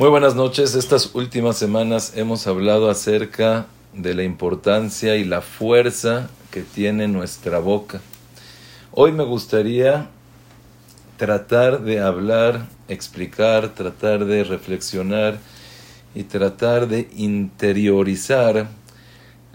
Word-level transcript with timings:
Muy 0.00 0.08
buenas 0.08 0.34
noches. 0.34 0.74
Estas 0.76 1.14
últimas 1.14 1.58
semanas 1.58 2.14
hemos 2.16 2.46
hablado 2.46 2.88
acerca 2.88 3.66
de 3.92 4.14
la 4.14 4.22
importancia 4.22 5.16
y 5.16 5.24
la 5.24 5.42
fuerza 5.42 6.30
que 6.50 6.62
tiene 6.62 7.06
nuestra 7.06 7.58
boca. 7.58 8.00
Hoy 8.92 9.12
me 9.12 9.24
gustaría 9.24 10.08
tratar 11.18 11.82
de 11.82 12.00
hablar, 12.00 12.66
explicar, 12.88 13.74
tratar 13.74 14.24
de 14.24 14.42
reflexionar 14.42 15.38
y 16.14 16.22
tratar 16.22 16.88
de 16.88 17.10
interiorizar 17.14 18.68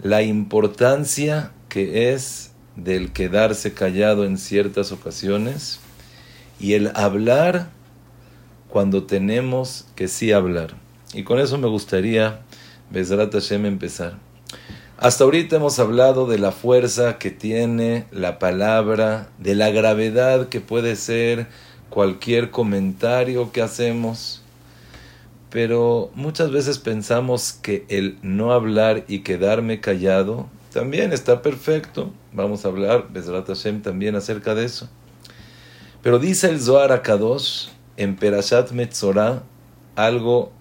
la 0.00 0.22
importancia 0.22 1.50
que 1.68 2.12
es 2.12 2.52
del 2.76 3.12
quedarse 3.12 3.74
callado 3.74 4.24
en 4.24 4.38
ciertas 4.38 4.92
ocasiones 4.92 5.80
y 6.60 6.74
el 6.74 6.92
hablar 6.94 7.74
cuando 8.76 9.04
tenemos 9.04 9.86
que 9.96 10.06
sí 10.06 10.32
hablar. 10.32 10.74
Y 11.14 11.22
con 11.22 11.38
eso 11.38 11.56
me 11.56 11.66
gustaría, 11.66 12.40
Besrat 12.90 13.32
Hashem, 13.32 13.64
empezar. 13.64 14.18
Hasta 14.98 15.24
ahorita 15.24 15.56
hemos 15.56 15.78
hablado 15.78 16.26
de 16.26 16.38
la 16.38 16.52
fuerza 16.52 17.16
que 17.16 17.30
tiene 17.30 18.04
la 18.10 18.38
palabra, 18.38 19.30
de 19.38 19.54
la 19.54 19.70
gravedad 19.70 20.50
que 20.50 20.60
puede 20.60 20.96
ser 20.96 21.46
cualquier 21.88 22.50
comentario 22.50 23.50
que 23.50 23.62
hacemos. 23.62 24.42
Pero 25.48 26.10
muchas 26.14 26.50
veces 26.50 26.78
pensamos 26.78 27.54
que 27.54 27.86
el 27.88 28.18
no 28.20 28.52
hablar 28.52 29.04
y 29.08 29.20
quedarme 29.20 29.80
callado 29.80 30.50
también 30.74 31.14
está 31.14 31.40
perfecto. 31.40 32.12
Vamos 32.30 32.66
a 32.66 32.68
hablar, 32.68 33.06
Besrat 33.08 33.46
Hashem, 33.46 33.80
también 33.80 34.16
acerca 34.16 34.54
de 34.54 34.66
eso. 34.66 34.86
Pero 36.02 36.18
dice 36.18 36.50
el 36.50 36.60
Zohar 36.60 36.92
Akadosh, 36.92 37.68
en 37.96 38.16
Perashat 38.16 38.72
Metzorah 38.72 39.42
algo 39.96 40.52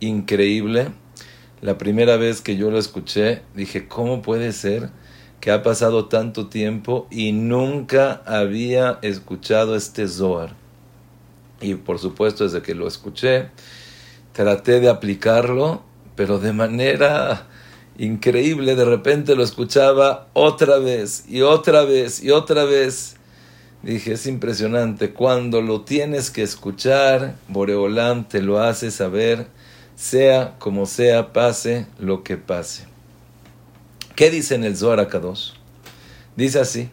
increíble. 0.00 0.88
La 1.60 1.78
primera 1.78 2.16
vez 2.16 2.40
que 2.40 2.56
yo 2.56 2.70
lo 2.70 2.78
escuché, 2.78 3.42
dije, 3.54 3.86
¿cómo 3.86 4.22
puede 4.22 4.52
ser 4.52 4.90
que 5.40 5.50
ha 5.50 5.62
pasado 5.62 6.06
tanto 6.06 6.48
tiempo 6.48 7.06
y 7.10 7.32
nunca 7.32 8.22
había 8.26 8.98
escuchado 9.02 9.76
este 9.76 10.08
Zohar? 10.08 10.54
Y 11.60 11.74
por 11.74 11.98
supuesto, 11.98 12.44
desde 12.44 12.62
que 12.62 12.74
lo 12.74 12.88
escuché, 12.88 13.50
traté 14.32 14.80
de 14.80 14.88
aplicarlo, 14.88 15.82
pero 16.16 16.38
de 16.38 16.54
manera 16.54 17.46
increíble, 17.98 18.74
de 18.74 18.86
repente 18.86 19.36
lo 19.36 19.42
escuchaba 19.42 20.28
otra 20.32 20.78
vez 20.78 21.24
y 21.28 21.42
otra 21.42 21.84
vez 21.84 22.22
y 22.22 22.30
otra 22.30 22.64
vez. 22.64 23.16
Dije, 23.82 24.12
es 24.12 24.26
impresionante, 24.26 25.12
cuando 25.12 25.62
lo 25.62 25.82
tienes 25.82 26.30
que 26.30 26.42
escuchar, 26.42 27.36
Boreolán 27.48 28.28
te 28.28 28.42
lo 28.42 28.60
hace 28.60 28.90
saber, 28.90 29.46
sea 29.96 30.56
como 30.58 30.84
sea, 30.84 31.32
pase 31.32 31.86
lo 31.98 32.22
que 32.22 32.36
pase. 32.36 32.84
¿Qué 34.16 34.30
dice 34.30 34.54
en 34.54 34.64
el 34.64 34.76
Zohar 34.76 35.00
Akadosh? 35.00 35.52
Dice 36.36 36.60
así, 36.60 36.90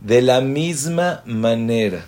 de 0.00 0.20
la 0.20 0.40
misma 0.40 1.22
manera 1.26 2.04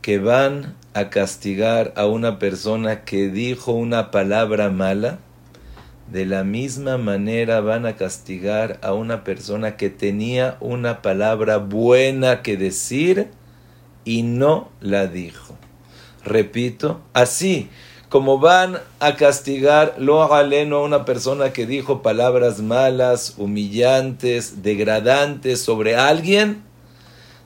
que 0.00 0.18
van 0.18 0.74
a 0.94 1.10
castigar 1.10 1.92
a 1.96 2.06
una 2.06 2.38
persona 2.38 3.04
que 3.04 3.28
dijo 3.28 3.72
una 3.72 4.10
palabra 4.10 4.70
mala, 4.70 5.18
de 6.10 6.26
la 6.26 6.42
misma 6.42 6.98
manera 6.98 7.60
van 7.60 7.86
a 7.86 7.96
castigar 7.96 8.78
a 8.82 8.94
una 8.94 9.22
persona 9.22 9.76
que 9.76 9.90
tenía 9.90 10.56
una 10.60 11.02
palabra 11.02 11.58
buena 11.58 12.42
que 12.42 12.56
decir 12.56 13.28
y 14.04 14.22
no 14.22 14.70
la 14.80 15.06
dijo. 15.06 15.56
Repito, 16.24 17.00
así 17.12 17.68
como 18.08 18.38
van 18.40 18.78
a 18.98 19.14
castigar 19.14 19.94
lo 19.98 20.34
aleno 20.34 20.78
a 20.78 20.84
una 20.84 21.04
persona 21.04 21.52
que 21.52 21.64
dijo 21.64 22.02
palabras 22.02 22.60
malas, 22.60 23.34
humillantes, 23.38 24.64
degradantes 24.64 25.60
sobre 25.60 25.94
alguien, 25.94 26.64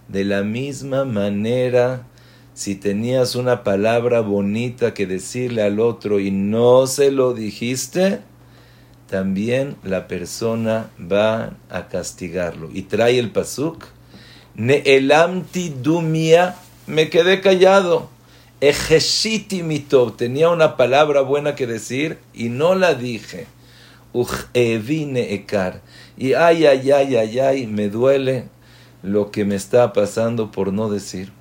de 0.09 0.25
la 0.25 0.43
misma 0.43 1.05
manera, 1.05 2.07
si 2.55 2.77
tenías 2.77 3.37
una 3.37 3.63
palabra 3.63 4.21
bonita 4.21 4.95
que 4.95 5.07
decirle 5.07 5.63
al 5.63 5.81
otro 5.81 6.19
y 6.19 6.31
no 6.31 6.87
se 6.87 7.11
lo 7.11 7.35
dijiste, 7.35 8.21
también 9.09 9.77
la 9.83 10.09
persona 10.09 10.91
va 11.01 11.57
a 11.71 11.89
castigarlo. 11.89 12.71
Y 12.73 12.83
trae 12.83 13.19
el 13.19 13.31
pasuk, 13.31 13.85
Neelamti 14.57 15.71
dumia, 15.83 16.57
me 16.87 17.11
quedé 17.11 17.41
callado. 17.41 18.09
Ejeshiti 18.61 19.63
mitov, 19.63 20.17
tenía 20.17 20.49
una 20.49 20.77
palabra 20.77 21.21
buena 21.21 21.55
que 21.55 21.67
decir 21.67 22.19
y 22.33 22.49
no 22.49 22.75
la 22.75 22.95
dije. 22.95 23.47
Evine 24.55 25.35
ekar. 25.35 25.83
Y 26.17 26.35
ay, 26.35 26.67
ay, 26.67 26.91
ay, 26.93 27.17
ay, 27.17 27.39
ay, 27.41 27.67
me 27.67 27.89
duele 27.89 28.49
lo 29.03 29.31
que 29.31 29.45
me 29.45 29.57
está 29.57 29.93
pasando 29.93 30.51
por 30.51 30.73
no 30.73 30.89
decir. 30.89 31.33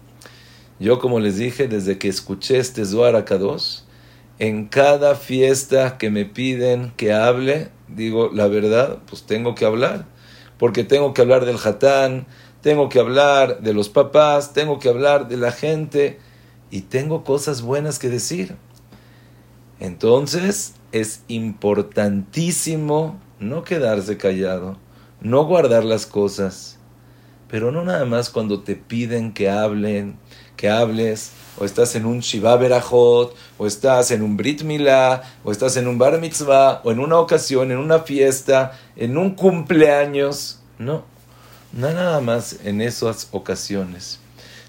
Yo, 0.79 0.99
como 0.99 1.19
les 1.19 1.37
dije, 1.37 1.67
desde 1.67 1.97
que 1.97 2.09
escuché 2.09 2.57
este 2.57 2.83
Zohar 2.83 3.15
Akadosh, 3.15 3.82
en 4.43 4.65
cada 4.65 5.15
fiesta 5.15 5.97
que 5.97 6.09
me 6.09 6.25
piden 6.25 6.91
que 6.97 7.13
hable, 7.13 7.69
digo 7.87 8.29
la 8.33 8.47
verdad, 8.47 8.97
pues 9.09 9.23
tengo 9.23 9.55
que 9.55 9.63
hablar, 9.63 10.05
porque 10.57 10.83
tengo 10.83 11.13
que 11.13 11.21
hablar 11.21 11.45
del 11.45 11.55
hatán, 11.63 12.27
tengo 12.59 12.89
que 12.89 12.99
hablar 12.99 13.61
de 13.61 13.73
los 13.73 13.87
papás, 13.87 14.51
tengo 14.51 14.79
que 14.79 14.89
hablar 14.89 15.29
de 15.29 15.37
la 15.37 15.53
gente 15.53 16.19
y 16.71 16.81
tengo 16.81 17.23
cosas 17.23 17.61
buenas 17.61 17.99
que 17.99 18.09
decir. 18.09 18.57
Entonces 19.79 20.73
es 20.91 21.23
importantísimo 21.29 23.21
no 23.39 23.63
quedarse 23.63 24.17
callado, 24.17 24.75
no 25.21 25.45
guardar 25.45 25.85
las 25.85 26.05
cosas, 26.05 26.79
pero 27.47 27.71
no 27.71 27.85
nada 27.85 28.03
más 28.03 28.29
cuando 28.29 28.61
te 28.61 28.75
piden 28.75 29.31
que 29.31 29.49
hablen, 29.49 30.17
que 30.57 30.69
hables, 30.69 31.31
o 31.57 31.65
estás 31.65 31.95
en 31.95 32.05
un 32.05 32.19
Shiva 32.19 32.55
Berajot, 32.55 33.35
o 33.57 33.67
estás 33.67 34.11
en 34.11 34.21
un 34.21 34.37
Brit 34.37 34.63
Milá, 34.63 35.23
o 35.43 35.51
estás 35.51 35.77
en 35.77 35.87
un 35.87 35.97
Bar 35.97 36.19
Mitzvah, 36.19 36.81
o 36.83 36.91
en 36.91 36.99
una 36.99 37.19
ocasión, 37.19 37.71
en 37.71 37.77
una 37.77 37.99
fiesta, 37.99 38.79
en 38.95 39.17
un 39.17 39.35
cumpleaños. 39.35 40.61
No, 40.79 41.03
no 41.71 41.91
nada 41.91 42.21
más 42.21 42.57
en 42.63 42.81
esas 42.81 43.27
ocasiones, 43.31 44.19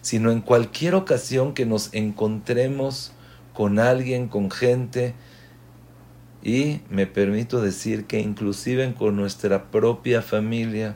sino 0.03 0.31
en 0.31 0.41
cualquier 0.41 0.95
ocasión 0.95 1.55
que 1.55 1.67
nos 1.67 1.89
encontremos 1.93 3.13
con 3.55 3.79
alguien, 3.79 4.29
con 4.29 4.51
gente, 4.51 5.15
y 6.43 6.83
me 6.91 7.07
permito 7.07 7.63
decir 7.63 8.05
que 8.05 8.21
inclusive 8.21 8.93
con 8.95 9.17
nuestra 9.17 9.71
propia 9.71 10.21
familia, 10.21 10.95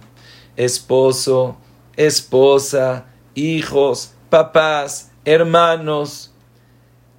esposo, 0.56 1.56
esposa, 1.97 3.06
hijos, 3.34 4.12
papás, 4.28 5.08
hermanos, 5.33 6.33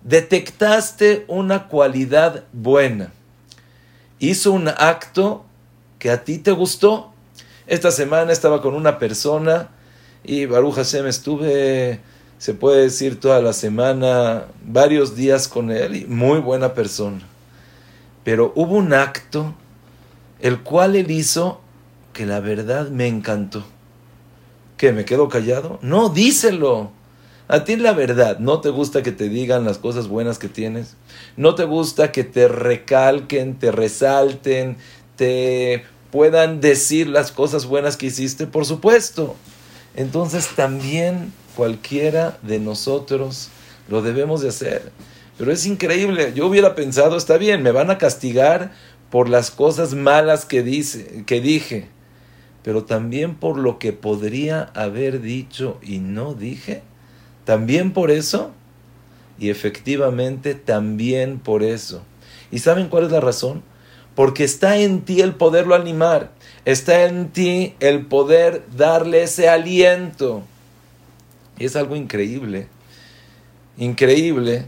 detectaste 0.03 1.25
una 1.27 1.67
cualidad 1.67 2.45
buena, 2.51 3.11
hizo 4.17 4.51
un 4.51 4.67
acto 4.67 5.45
que 5.99 6.09
a 6.09 6.23
ti 6.23 6.39
te 6.39 6.51
gustó. 6.51 7.13
Esta 7.67 7.91
semana 7.91 8.31
estaba 8.31 8.63
con 8.63 8.73
una 8.73 8.97
persona 8.97 9.69
y 10.23 10.47
Baruch 10.47 10.73
Hashem 10.73 11.05
estuve, 11.05 11.99
se 12.39 12.55
puede 12.55 12.81
decir, 12.81 13.19
toda 13.19 13.43
la 13.43 13.53
semana, 13.53 14.45
varios 14.65 15.15
días 15.15 15.47
con 15.47 15.69
él 15.69 15.95
y 15.95 16.05
muy 16.05 16.39
buena 16.39 16.73
persona. 16.73 17.21
Pero 18.23 18.53
hubo 18.55 18.75
un 18.75 18.91
acto 18.91 19.53
el 20.39 20.61
cual 20.61 20.95
él 20.95 21.11
hizo 21.11 21.61
que 22.13 22.25
la 22.25 22.39
verdad 22.39 22.89
me 22.89 23.05
encantó. 23.05 23.63
¿Qué? 24.77 24.93
¿Me 24.93 25.05
quedo 25.05 25.29
callado? 25.29 25.77
No, 25.83 26.09
díselo. 26.09 26.97
A 27.51 27.63
ti 27.63 27.77
la 27.77 27.93
verdad, 27.93 28.37
¿no 28.37 28.61
te 28.61 28.69
gusta 28.69 29.01
que 29.01 29.11
te 29.11 29.27
digan 29.27 29.65
las 29.65 29.79
cosas 29.79 30.07
buenas 30.07 30.37
que 30.37 30.49
tienes? 30.49 30.95
¿No 31.35 31.55
te 31.55 31.63
gusta 31.63 32.11
que 32.11 32.23
te 32.23 32.47
recalquen, 32.47 33.57
te 33.57 33.71
resalten, 33.71 34.77
te 35.15 35.83
puedan 36.11 36.61
decir 36.61 37.07
las 37.07 37.31
cosas 37.31 37.65
buenas 37.65 37.97
que 37.97 38.05
hiciste? 38.05 38.45
Por 38.45 38.67
supuesto. 38.67 39.35
Entonces 39.95 40.49
también 40.55 41.33
cualquiera 41.55 42.37
de 42.43 42.59
nosotros 42.59 43.49
lo 43.87 44.03
debemos 44.03 44.41
de 44.41 44.49
hacer. 44.49 44.91
Pero 45.39 45.51
es 45.51 45.65
increíble. 45.65 46.33
Yo 46.35 46.45
hubiera 46.45 46.75
pensado, 46.75 47.17
está 47.17 47.37
bien, 47.37 47.63
me 47.63 47.71
van 47.71 47.89
a 47.89 47.97
castigar 47.97 48.73
por 49.09 49.27
las 49.27 49.49
cosas 49.49 49.95
malas 49.95 50.45
que, 50.45 50.61
dice, 50.61 51.23
que 51.25 51.41
dije, 51.41 51.87
pero 52.61 52.83
también 52.83 53.33
por 53.33 53.57
lo 53.57 53.79
que 53.79 53.91
podría 53.91 54.65
haber 54.75 55.19
dicho 55.19 55.79
y 55.81 55.97
no 55.97 56.35
dije. 56.35 56.83
También 57.49 57.93
por 57.93 58.11
eso, 58.11 58.51
y 59.39 59.49
efectivamente 59.49 60.53
también 60.53 61.39
por 61.39 61.63
eso. 61.63 62.03
¿Y 62.51 62.59
saben 62.59 62.89
cuál 62.89 63.05
es 63.05 63.11
la 63.11 63.21
razón? 63.21 63.63
Porque 64.13 64.43
está 64.43 64.77
en 64.77 65.01
ti 65.01 65.21
el 65.21 65.33
poderlo 65.33 65.73
animar, 65.73 66.29
está 66.65 67.05
en 67.05 67.29
ti 67.29 67.73
el 67.79 68.05
poder 68.05 68.65
darle 68.77 69.23
ese 69.23 69.49
aliento. 69.49 70.43
Y 71.57 71.65
es 71.65 71.75
algo 71.75 71.95
increíble, 71.95 72.67
increíble, 73.79 74.67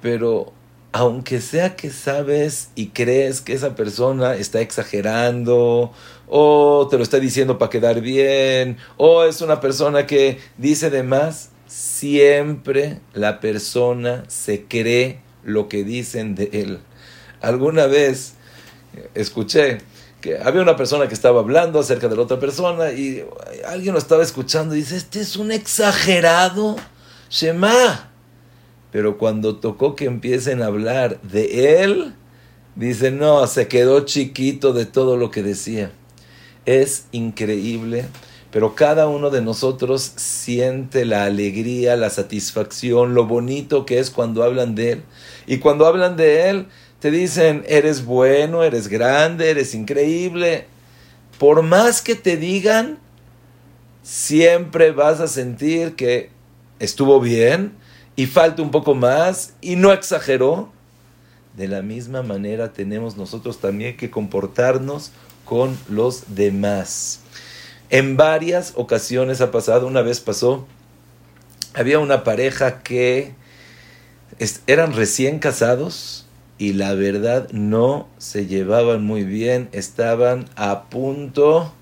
pero 0.00 0.54
aunque 0.92 1.42
sea 1.42 1.76
que 1.76 1.90
sabes 1.90 2.70
y 2.74 2.86
crees 2.86 3.42
que 3.42 3.52
esa 3.52 3.76
persona 3.76 4.36
está 4.36 4.62
exagerando, 4.62 5.92
o 6.28 6.88
te 6.90 6.96
lo 6.96 7.02
está 7.02 7.20
diciendo 7.20 7.58
para 7.58 7.68
quedar 7.68 8.00
bien, 8.00 8.78
o 8.96 9.24
es 9.24 9.42
una 9.42 9.60
persona 9.60 10.06
que 10.06 10.38
dice 10.56 10.88
de 10.88 11.02
más, 11.02 11.50
siempre 11.66 13.00
la 13.12 13.40
persona 13.40 14.24
se 14.28 14.64
cree 14.64 15.20
lo 15.44 15.68
que 15.68 15.84
dicen 15.84 16.34
de 16.34 16.50
él. 16.52 16.78
Alguna 17.40 17.86
vez 17.86 18.34
escuché 19.14 19.78
que 20.20 20.38
había 20.38 20.62
una 20.62 20.76
persona 20.76 21.08
que 21.08 21.14
estaba 21.14 21.40
hablando 21.40 21.78
acerca 21.78 22.08
de 22.08 22.16
la 22.16 22.22
otra 22.22 22.40
persona 22.40 22.92
y 22.92 23.24
alguien 23.66 23.92
lo 23.92 23.98
estaba 23.98 24.22
escuchando 24.22 24.74
y 24.74 24.78
dice, 24.78 24.96
este 24.96 25.20
es 25.20 25.36
un 25.36 25.52
exagerado, 25.52 26.76
Shema. 27.30 28.10
Pero 28.90 29.18
cuando 29.18 29.56
tocó 29.56 29.94
que 29.94 30.06
empiecen 30.06 30.62
a 30.62 30.66
hablar 30.66 31.20
de 31.22 31.82
él, 31.82 32.14
dice, 32.76 33.10
no, 33.10 33.46
se 33.46 33.68
quedó 33.68 34.00
chiquito 34.00 34.72
de 34.72 34.86
todo 34.86 35.16
lo 35.16 35.30
que 35.30 35.42
decía. 35.42 35.92
Es 36.64 37.06
increíble, 37.12 38.06
pero 38.56 38.74
cada 38.74 39.06
uno 39.06 39.28
de 39.28 39.42
nosotros 39.42 40.12
siente 40.16 41.04
la 41.04 41.24
alegría, 41.24 41.94
la 41.94 42.08
satisfacción, 42.08 43.12
lo 43.12 43.26
bonito 43.26 43.84
que 43.84 43.98
es 43.98 44.08
cuando 44.08 44.42
hablan 44.42 44.74
de 44.74 44.92
él. 44.92 45.02
Y 45.46 45.58
cuando 45.58 45.84
hablan 45.84 46.16
de 46.16 46.48
él, 46.48 46.66
te 46.98 47.10
dicen, 47.10 47.64
eres 47.68 48.06
bueno, 48.06 48.62
eres 48.62 48.88
grande, 48.88 49.50
eres 49.50 49.74
increíble. 49.74 50.64
Por 51.38 51.60
más 51.64 52.00
que 52.00 52.14
te 52.14 52.38
digan, 52.38 52.98
siempre 54.02 54.90
vas 54.90 55.20
a 55.20 55.28
sentir 55.28 55.94
que 55.94 56.30
estuvo 56.78 57.20
bien, 57.20 57.74
y 58.16 58.24
falta 58.24 58.62
un 58.62 58.70
poco 58.70 58.94
más 58.94 59.52
y 59.60 59.76
no 59.76 59.92
exageró, 59.92 60.72
de 61.58 61.68
la 61.68 61.82
misma 61.82 62.22
manera 62.22 62.72
tenemos 62.72 63.18
nosotros 63.18 63.60
también 63.60 63.98
que 63.98 64.10
comportarnos 64.10 65.12
con 65.44 65.76
los 65.90 66.34
demás. 66.34 67.20
En 67.88 68.16
varias 68.16 68.72
ocasiones 68.74 69.40
ha 69.40 69.52
pasado, 69.52 69.86
una 69.86 70.02
vez 70.02 70.20
pasó, 70.20 70.66
había 71.72 72.00
una 72.00 72.24
pareja 72.24 72.82
que 72.82 73.34
eran 74.66 74.92
recién 74.92 75.38
casados 75.38 76.26
y 76.58 76.72
la 76.72 76.94
verdad 76.94 77.48
no 77.52 78.08
se 78.18 78.46
llevaban 78.46 79.04
muy 79.04 79.22
bien, 79.22 79.68
estaban 79.70 80.46
a 80.56 80.84
punto 80.84 81.72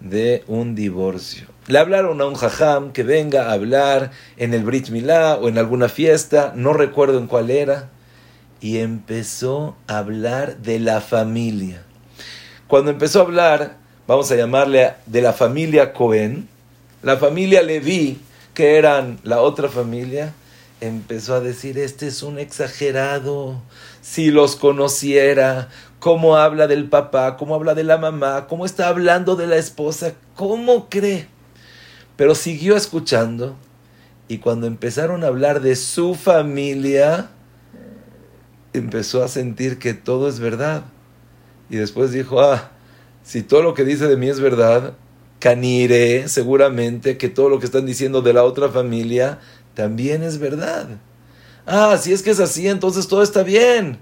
de 0.00 0.42
un 0.48 0.74
divorcio. 0.74 1.46
Le 1.68 1.78
hablaron 1.78 2.20
a 2.20 2.26
un 2.26 2.34
jajam 2.34 2.92
que 2.92 3.04
venga 3.04 3.48
a 3.48 3.52
hablar 3.52 4.10
en 4.36 4.54
el 4.54 4.64
Brit 4.64 4.88
Milá 4.88 5.36
o 5.36 5.48
en 5.48 5.56
alguna 5.58 5.88
fiesta, 5.88 6.52
no 6.56 6.72
recuerdo 6.72 7.18
en 7.18 7.28
cuál 7.28 7.50
era, 7.50 7.90
y 8.60 8.78
empezó 8.78 9.76
a 9.86 9.98
hablar 9.98 10.58
de 10.58 10.80
la 10.80 11.00
familia. 11.00 11.84
Cuando 12.66 12.90
empezó 12.90 13.20
a 13.20 13.22
hablar, 13.22 13.81
vamos 14.12 14.30
a 14.30 14.36
llamarle 14.36 14.92
de 15.06 15.22
la 15.22 15.32
familia 15.32 15.94
Cohen, 15.94 16.46
la 17.02 17.16
familia 17.16 17.62
Leví, 17.62 18.20
que 18.52 18.76
eran 18.76 19.18
la 19.22 19.40
otra 19.40 19.70
familia, 19.70 20.34
empezó 20.82 21.34
a 21.34 21.40
decir, 21.40 21.78
este 21.78 22.08
es 22.08 22.22
un 22.22 22.38
exagerado, 22.38 23.62
si 24.02 24.30
los 24.30 24.56
conociera, 24.56 25.70
cómo 25.98 26.36
habla 26.36 26.66
del 26.66 26.90
papá, 26.90 27.38
cómo 27.38 27.54
habla 27.54 27.74
de 27.74 27.84
la 27.84 27.96
mamá, 27.96 28.48
cómo 28.48 28.66
está 28.66 28.88
hablando 28.88 29.34
de 29.34 29.46
la 29.46 29.56
esposa, 29.56 30.12
cómo 30.36 30.90
cree. 30.90 31.26
Pero 32.16 32.34
siguió 32.34 32.76
escuchando 32.76 33.56
y 34.28 34.38
cuando 34.38 34.66
empezaron 34.66 35.24
a 35.24 35.28
hablar 35.28 35.62
de 35.62 35.74
su 35.74 36.14
familia, 36.14 37.30
empezó 38.74 39.24
a 39.24 39.28
sentir 39.28 39.78
que 39.78 39.94
todo 39.94 40.28
es 40.28 40.38
verdad. 40.38 40.82
Y 41.70 41.76
después 41.76 42.12
dijo, 42.12 42.42
ah, 42.42 42.72
si 43.22 43.42
todo 43.42 43.62
lo 43.62 43.74
que 43.74 43.84
dice 43.84 44.06
de 44.06 44.16
mí 44.16 44.28
es 44.28 44.40
verdad, 44.40 44.94
caniré 45.38 46.28
seguramente 46.28 47.16
que 47.16 47.28
todo 47.28 47.48
lo 47.48 47.58
que 47.58 47.66
están 47.66 47.86
diciendo 47.86 48.22
de 48.22 48.32
la 48.32 48.44
otra 48.44 48.68
familia 48.68 49.40
también 49.74 50.22
es 50.22 50.38
verdad. 50.38 50.88
Ah, 51.66 51.96
si 52.00 52.12
es 52.12 52.22
que 52.22 52.30
es 52.30 52.40
así, 52.40 52.68
entonces 52.68 53.08
todo 53.08 53.22
está 53.22 53.42
bien. 53.42 53.98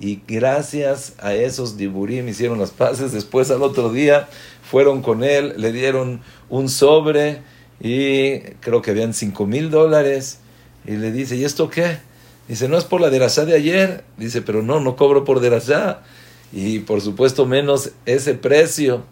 Y 0.00 0.20
gracias 0.26 1.14
a 1.18 1.34
esos 1.34 1.76
diburim 1.76 2.28
hicieron 2.28 2.58
las 2.58 2.70
paces. 2.70 3.12
Después 3.12 3.50
al 3.50 3.62
otro 3.62 3.90
día 3.90 4.28
fueron 4.62 5.02
con 5.02 5.24
él, 5.24 5.54
le 5.56 5.72
dieron 5.72 6.20
un 6.48 6.68
sobre 6.68 7.42
y 7.80 8.40
creo 8.60 8.82
que 8.82 8.90
habían 8.90 9.14
cinco 9.14 9.46
mil 9.46 9.70
dólares. 9.70 10.38
Y 10.86 10.92
le 10.92 11.12
dice, 11.12 11.36
¿y 11.36 11.44
esto 11.44 11.68
qué? 11.68 11.98
Dice, 12.46 12.68
no 12.68 12.78
es 12.78 12.84
por 12.84 13.00
la 13.00 13.10
derashá 13.10 13.44
de 13.44 13.54
ayer. 13.54 14.04
Dice, 14.16 14.40
pero 14.40 14.62
no, 14.62 14.80
no 14.80 14.96
cobro 14.96 15.24
por 15.24 15.40
derashá. 15.40 16.02
Y 16.52 16.80
por 16.80 17.00
supuesto 17.00 17.46
menos 17.46 17.92
ese 18.06 18.34
precio. 18.34 19.04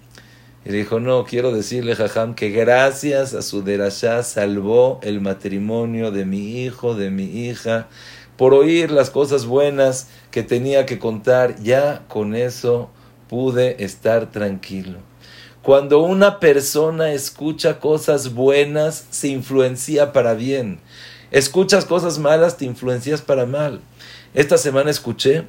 Y 0.65 0.71
dijo, 0.71 0.99
no, 0.99 1.25
quiero 1.25 1.53
decirle, 1.53 1.95
Jajam, 1.95 2.35
que 2.35 2.51
gracias 2.51 3.35
a 3.35 3.43
su 3.43 3.63
derashá 3.63 4.23
salvó 4.23 4.99
el 5.03 5.21
matrimonio 5.21 6.11
de 6.11 6.25
mi 6.25 6.63
hijo, 6.63 6.95
de 6.95 7.11
mi 7.11 7.47
hija 7.47 7.89
por 8.37 8.53
oír 8.55 8.91
las 8.91 9.11
cosas 9.11 9.47
buenas 9.47 10.09
que 10.31 10.43
tenía 10.43 10.87
que 10.87 10.99
contar, 10.99 11.57
ya 11.63 12.05
con 12.09 12.35
eso 12.35 12.91
pude 13.29 13.83
estar 13.85 14.31
tranquilo. 14.31 14.99
Cuando 15.63 16.01
una 16.01 16.39
persona 16.39 17.13
escucha 17.13 17.81
cosas 17.81 18.35
buenas, 18.35 19.07
se 19.11 19.29
influencia 19.29 20.13
para 20.13 20.35
bien. 20.35 20.79
Escuchas 21.33 21.85
cosas 21.85 22.19
malas, 22.19 22.57
te 22.57 22.67
influencias 22.67 23.21
para 23.21 23.47
mal. 23.47 23.81
Esta 24.33 24.59
semana 24.59 24.91
escuché 24.91 25.45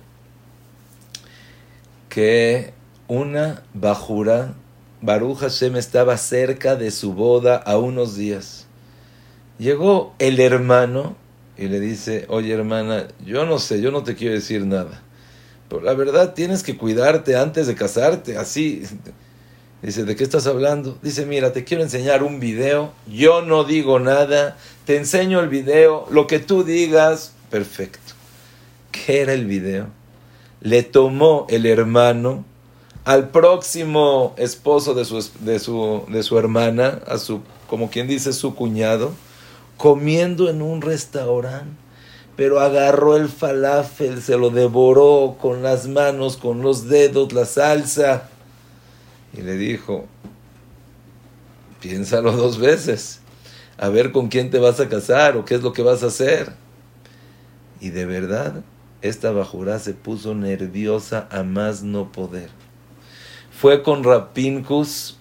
que 2.09 2.74
una 3.07 3.63
bajura, 3.74 4.54
Baruch 5.01 5.39
Hashem, 5.39 5.75
estaba 5.75 6.18
cerca 6.18 6.75
de 6.75 6.92
su 6.92 7.13
boda 7.13 7.56
a 7.56 7.77
unos 7.77 8.15
días. 8.15 8.65
Llegó 9.59 10.13
el 10.19 10.39
hermano 10.39 11.15
y 11.57 11.68
le 11.68 11.80
dice, 11.80 12.25
oye 12.30 12.54
hermana, 12.54 13.07
yo 13.25 13.45
no 13.45 13.59
sé, 13.59 13.81
yo 13.81 13.92
no 13.92 14.04
te 14.04 14.15
quiero 14.15 14.36
decir 14.36 14.65
nada, 14.65 15.01
pero 15.69 15.81
la 15.81 15.94
verdad 15.94 16.33
tienes 16.33 16.63
que 16.63 16.77
cuidarte 16.77 17.36
antes 17.36 17.68
de 17.68 17.75
casarte, 17.75 18.38
así. 18.38 18.83
Dice, 19.81 20.06
¿de 20.06 20.15
qué 20.15 20.24
estás 20.24 20.48
hablando? 20.48 20.98
Dice, 21.04 21.25
mira, 21.25 21.54
te 21.54 21.63
quiero 21.63 21.83
enseñar 21.83 22.24
un 22.24 22.39
video, 22.39 22.94
yo 23.07 23.44
no 23.44 23.63
digo 23.63 24.00
nada, 24.00 24.57
te 24.86 24.98
enseño 24.98 25.39
el 25.39 25.50
video, 25.50 26.07
lo 26.09 26.25
que 26.25 26.39
tú 26.39 26.63
digas, 26.63 27.33
perfecto. 27.51 28.13
¿Qué 28.92 29.21
era 29.21 29.33
el 29.33 29.45
video? 29.45 29.87
Le 30.61 30.83
tomó 30.83 31.45
el 31.49 31.66
hermano 31.66 32.44
al 33.06 33.30
próximo 33.30 34.33
esposo 34.37 34.94
de 34.94 35.06
su, 35.06 35.23
de 35.40 35.59
su, 35.59 36.04
de 36.09 36.23
su 36.23 36.37
hermana, 36.37 36.99
a 37.07 37.18
su, 37.18 37.42
como 37.69 37.90
quien 37.90 38.07
dice, 38.07 38.33
su 38.33 38.54
cuñado, 38.54 39.14
comiendo 39.78 40.49
en 40.49 40.61
un 40.61 40.81
restaurante, 40.81 41.71
pero 42.35 42.59
agarró 42.59 43.16
el 43.16 43.30
falafel, 43.30 44.21
se 44.21 44.37
lo 44.37 44.49
devoró 44.49 45.37
con 45.40 45.64
las 45.64 45.87
manos, 45.87 46.35
con 46.35 46.61
los 46.61 46.90
dedos, 46.90 47.31
la 47.31 47.45
salsa, 47.45 48.30
y 49.33 49.42
le 49.42 49.56
dijo, 49.56 50.06
piénsalo 51.80 52.33
dos 52.33 52.57
veces, 52.57 53.21
a 53.78 53.90
ver 53.90 54.11
con 54.11 54.28
quién 54.28 54.49
te 54.49 54.59
vas 54.59 54.80
a 54.80 54.90
casar 54.90 55.37
o 55.37 55.45
qué 55.45 55.56
es 55.56 55.64
lo 55.64 55.71
que 55.71 55.83
vas 55.83 56.04
a 56.04 56.07
hacer. 56.07 56.52
Y 57.80 57.92
de 57.92 58.06
verdad, 58.06 58.64
esta 59.01 59.31
bajura 59.31 59.80
se 59.80 59.94
puso 59.94 60.35
nerviosa 60.35 61.27
a 61.31 61.44
más 61.44 61.83
no 61.83 62.11
poder. 62.11 62.49
Fue 63.51 63.83
con 63.83 64.04
Rapincus 64.04 65.18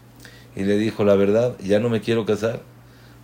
y 0.55 0.65
le 0.65 0.77
dijo, 0.77 1.05
la 1.05 1.15
verdad, 1.15 1.57
ya 1.63 1.81
no 1.81 1.89
me 1.89 2.01
quiero 2.01 2.27
casar 2.27 2.61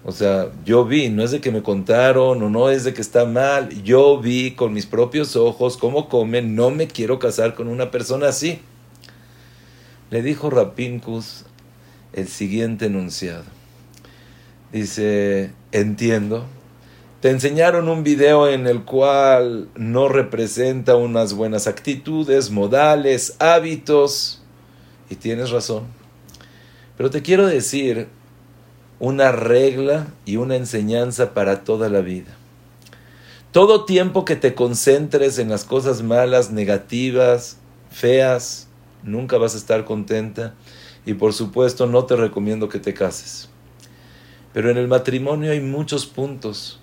o 0.04 0.11
sea, 0.11 0.50
yo 0.64 0.85
vi, 0.85 1.11
no 1.11 1.23
es 1.23 1.30
de 1.30 1.40
que 1.40 1.52
me 1.52 1.62
contaron 1.62 2.42
o 2.42 2.50
no 2.50 2.71
es 2.71 2.82
de 2.82 2.92
que 2.92 3.00
está 3.00 3.25
mal, 3.25 3.82
yo 3.85 4.18
vi 4.18 4.52
con 4.52 4.73
mis 4.73 4.85
propios 4.85 5.37
ojos 5.37 5.76
cómo 5.76 6.09
comen, 6.09 6.56
no 6.56 6.71
me 6.71 6.88
quiero 6.88 7.21
casar 7.21 7.54
con 7.54 7.68
una 7.68 7.92
persona 7.92 8.28
así. 8.28 8.61
Le 10.11 10.23
dijo 10.23 10.50
Rapincus 10.50 11.44
el 12.12 12.26
siguiente 12.26 12.87
enunciado. 12.87 13.44
Dice, 14.73 15.52
entiendo, 15.71 16.47
te 17.23 17.31
enseñaron 17.31 17.88
un 17.88 18.02
video 18.02 18.49
en 18.49 18.67
el 18.67 18.83
cual 18.83 19.69
no 19.76 20.09
representa 20.09 20.97
unas 20.97 21.35
buenas 21.35 21.69
actitudes, 21.69 22.50
modales, 22.50 23.37
hábitos, 23.38 24.43
y 25.09 25.14
tienes 25.14 25.50
razón. 25.50 25.85
Pero 26.97 27.11
te 27.11 27.23
quiero 27.23 27.47
decir 27.47 28.09
una 28.99 29.31
regla 29.31 30.09
y 30.25 30.35
una 30.35 30.57
enseñanza 30.57 31.33
para 31.33 31.62
toda 31.62 31.88
la 31.88 32.00
vida. 32.00 32.35
Todo 33.52 33.85
tiempo 33.85 34.25
que 34.25 34.35
te 34.35 34.55
concentres 34.55 35.38
en 35.38 35.49
las 35.49 35.62
cosas 35.64 36.02
malas, 36.02 36.50
negativas, 36.50 37.57
feas, 37.93 38.67
nunca 39.05 39.38
vas 39.38 39.55
a 39.55 39.59
estar 39.59 39.85
contenta 39.85 40.55
y 41.07 41.14
por 41.14 41.35
supuesto 41.35 41.87
no 41.87 42.05
te 42.05 42.17
recomiendo 42.17 42.69
que 42.69 42.81
te 42.81 42.95
cases. 42.95 43.49
Pero 44.52 44.71
en 44.71 44.76
el 44.76 44.88
matrimonio 44.88 45.52
hay 45.52 45.61
muchos 45.61 46.05
puntos, 46.05 46.82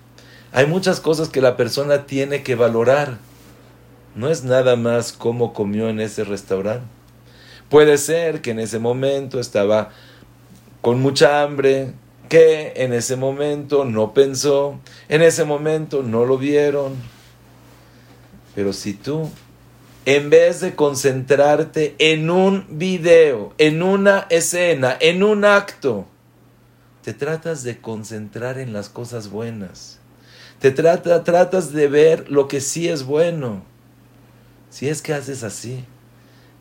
hay 0.51 0.65
muchas 0.65 0.99
cosas 0.99 1.29
que 1.29 1.41
la 1.41 1.57
persona 1.57 2.05
tiene 2.05 2.43
que 2.43 2.55
valorar. 2.55 3.17
no 4.15 4.29
es 4.29 4.43
nada 4.43 4.75
más 4.75 5.13
cómo 5.13 5.53
comió 5.53 5.87
en 5.87 5.99
ese 5.99 6.23
restaurante. 6.23 6.85
Puede 7.69 7.97
ser 7.99 8.41
que 8.41 8.51
en 8.51 8.59
ese 8.59 8.79
momento 8.79 9.39
estaba 9.39 9.91
con 10.81 10.99
mucha 10.99 11.43
hambre, 11.43 11.93
que 12.27 12.73
en 12.75 12.93
ese 12.93 13.15
momento 13.15 13.85
no 13.85 14.13
pensó, 14.13 14.79
en 15.07 15.21
ese 15.21 15.45
momento 15.45 16.01
no 16.01 16.25
lo 16.25 16.37
vieron. 16.37 16.95
Pero 18.55 18.73
si 18.73 18.93
tú, 18.93 19.29
en 20.05 20.31
vez 20.31 20.59
de 20.61 20.75
concentrarte 20.75 21.95
en 21.99 22.31
un 22.31 22.65
video, 22.71 23.53
en 23.59 23.83
una 23.83 24.25
escena, 24.29 24.97
en 24.99 25.21
un 25.21 25.45
acto, 25.45 26.07
te 27.03 27.13
tratas 27.13 27.63
de 27.63 27.79
concentrar 27.79 28.57
en 28.57 28.73
las 28.73 28.89
cosas 28.89 29.29
buenas. 29.29 29.98
Te 30.59 30.71
trata, 30.71 31.23
tratas 31.23 31.71
de 31.71 31.87
ver 31.87 32.29
lo 32.29 32.49
que 32.49 32.59
sí 32.59 32.89
es 32.89 33.03
bueno. 33.03 33.63
Si 34.69 34.89
es 34.89 35.01
que 35.01 35.13
haces 35.13 35.43
así, 35.43 35.85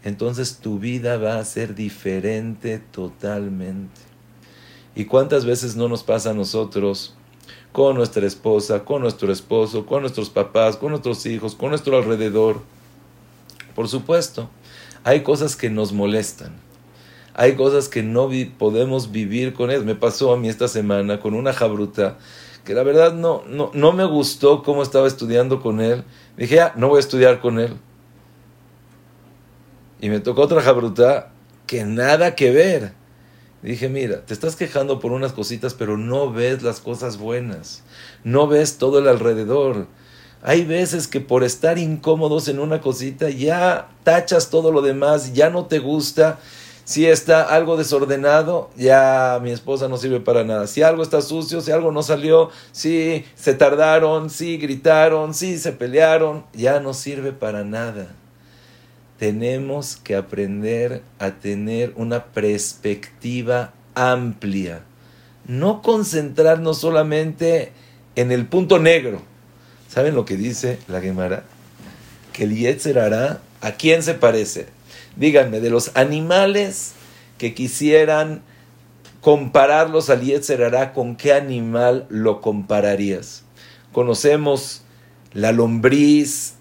entonces 0.04 0.58
tu 0.58 0.78
vida 0.78 1.16
va 1.16 1.38
a 1.38 1.44
ser 1.44 1.74
diferente 1.74 2.78
totalmente. 2.78 4.00
¿Y 4.94 5.04
cuántas 5.06 5.44
veces 5.44 5.74
no 5.74 5.88
nos 5.88 6.04
pasa 6.04 6.30
a 6.30 6.34
nosotros 6.34 7.16
con 7.72 7.96
nuestra 7.96 8.24
esposa, 8.24 8.84
con 8.84 9.02
nuestro 9.02 9.32
esposo, 9.32 9.84
con 9.84 10.02
nuestros 10.02 10.30
papás, 10.30 10.76
con 10.76 10.90
nuestros 10.90 11.26
hijos, 11.26 11.56
con 11.56 11.70
nuestro 11.70 11.96
alrededor? 11.96 12.62
Por 13.74 13.88
supuesto, 13.88 14.48
hay 15.02 15.22
cosas 15.24 15.56
que 15.56 15.70
nos 15.70 15.92
molestan. 15.92 16.52
Hay 17.34 17.54
cosas 17.56 17.88
que 17.88 18.02
no 18.02 18.30
podemos 18.58 19.10
vivir 19.10 19.54
con 19.54 19.70
él. 19.70 19.84
Me 19.84 19.94
pasó 19.94 20.32
a 20.32 20.36
mí 20.36 20.48
esta 20.48 20.68
semana 20.68 21.20
con 21.20 21.34
una 21.34 21.52
jabruta 21.52 22.18
que 22.68 22.74
la 22.74 22.82
verdad 22.82 23.14
no, 23.14 23.44
no, 23.48 23.70
no 23.72 23.92
me 23.92 24.04
gustó 24.04 24.62
cómo 24.62 24.82
estaba 24.82 25.06
estudiando 25.06 25.62
con 25.62 25.80
él. 25.80 26.04
Dije, 26.36 26.60
ah, 26.60 26.74
no 26.76 26.90
voy 26.90 26.98
a 26.98 27.00
estudiar 27.00 27.40
con 27.40 27.58
él. 27.58 27.78
Y 30.02 30.10
me 30.10 30.20
tocó 30.20 30.42
otra 30.42 30.60
jabruta 30.60 31.32
que 31.66 31.86
nada 31.86 32.34
que 32.34 32.50
ver. 32.50 32.92
Dije, 33.62 33.88
mira, 33.88 34.20
te 34.26 34.34
estás 34.34 34.54
quejando 34.54 35.00
por 35.00 35.12
unas 35.12 35.32
cositas, 35.32 35.72
pero 35.72 35.96
no 35.96 36.30
ves 36.30 36.62
las 36.62 36.80
cosas 36.80 37.16
buenas. 37.16 37.84
No 38.22 38.46
ves 38.48 38.76
todo 38.76 38.98
el 38.98 39.08
alrededor. 39.08 39.86
Hay 40.42 40.66
veces 40.66 41.08
que 41.08 41.20
por 41.20 41.44
estar 41.44 41.78
incómodos 41.78 42.48
en 42.48 42.58
una 42.58 42.82
cosita 42.82 43.30
ya 43.30 43.88
tachas 44.04 44.50
todo 44.50 44.72
lo 44.72 44.82
demás, 44.82 45.32
ya 45.32 45.48
no 45.48 45.64
te 45.64 45.78
gusta. 45.78 46.38
Si 46.88 47.04
está 47.04 47.42
algo 47.42 47.76
desordenado, 47.76 48.70
ya 48.74 49.40
mi 49.42 49.50
esposa 49.50 49.88
no 49.88 49.98
sirve 49.98 50.20
para 50.20 50.42
nada. 50.42 50.66
Si 50.66 50.82
algo 50.82 51.02
está 51.02 51.20
sucio, 51.20 51.60
si 51.60 51.70
algo 51.70 51.92
no 51.92 52.02
salió, 52.02 52.48
si 52.72 53.26
se 53.34 53.52
tardaron, 53.52 54.30
si 54.30 54.56
gritaron, 54.56 55.34
si 55.34 55.58
se 55.58 55.72
pelearon, 55.72 56.46
ya 56.54 56.80
no 56.80 56.94
sirve 56.94 57.32
para 57.32 57.62
nada 57.62 58.08
tenemos 59.18 59.96
que 59.96 60.14
aprender 60.14 61.02
a 61.18 61.32
tener 61.32 61.92
una 61.96 62.26
perspectiva 62.26 63.72
amplia. 63.94 64.82
No 65.44 65.82
concentrarnos 65.82 66.78
solamente 66.78 67.72
en 68.14 68.30
el 68.30 68.46
punto 68.46 68.78
negro. 68.78 69.20
¿Saben 69.88 70.14
lo 70.14 70.24
que 70.24 70.36
dice 70.36 70.78
la 70.86 71.00
Gemara? 71.00 71.42
Que 72.32 72.44
el 72.44 72.56
Yetzer 72.56 72.98
hará, 72.98 73.40
¿a 73.60 73.72
quién 73.72 74.02
se 74.02 74.14
parece? 74.14 74.77
Díganme, 75.16 75.60
de 75.60 75.70
los 75.70 75.96
animales 75.96 76.92
que 77.38 77.54
quisieran 77.54 78.42
compararlos 79.20 80.10
al 80.10 80.22
Yetzer 80.22 80.62
hará, 80.62 80.92
¿con 80.92 81.16
qué 81.16 81.32
animal 81.32 82.06
lo 82.08 82.40
compararías? 82.40 83.44
Conocemos 83.92 84.82
la 85.32 85.52
lombriz, 85.52 86.54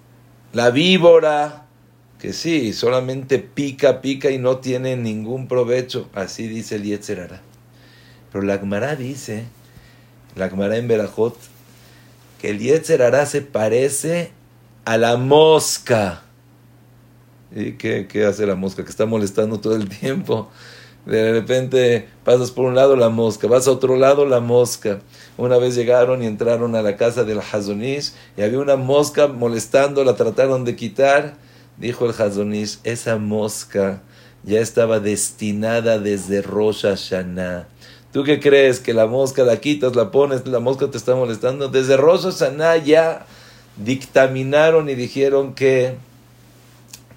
la 0.53 0.71
víbora, 0.71 1.65
que 2.19 2.33
sí, 2.33 2.73
solamente 2.73 3.39
pica, 3.39 4.01
pica 4.01 4.31
y 4.31 4.39
no 4.39 4.57
tiene 4.57 4.97
ningún 4.97 5.47
provecho. 5.47 6.09
Así 6.13 6.47
dice 6.47 6.75
el 6.75 6.83
Yetzerara. 6.83 7.41
Pero 8.31 8.43
la 8.43 8.57
Gemara 8.57 8.95
dice, 8.95 9.45
la 10.35 10.49
Gemara 10.49 10.77
en 10.77 10.87
Berajot, 10.87 11.37
que 12.41 12.49
el 12.49 12.59
Yetzerara 12.59 13.25
se 13.25 13.41
parece 13.41 14.31
a 14.85 14.97
la 14.97 15.17
mosca. 15.17 16.23
¿Y 17.55 17.73
qué, 17.73 18.07
qué 18.07 18.25
hace 18.25 18.45
la 18.45 18.55
mosca? 18.55 18.83
Que 18.83 18.89
está 18.89 19.05
molestando 19.05 19.59
todo 19.59 19.75
el 19.75 19.87
tiempo. 19.89 20.49
De 21.05 21.31
repente 21.31 22.09
pasas 22.25 22.51
por 22.51 22.65
un 22.65 22.75
lado 22.75 22.97
la 22.97 23.07
mosca, 23.07 23.47
vas 23.47 23.65
a 23.67 23.71
otro 23.71 23.95
lado 23.95 24.25
la 24.25 24.41
mosca. 24.41 24.99
Una 25.37 25.57
vez 25.57 25.75
llegaron 25.75 26.21
y 26.21 26.25
entraron 26.25 26.75
a 26.75 26.81
la 26.81 26.97
casa 26.97 27.23
del 27.23 27.39
Hazonish 27.39 28.11
y 28.35 28.41
había 28.41 28.59
una 28.59 28.75
mosca 28.75 29.27
molestando, 29.27 30.03
la 30.03 30.15
trataron 30.15 30.65
de 30.65 30.75
quitar 30.75 31.35
Dijo 31.77 32.05
el 32.05 32.11
Hazonish, 32.19 32.79
esa 32.83 33.17
mosca 33.17 34.01
ya 34.43 34.59
estaba 34.59 34.99
destinada 34.99 35.99
desde 35.99 36.41
Rosh 36.41 36.81
Hashanah. 36.83 37.67
¿Tú 38.11 38.23
qué 38.23 38.39
crees? 38.39 38.79
Que 38.79 38.95
la 38.95 39.05
mosca 39.05 39.43
la 39.43 39.57
quitas, 39.57 39.95
la 39.95 40.09
pones, 40.09 40.47
la 40.47 40.59
mosca 40.59 40.89
te 40.89 40.97
está 40.97 41.13
molestando. 41.13 41.69
Desde 41.69 41.95
Rosh 41.95 42.23
Hashanah 42.23 42.77
ya 42.77 43.27
dictaminaron 43.75 44.89
y 44.89 44.95
dijeron 44.95 45.53
que 45.53 45.97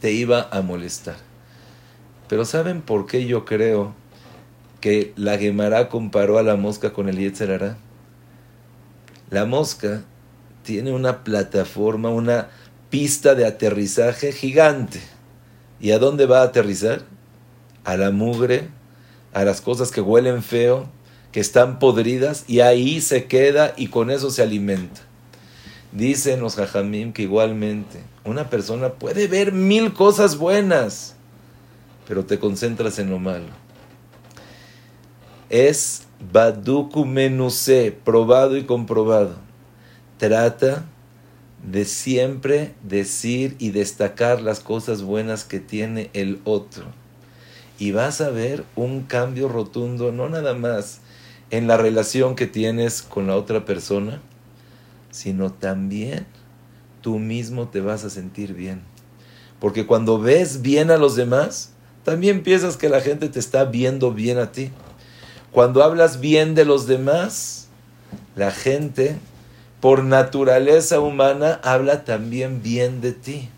te 0.01 0.13
iba 0.13 0.49
a 0.51 0.63
molestar. 0.63 1.17
Pero 2.29 2.45
¿saben 2.45 2.83
por 2.83 3.07
qué 3.07 3.27
yo 3.27 3.45
creo 3.45 3.95
que 4.81 5.13
la 5.17 5.37
Gemara 5.37 5.89
comparó 5.89 6.39
a 6.39 6.43
la 6.43 6.57
mosca 6.57 6.93
con 6.93 7.09
el 7.09 7.19
Yetzerara? 7.19 7.77
La 9.31 9.45
mosca 9.45 10.03
tiene 10.63 10.93
una 10.93 11.23
plataforma, 11.23 12.09
una 12.09 12.49
pista 12.89 13.35
de 13.35 13.47
aterrizaje 13.47 14.33
gigante. 14.33 15.01
¿Y 15.81 15.93
a 15.93 15.99
dónde 15.99 16.27
va 16.27 16.41
a 16.41 16.45
aterrizar? 16.45 17.03
A 17.85 17.97
la 17.97 18.11
mugre, 18.11 18.69
a 19.33 19.45
las 19.45 19.61
cosas 19.61 19.91
que 19.91 20.01
huelen 20.01 20.43
feo, 20.43 20.89
que 21.33 21.41
están 21.41 21.79
podridas, 21.79 22.45
y 22.49 22.61
ahí 22.61 23.01
se 23.01 23.27
queda 23.27 23.73
y 23.77 23.87
con 23.89 24.11
eso 24.11 24.31
se 24.31 24.43
alimenta. 24.43 25.01
Dicen 25.93 26.41
los 26.41 26.55
jajamim 26.55 27.13
que 27.13 27.23
igualmente 27.23 28.01
una 28.25 28.49
persona 28.49 28.91
puede 28.91 29.27
ver 29.27 29.53
mil 29.53 29.93
cosas 29.93 30.37
buenas, 30.37 31.17
pero 32.07 32.25
te 32.25 32.39
concentras 32.39 32.99
en 32.99 33.11
lo 33.11 33.19
malo. 33.19 33.49
Es 35.49 36.07
baduku 36.33 37.05
menuse, 37.05 37.91
probado 38.05 38.57
y 38.57 38.65
comprobado. 38.65 39.37
Trata 40.19 40.85
de 41.69 41.85
siempre 41.85 42.75
decir 42.83 43.57
y 43.59 43.71
destacar 43.71 44.43
las 44.43 44.61
cosas 44.61 45.03
buenas 45.03 45.45
que 45.45 45.61
tiene 45.61 46.11
el 46.13 46.41
otro. 46.45 46.85
Y 47.79 47.93
vas 47.93 48.21
a 48.21 48.31
ver 48.31 48.65
un 48.77 49.03
cambio 49.03 49.49
rotundo, 49.49 50.13
no 50.13 50.29
nada 50.29 50.55
más 50.55 51.01
en 51.51 51.67
la 51.67 51.77
relación 51.77 52.37
que 52.37 52.47
tienes 52.47 53.03
con 53.03 53.27
la 53.27 53.37
otra 53.37 53.65
persona, 53.65 54.21
sino 55.11 55.53
también 55.53 56.27
tú 57.01 57.19
mismo 57.19 57.69
te 57.69 57.81
vas 57.81 58.05
a 58.05 58.11
sentir 58.11 58.55
bien. 58.55 58.83
Porque 59.59 59.87
cuando 59.87 60.19
ves 60.19 60.63
bien 60.63 60.91
a 60.91 60.97
los 60.97 61.17
demás, 61.17 61.73
también 62.05 62.43
piensas 62.43 62.77
que 62.77 62.89
la 62.89 63.01
gente 63.01 63.29
te 63.29 63.39
está 63.39 63.65
viendo 63.65 64.13
bien 64.13 64.39
a 64.39 64.53
ti. 64.53 64.71
Cuando 65.53 65.83
hablas 65.83 66.21
bien 66.21 66.55
de 66.55 66.65
los 66.65 66.87
demás, 66.87 67.69
la 68.37 68.51
gente 68.51 69.17
por 69.81 70.05
naturaleza 70.05 71.01
humana, 71.01 71.59
habla 71.63 72.05
también 72.05 72.63
bien 72.63 73.01
de 73.01 73.13
ti. 73.13 73.49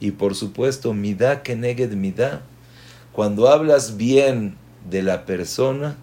Y 0.00 0.12
por 0.12 0.34
supuesto, 0.34 0.92
midá 0.92 1.42
que 1.42 1.54
neged 1.54 1.92
midá. 1.92 2.42
Cuando 3.12 3.48
hablas 3.48 3.96
bien 3.96 4.56
de 4.88 5.02
la 5.02 5.24
persona, 5.26 5.96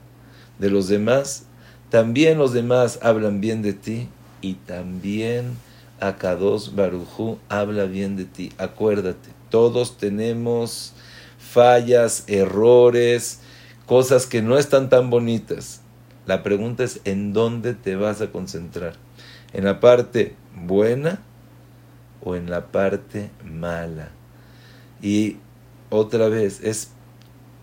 de 0.60 0.70
los 0.70 0.88
demás, 0.88 1.44
también 1.90 2.38
los 2.38 2.54
demás 2.54 3.00
hablan 3.02 3.42
bien 3.42 3.62
de 3.62 3.74
ti 3.74 4.08
y 4.42 4.56
también 4.56 5.58
Akados 6.00 6.76
Barujú 6.76 7.40
habla 7.50 7.86
bien 7.86 8.16
de 8.16 8.26
ti. 8.26 8.52
Acuérdate, 8.58 9.30
todos 9.50 9.98
tenemos 9.98 10.94
fallas, 11.40 12.24
errores, 12.28 13.40
cosas 13.86 14.26
que 14.26 14.42
no 14.42 14.58
están 14.58 14.90
tan 14.90 15.10
bonitas. 15.10 15.82
La 16.26 16.44
pregunta 16.44 16.84
es 16.84 17.00
en 17.06 17.34
dónde 17.34 17.74
te 17.74 17.96
vas 17.96 18.22
a 18.22 18.32
concentrar 18.32 18.94
en 19.54 19.64
la 19.64 19.80
parte 19.80 20.36
buena 20.56 21.22
o 22.22 22.36
en 22.36 22.50
la 22.50 22.68
parte 22.68 23.32
mala. 23.44 24.10
Y 25.02 25.38
otra 25.90 26.28
vez, 26.28 26.62
es 26.64 26.90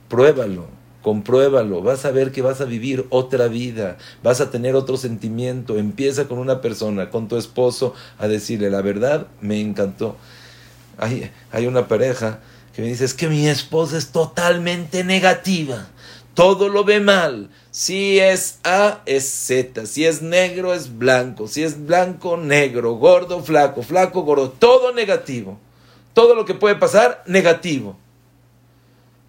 pruébalo, 0.08 0.66
compruébalo, 1.04 1.82
vas 1.82 2.04
a 2.04 2.10
ver 2.10 2.32
que 2.32 2.42
vas 2.42 2.60
a 2.60 2.64
vivir 2.64 3.06
otra 3.10 3.46
vida, 3.46 3.98
vas 4.24 4.40
a 4.40 4.50
tener 4.50 4.74
otro 4.74 4.96
sentimiento. 4.96 5.78
Empieza 5.78 6.26
con 6.26 6.38
una 6.38 6.60
persona, 6.60 7.10
con 7.10 7.28
tu 7.28 7.36
esposo, 7.36 7.94
a 8.18 8.26
decirle, 8.26 8.70
la 8.70 8.82
verdad, 8.82 9.28
me 9.40 9.60
encantó. 9.60 10.16
Hay, 10.98 11.30
hay 11.52 11.66
una 11.66 11.86
pareja 11.86 12.40
que 12.74 12.82
me 12.82 12.88
dice, 12.88 13.04
es 13.04 13.14
que 13.14 13.28
mi 13.28 13.46
esposa 13.46 13.96
es 13.96 14.08
totalmente 14.08 15.04
negativa 15.04 15.86
todo 16.34 16.68
lo 16.68 16.84
ve 16.84 17.00
mal. 17.00 17.48
Si 17.70 18.18
es 18.18 18.58
A, 18.64 19.02
es 19.06 19.28
Z. 19.28 19.86
Si 19.86 20.04
es 20.04 20.20
negro, 20.20 20.74
es 20.74 20.98
blanco. 20.98 21.48
Si 21.48 21.62
es 21.62 21.86
blanco, 21.86 22.36
negro. 22.36 22.94
Gordo, 22.94 23.42
flaco. 23.42 23.82
Flaco, 23.82 24.22
gordo. 24.22 24.50
Todo 24.50 24.92
negativo. 24.92 25.58
Todo 26.12 26.34
lo 26.34 26.44
que 26.44 26.54
puede 26.54 26.74
pasar, 26.76 27.22
negativo. 27.26 27.96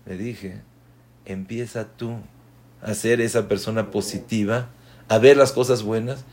Le 0.05 0.17
dije, 0.17 0.61
empieza 1.25 1.87
tú 1.97 2.17
a 2.81 2.93
ser 2.93 3.21
esa 3.21 3.47
persona 3.47 3.91
positiva, 3.91 4.69
a 5.07 5.17
ver 5.17 5.37
las 5.37 5.51
cosas 5.51 5.83
buenas. 5.83 6.25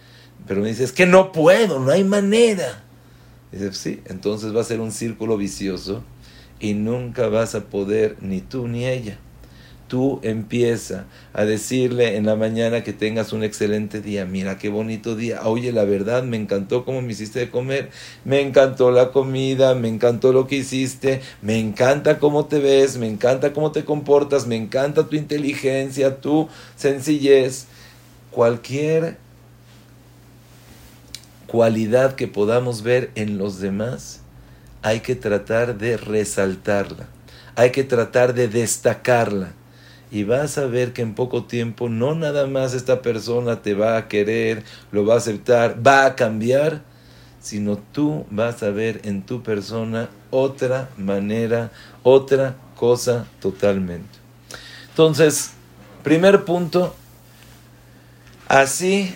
Pero 0.46 0.60
me 0.60 0.68
dices, 0.68 0.92
que 0.92 1.06
no 1.06 1.32
puedo, 1.32 1.78
no 1.78 1.90
hay 1.90 2.04
manera. 2.04 2.84
Dice, 3.52 3.72
sí, 3.72 4.02
entonces 4.06 4.54
va 4.54 4.60
a 4.60 4.64
ser 4.64 4.80
un 4.80 4.92
círculo 4.92 5.36
vicioso 5.36 6.02
y 6.58 6.74
nunca 6.74 7.28
vas 7.28 7.54
a 7.54 7.64
poder 7.64 8.16
ni 8.20 8.40
tú 8.40 8.66
ni 8.68 8.86
ella 8.86 9.18
tú 9.92 10.20
empieza 10.22 11.04
a 11.34 11.44
decirle 11.44 12.16
en 12.16 12.24
la 12.24 12.34
mañana 12.34 12.82
que 12.82 12.94
tengas 12.94 13.34
un 13.34 13.44
excelente 13.44 14.00
día. 14.00 14.24
Mira 14.24 14.56
qué 14.56 14.70
bonito 14.70 15.16
día. 15.16 15.42
Oye, 15.44 15.70
la 15.70 15.84
verdad, 15.84 16.22
me 16.22 16.38
encantó 16.38 16.86
cómo 16.86 17.02
me 17.02 17.12
hiciste 17.12 17.40
de 17.40 17.50
comer. 17.50 17.90
Me 18.24 18.40
encantó 18.40 18.90
la 18.90 19.12
comida, 19.12 19.74
me 19.74 19.88
encantó 19.88 20.32
lo 20.32 20.46
que 20.46 20.56
hiciste. 20.56 21.20
Me 21.42 21.58
encanta 21.58 22.18
cómo 22.18 22.46
te 22.46 22.58
ves, 22.58 22.96
me 22.96 23.06
encanta 23.06 23.52
cómo 23.52 23.70
te 23.70 23.84
comportas, 23.84 24.46
me 24.46 24.56
encanta 24.56 25.06
tu 25.08 25.16
inteligencia, 25.16 26.22
tu 26.22 26.48
sencillez. 26.74 27.66
Cualquier 28.30 29.18
cualidad 31.46 32.14
que 32.14 32.28
podamos 32.28 32.82
ver 32.82 33.10
en 33.14 33.36
los 33.36 33.60
demás, 33.60 34.22
hay 34.80 35.00
que 35.00 35.16
tratar 35.16 35.76
de 35.76 35.98
resaltarla. 35.98 37.08
Hay 37.56 37.72
que 37.72 37.84
tratar 37.84 38.32
de 38.32 38.48
destacarla 38.48 39.52
y 40.12 40.24
vas 40.24 40.58
a 40.58 40.66
ver 40.66 40.92
que 40.92 41.00
en 41.00 41.14
poco 41.14 41.44
tiempo 41.44 41.88
no 41.88 42.14
nada 42.14 42.46
más 42.46 42.74
esta 42.74 43.00
persona 43.00 43.62
te 43.62 43.72
va 43.72 43.96
a 43.96 44.08
querer, 44.08 44.62
lo 44.90 45.06
va 45.06 45.14
a 45.14 45.16
aceptar, 45.16 45.84
va 45.84 46.04
a 46.04 46.16
cambiar, 46.16 46.82
sino 47.40 47.78
tú 47.78 48.26
vas 48.30 48.62
a 48.62 48.68
ver 48.68 49.00
en 49.04 49.22
tu 49.22 49.42
persona 49.42 50.10
otra 50.30 50.90
manera, 50.98 51.72
otra 52.02 52.56
cosa 52.76 53.26
totalmente. 53.40 54.18
Entonces, 54.90 55.52
primer 56.02 56.44
punto, 56.44 56.94
así 58.48 59.14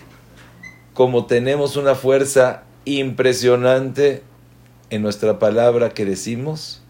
como 0.94 1.26
tenemos 1.26 1.76
una 1.76 1.94
fuerza 1.94 2.62
impresionante 2.86 4.22
en 4.88 5.02
nuestra 5.02 5.38
palabra 5.38 5.90
que 5.90 6.06
decimos, 6.06 6.80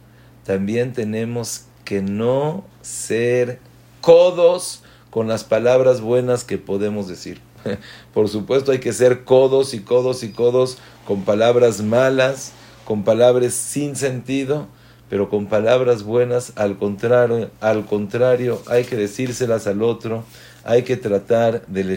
también 0.44 0.92
tenemos 0.92 1.64
que 1.84 2.02
no 2.02 2.64
ser 2.82 3.65
codos 4.06 4.82
con 5.10 5.26
las 5.26 5.42
palabras 5.42 6.00
buenas 6.00 6.44
que 6.44 6.58
podemos 6.58 7.08
decir. 7.08 7.40
Por 8.14 8.28
supuesto 8.28 8.70
hay 8.70 8.78
que 8.78 8.92
ser 8.92 9.24
codos 9.24 9.74
y 9.74 9.80
codos 9.80 10.22
y 10.22 10.30
codos 10.30 10.78
con 11.08 11.22
palabras 11.22 11.82
malas, 11.82 12.52
con 12.84 13.02
palabras 13.02 13.54
sin 13.54 13.96
sentido, 13.96 14.68
pero 15.10 15.28
con 15.28 15.48
palabras 15.48 16.04
buenas, 16.04 16.52
al 16.54 16.78
contrario, 16.78 17.50
al 17.60 17.84
contrario, 17.84 18.62
hay 18.68 18.84
que 18.84 18.94
decírselas 18.94 19.66
al 19.66 19.82
otro, 19.82 20.22
hay 20.62 20.84
que 20.84 20.96
tratar 20.96 21.66
de 21.66 21.82
le 21.82 21.96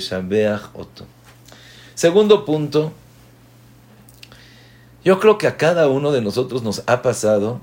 otro. 0.73 1.05
Segundo 1.93 2.43
punto, 2.43 2.91
yo 5.05 5.19
creo 5.19 5.37
que 5.37 5.45
a 5.45 5.57
cada 5.57 5.87
uno 5.89 6.11
de 6.11 6.23
nosotros 6.23 6.63
nos 6.63 6.81
ha 6.87 7.03
pasado 7.03 7.61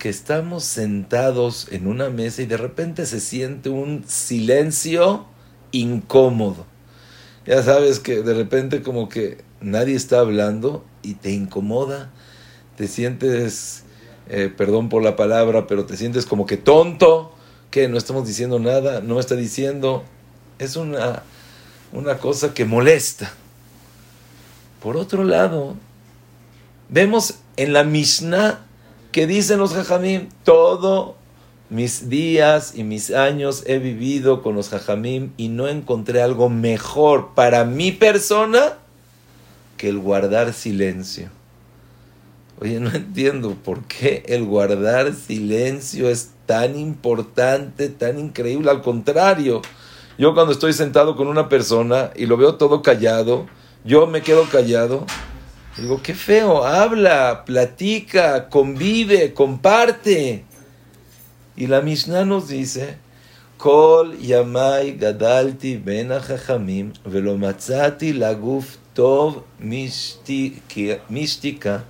que 0.00 0.08
estamos 0.08 0.64
sentados 0.64 1.68
en 1.70 1.86
una 1.86 2.08
mesa 2.08 2.40
y 2.40 2.46
de 2.46 2.56
repente 2.56 3.04
se 3.04 3.20
siente 3.20 3.68
un 3.68 4.02
silencio 4.08 5.26
incómodo. 5.72 6.64
Ya 7.46 7.62
sabes 7.62 8.00
que 8.00 8.22
de 8.22 8.32
repente 8.32 8.82
como 8.82 9.10
que 9.10 9.44
nadie 9.60 9.94
está 9.94 10.20
hablando 10.20 10.84
y 11.02 11.14
te 11.14 11.32
incomoda, 11.32 12.10
te 12.76 12.88
sientes, 12.88 13.84
eh, 14.28 14.48
perdón 14.48 14.88
por 14.88 15.02
la 15.02 15.16
palabra, 15.16 15.66
pero 15.66 15.84
te 15.84 15.98
sientes 15.98 16.24
como 16.24 16.46
que 16.46 16.56
tonto, 16.56 17.34
que 17.70 17.86
no 17.86 17.98
estamos 17.98 18.26
diciendo 18.26 18.58
nada, 18.58 19.02
no 19.02 19.20
está 19.20 19.36
diciendo. 19.36 20.02
Es 20.58 20.76
una, 20.76 21.24
una 21.92 22.16
cosa 22.16 22.54
que 22.54 22.64
molesta. 22.64 23.30
Por 24.82 24.96
otro 24.96 25.24
lado, 25.24 25.76
vemos 26.88 27.34
en 27.58 27.74
la 27.74 27.84
Mishnah 27.84 28.64
que 29.12 29.26
dicen 29.26 29.58
los 29.58 29.74
jajamim, 29.74 30.28
todo 30.44 31.16
mis 31.68 32.08
días 32.08 32.74
y 32.74 32.82
mis 32.82 33.10
años 33.12 33.62
he 33.66 33.78
vivido 33.78 34.42
con 34.42 34.56
los 34.56 34.68
jajamim 34.68 35.30
y 35.36 35.48
no 35.48 35.68
encontré 35.68 36.20
algo 36.20 36.48
mejor 36.48 37.34
para 37.34 37.64
mi 37.64 37.92
persona 37.92 38.74
que 39.76 39.88
el 39.88 39.98
guardar 39.98 40.52
silencio. 40.52 41.30
Oye, 42.60 42.78
no 42.78 42.90
entiendo 42.90 43.56
por 43.64 43.84
qué 43.84 44.22
el 44.26 44.44
guardar 44.44 45.14
silencio 45.14 46.10
es 46.10 46.30
tan 46.44 46.78
importante, 46.78 47.88
tan 47.88 48.18
increíble. 48.18 48.70
Al 48.70 48.82
contrario, 48.82 49.62
yo 50.18 50.34
cuando 50.34 50.52
estoy 50.52 50.72
sentado 50.74 51.16
con 51.16 51.28
una 51.28 51.48
persona 51.48 52.10
y 52.14 52.26
lo 52.26 52.36
veo 52.36 52.56
todo 52.56 52.82
callado, 52.82 53.46
yo 53.84 54.06
me 54.06 54.20
quedo 54.20 54.44
callado 54.50 55.06
Digo, 55.76 56.02
qué 56.02 56.14
feo, 56.14 56.64
habla, 56.64 57.44
platica, 57.44 58.48
convive, 58.48 59.32
comparte. 59.34 60.44
Y 61.56 61.66
la 61.66 61.80
Mishnah 61.80 62.24
nos 62.24 62.48
dice, 62.48 62.98
Kol 63.60 64.16
yamai 64.18 64.96
gadalti 64.96 65.76
ben 65.76 66.08
velo 67.04 67.36
matzati 67.36 68.14
laguf 68.14 68.78
tov 68.94 69.44
mishtika. 71.10 71.84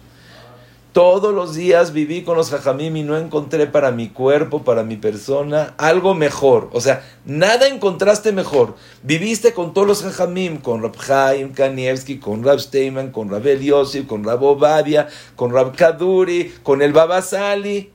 Todos 0.92 1.32
los 1.32 1.54
días 1.54 1.92
viví 1.92 2.22
con 2.22 2.36
los 2.36 2.50
jajamim 2.50 2.96
y 2.96 3.02
no 3.04 3.16
encontré 3.16 3.68
para 3.68 3.92
mi 3.92 4.08
cuerpo, 4.08 4.64
para 4.64 4.82
mi 4.82 4.96
persona, 4.96 5.72
algo 5.78 6.14
mejor. 6.14 6.68
O 6.72 6.80
sea, 6.80 7.04
nada 7.24 7.68
encontraste 7.68 8.32
mejor. 8.32 8.74
Viviste 9.04 9.54
con 9.54 9.72
todos 9.72 9.86
los 9.86 10.02
jajamim, 10.02 10.56
con 10.56 10.82
Rab 10.82 10.96
Chaim 10.96 11.52
Kanievski, 11.52 12.18
con 12.18 12.42
Rab 12.42 12.58
Steinman, 12.58 13.12
con 13.12 13.30
Rab 13.30 13.46
Yosef, 13.46 14.04
con 14.06 14.24
Rab 14.24 14.42
Obadia, 14.42 15.06
con 15.36 15.52
Rab 15.52 15.76
Kaduri, 15.76 16.52
con 16.64 16.82
el 16.82 16.92
Baba 16.92 17.22
Sali. 17.22 17.92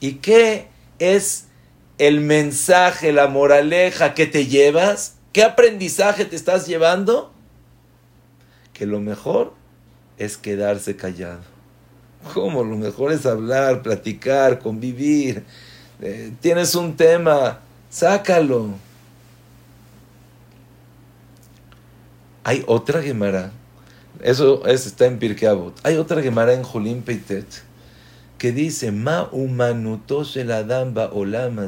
¿Y 0.00 0.14
qué 0.14 0.66
es 0.98 1.46
el 1.98 2.22
mensaje, 2.22 3.12
la 3.12 3.28
moraleja 3.28 4.14
que 4.14 4.26
te 4.26 4.46
llevas? 4.46 5.14
¿Qué 5.32 5.44
aprendizaje 5.44 6.24
te 6.24 6.34
estás 6.34 6.66
llevando? 6.66 7.32
Que 8.72 8.84
lo 8.84 8.98
mejor 8.98 9.52
es 10.18 10.36
quedarse 10.36 10.96
callado 10.96 11.51
¿Cómo? 12.34 12.62
Lo 12.62 12.76
mejor 12.76 13.12
es 13.12 13.26
hablar, 13.26 13.82
platicar, 13.82 14.58
convivir. 14.58 15.44
Eh, 16.00 16.32
tienes 16.40 16.74
un 16.74 16.96
tema, 16.96 17.60
sácalo. 17.90 18.70
Hay 22.44 22.64
otra 22.66 23.02
Gemara, 23.02 23.52
eso 24.20 24.66
está 24.66 25.06
en 25.06 25.18
Pirkei 25.18 25.48
Hay 25.84 25.96
otra 25.96 26.20
Gemara 26.22 26.54
en 26.54 26.64
Jolim 26.64 27.02
Peitet 27.02 27.46
que 28.36 28.50
dice: 28.50 28.90
Ma 28.90 29.28
umanutos 29.30 30.36
el 30.36 30.50
adam 30.50 30.92
olam 31.12 31.60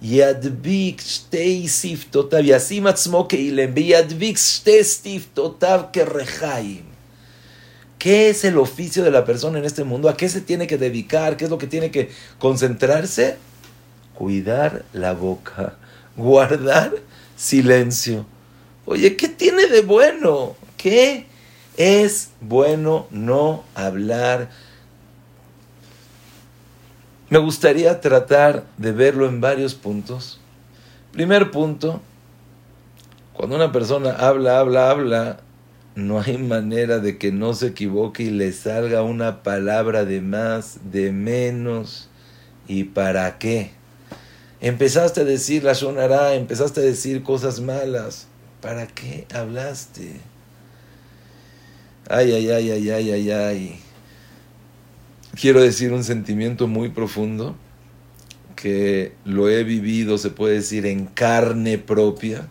yadbik 0.00 1.00
shtei 1.00 1.66
siftotav 1.66 2.44
yasim 2.44 2.86
atzmo 2.86 3.26
keilem 3.26 3.74
yadbik 3.74 4.38
shtei 4.38 4.84
siftotav 4.84 5.90
kerechaim. 5.92 6.91
¿Qué 8.02 8.30
es 8.30 8.44
el 8.44 8.58
oficio 8.58 9.04
de 9.04 9.12
la 9.12 9.24
persona 9.24 9.60
en 9.60 9.64
este 9.64 9.84
mundo? 9.84 10.08
¿A 10.08 10.16
qué 10.16 10.28
se 10.28 10.40
tiene 10.40 10.66
que 10.66 10.76
dedicar? 10.76 11.36
¿Qué 11.36 11.44
es 11.44 11.50
lo 11.50 11.58
que 11.58 11.68
tiene 11.68 11.92
que 11.92 12.10
concentrarse? 12.40 13.36
Cuidar 14.12 14.84
la 14.92 15.12
boca, 15.12 15.76
guardar 16.16 16.94
silencio. 17.36 18.26
Oye, 18.86 19.14
¿qué 19.14 19.28
tiene 19.28 19.66
de 19.66 19.82
bueno? 19.82 20.56
¿Qué 20.76 21.26
es 21.76 22.30
bueno 22.40 23.06
no 23.12 23.62
hablar? 23.76 24.50
Me 27.30 27.38
gustaría 27.38 28.00
tratar 28.00 28.64
de 28.78 28.90
verlo 28.90 29.28
en 29.28 29.40
varios 29.40 29.76
puntos. 29.76 30.40
Primer 31.12 31.52
punto, 31.52 32.00
cuando 33.32 33.54
una 33.54 33.70
persona 33.70 34.10
habla, 34.10 34.58
habla, 34.58 34.90
habla, 34.90 35.40
no 35.94 36.20
hay 36.20 36.38
manera 36.38 36.98
de 36.98 37.18
que 37.18 37.32
no 37.32 37.54
se 37.54 37.68
equivoque 37.68 38.24
y 38.24 38.30
le 38.30 38.52
salga 38.52 39.02
una 39.02 39.42
palabra 39.42 40.04
de 40.04 40.20
más, 40.20 40.78
de 40.90 41.12
menos. 41.12 42.08
¿Y 42.66 42.84
para 42.84 43.38
qué? 43.38 43.72
Empezaste 44.60 45.22
a 45.22 45.24
decir 45.24 45.64
la 45.64 45.74
sonará, 45.74 46.34
empezaste 46.34 46.80
a 46.80 46.84
decir 46.84 47.22
cosas 47.22 47.60
malas. 47.60 48.28
¿Para 48.60 48.86
qué 48.86 49.26
hablaste? 49.34 50.20
Ay, 52.08 52.32
ay, 52.32 52.50
ay, 52.50 52.70
ay, 52.70 52.90
ay, 52.90 53.10
ay, 53.10 53.30
ay. 53.30 53.80
Quiero 55.38 55.60
decir 55.60 55.92
un 55.92 56.04
sentimiento 56.04 56.68
muy 56.68 56.90
profundo 56.90 57.56
que 58.54 59.12
lo 59.24 59.48
he 59.48 59.64
vivido, 59.64 60.16
se 60.16 60.30
puede 60.30 60.54
decir, 60.54 60.86
en 60.86 61.06
carne 61.06 61.78
propia. 61.78 62.48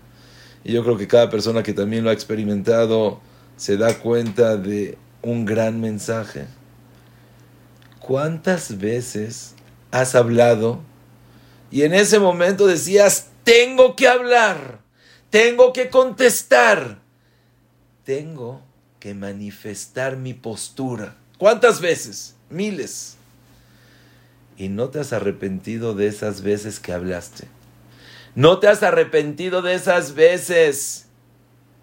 Y 0.64 0.74
yo 0.74 0.84
creo 0.84 0.98
que 0.98 1.08
cada 1.08 1.30
persona 1.30 1.64
que 1.64 1.74
también 1.74 2.04
lo 2.04 2.10
ha 2.10 2.14
experimentado 2.14 3.22
se 3.62 3.78
da 3.78 4.00
cuenta 4.00 4.58
de 4.58 4.98
un 5.22 5.46
gran 5.46 5.80
mensaje. 5.80 6.48
¿Cuántas 8.00 8.80
veces 8.80 9.54
has 9.92 10.16
hablado 10.16 10.82
y 11.70 11.84
en 11.84 11.94
ese 11.94 12.18
momento 12.18 12.66
decías, 12.66 13.28
tengo 13.44 13.96
que 13.96 14.08
hablar, 14.08 14.80
tengo 15.30 15.74
que 15.74 15.92
contestar, 15.92 17.02
tengo 18.04 18.64
que 19.00 19.14
manifestar 19.14 20.18
mi 20.18 20.34
postura? 20.34 21.16
¿Cuántas 21.38 21.82
veces? 21.82 22.34
Miles. 22.50 23.16
Y 24.58 24.70
no 24.70 24.90
te 24.90 25.02
has 25.02 25.14
arrepentido 25.14 25.94
de 25.94 26.08
esas 26.08 26.42
veces 26.42 26.80
que 26.80 26.94
hablaste. 26.94 27.48
¿No 28.34 28.58
te 28.58 28.68
has 28.68 28.82
arrepentido 28.82 29.62
de 29.62 29.76
esas 29.76 30.16
veces 30.16 31.06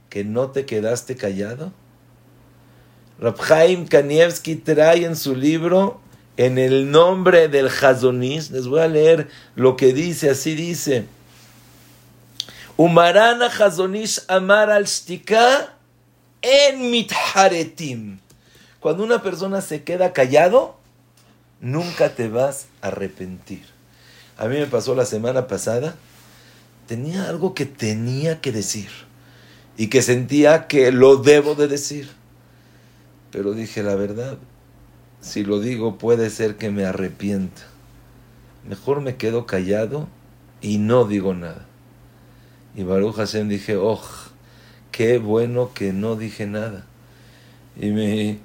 que 0.09 0.25
no 0.25 0.51
te 0.51 0.66
quedaste 0.66 1.16
callado? 1.16 1.73
Rabhaim 3.21 3.87
Kanievski 3.87 4.57
trae 4.57 5.05
en 5.05 5.16
su 5.16 5.35
libro, 5.35 6.01
en 6.37 6.59
el 6.59 6.90
nombre 6.90 7.49
del 7.49 7.68
Hazonish, 7.68 8.51
les 8.51 8.68
voy 8.68 8.81
a 8.81 8.88
leer 8.88 9.29
lo 9.57 9.77
que 9.77 9.92
dice, 9.92 10.31
así 10.31 10.55
dice. 10.55 11.07
Umarana 12.77 13.47
Hazonish 13.47 14.23
Amar 14.29 14.71
al 14.71 14.85
Shtika 14.85 15.75
en 16.40 16.92
mitharetim. 16.92 18.21
Cuando 18.79 19.03
una 19.03 19.21
persona 19.21 19.61
se 19.61 19.83
queda 19.83 20.12
callado, 20.12 20.77
nunca 21.61 22.11
te 22.11 22.29
vas 22.29 22.66
a 22.81 22.88
arrepentir. 22.88 23.64
A 24.37 24.47
mí 24.47 24.57
me 24.57 24.66
pasó 24.66 24.94
la 24.94 25.05
semana 25.05 25.49
pasada, 25.49 25.97
tenía 26.87 27.29
algo 27.29 27.53
que 27.53 27.66
tenía 27.66 28.40
que 28.40 28.53
decir 28.53 29.08
y 29.78 29.86
que 29.86 30.02
sentía 30.02 30.66
que 30.66 30.90
lo 30.90 31.16
debo 31.16 31.54
de 31.54 31.68
decir. 31.68 32.10
Pero 33.30 33.52
dije 33.52 33.84
la 33.84 33.94
verdad, 33.94 34.36
si 35.20 35.44
lo 35.44 35.60
digo 35.60 35.98
puede 35.98 36.28
ser 36.30 36.56
que 36.56 36.70
me 36.70 36.84
arrepienta. 36.84 37.62
Mejor 38.68 39.00
me 39.00 39.14
quedo 39.14 39.46
callado 39.46 40.08
y 40.60 40.78
no 40.78 41.04
digo 41.04 41.32
nada. 41.32 41.64
Y 42.74 42.82
Baruch 42.82 43.14
Hashem 43.14 43.48
dije, 43.48 43.76
oh, 43.76 44.02
qué 44.90 45.18
bueno 45.18 45.70
que 45.72 45.92
no 45.92 46.16
dije 46.16 46.46
nada. 46.46 46.84
Y 47.80 47.90
me, 47.90 48.38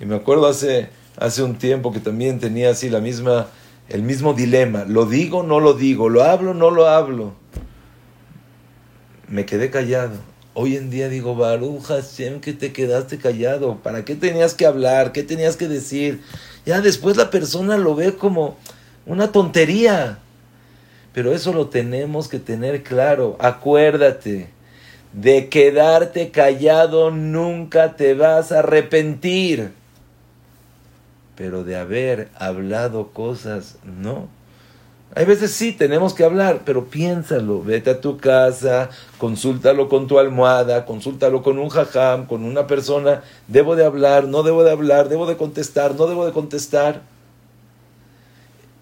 y 0.00 0.04
me 0.04 0.16
acuerdo 0.16 0.48
hace, 0.48 0.90
hace 1.16 1.44
un 1.44 1.56
tiempo 1.56 1.92
que 1.92 2.00
también 2.00 2.40
tenía 2.40 2.70
así 2.70 2.90
la 2.90 3.00
misma, 3.00 3.46
el 3.88 4.02
mismo 4.02 4.34
dilema. 4.34 4.84
¿Lo 4.86 5.06
digo 5.06 5.44
no 5.44 5.60
lo 5.60 5.74
digo? 5.74 6.08
¿Lo 6.08 6.24
hablo 6.24 6.52
no 6.52 6.72
lo 6.72 6.88
hablo? 6.88 7.34
Me 9.28 9.46
quedé 9.46 9.70
callado. 9.70 10.30
Hoy 10.52 10.76
en 10.76 10.90
día 10.90 11.08
digo, 11.08 11.36
Baruch 11.36 11.82
Hashem, 11.84 12.40
que 12.40 12.52
te 12.52 12.72
quedaste 12.72 13.18
callado. 13.18 13.76
¿Para 13.76 14.04
qué 14.04 14.16
tenías 14.16 14.54
que 14.54 14.66
hablar? 14.66 15.12
¿Qué 15.12 15.22
tenías 15.22 15.56
que 15.56 15.68
decir? 15.68 16.22
Ya 16.66 16.80
después 16.80 17.16
la 17.16 17.30
persona 17.30 17.76
lo 17.76 17.94
ve 17.94 18.14
como 18.14 18.56
una 19.06 19.30
tontería. 19.30 20.18
Pero 21.12 21.32
eso 21.32 21.52
lo 21.52 21.68
tenemos 21.68 22.26
que 22.26 22.40
tener 22.40 22.82
claro. 22.82 23.36
Acuérdate 23.38 24.48
de 25.12 25.48
quedarte 25.48 26.30
callado 26.30 27.10
nunca 27.10 27.96
te 27.96 28.14
vas 28.14 28.50
a 28.50 28.60
arrepentir. 28.60 29.72
Pero 31.36 31.62
de 31.62 31.76
haber 31.76 32.28
hablado 32.34 33.12
cosas, 33.12 33.76
no. 33.84 34.28
Hay 35.16 35.24
veces 35.24 35.50
sí 35.50 35.72
tenemos 35.72 36.14
que 36.14 36.22
hablar, 36.22 36.60
pero 36.64 36.84
piénsalo, 36.84 37.62
vete 37.64 37.90
a 37.90 38.00
tu 38.00 38.18
casa, 38.18 38.90
consúltalo 39.18 39.88
con 39.88 40.06
tu 40.06 40.20
almohada, 40.20 40.84
consúltalo 40.86 41.42
con 41.42 41.58
un 41.58 41.68
jajam, 41.68 42.26
con 42.26 42.44
una 42.44 42.68
persona, 42.68 43.22
debo 43.48 43.74
de 43.74 43.84
hablar, 43.84 44.28
no 44.28 44.44
debo 44.44 44.62
de 44.62 44.70
hablar, 44.70 45.08
debo 45.08 45.26
de 45.26 45.36
contestar, 45.36 45.96
no 45.96 46.06
debo 46.06 46.26
de 46.26 46.32
contestar. 46.32 47.02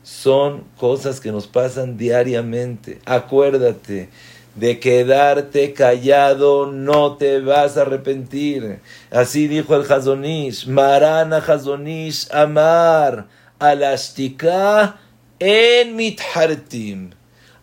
Son 0.02 0.64
cosas 0.76 1.20
que 1.20 1.32
nos 1.32 1.46
pasan 1.46 1.96
diariamente. 1.96 3.00
Acuérdate, 3.06 4.10
de 4.54 4.80
quedarte 4.80 5.72
callado 5.72 6.66
no 6.66 7.16
te 7.16 7.40
vas 7.40 7.78
a 7.78 7.82
arrepentir. 7.82 8.80
Así 9.10 9.48
dijo 9.48 9.74
el 9.76 9.90
Hazonish, 9.90 10.66
Marana 10.66 11.38
Hazonish 11.38 12.28
Amar, 12.32 13.26
Alashtika 13.58 14.98
en 15.38 15.96
mithartim. 15.96 17.10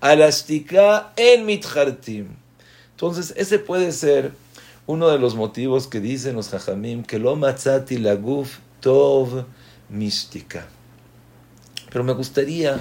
Alashtika 0.02 1.14
en 1.16 1.46
mithartim. 1.46 2.28
Entonces, 2.92 3.34
ese 3.38 3.60
puede 3.60 3.92
ser 3.92 4.32
uno 4.88 5.10
de 5.10 5.20
los 5.20 5.36
motivos 5.36 5.88
que 5.88 6.00
dicen 6.00 6.36
los 6.36 6.50
Jajamim, 6.50 7.04
que 7.04 7.20
lo 7.20 7.36
matzati 7.36 7.98
laguf 7.98 8.60
tov 8.80 9.46
mística. 9.90 10.68
Pero 11.92 12.04
me 12.04 12.14
gustaría 12.14 12.80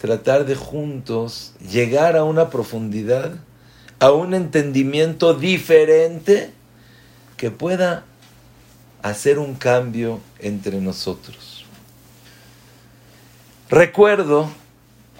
tratar 0.00 0.44
de 0.44 0.56
juntos 0.56 1.52
llegar 1.70 2.16
a 2.16 2.24
una 2.24 2.50
profundidad, 2.50 3.32
a 3.98 4.12
un 4.12 4.34
entendimiento 4.34 5.34
diferente 5.34 6.50
que 7.36 7.50
pueda 7.50 8.04
hacer 9.02 9.38
un 9.38 9.54
cambio 9.54 10.20
entre 10.38 10.80
nosotros. 10.80 11.55
Recuerdo 13.68 14.48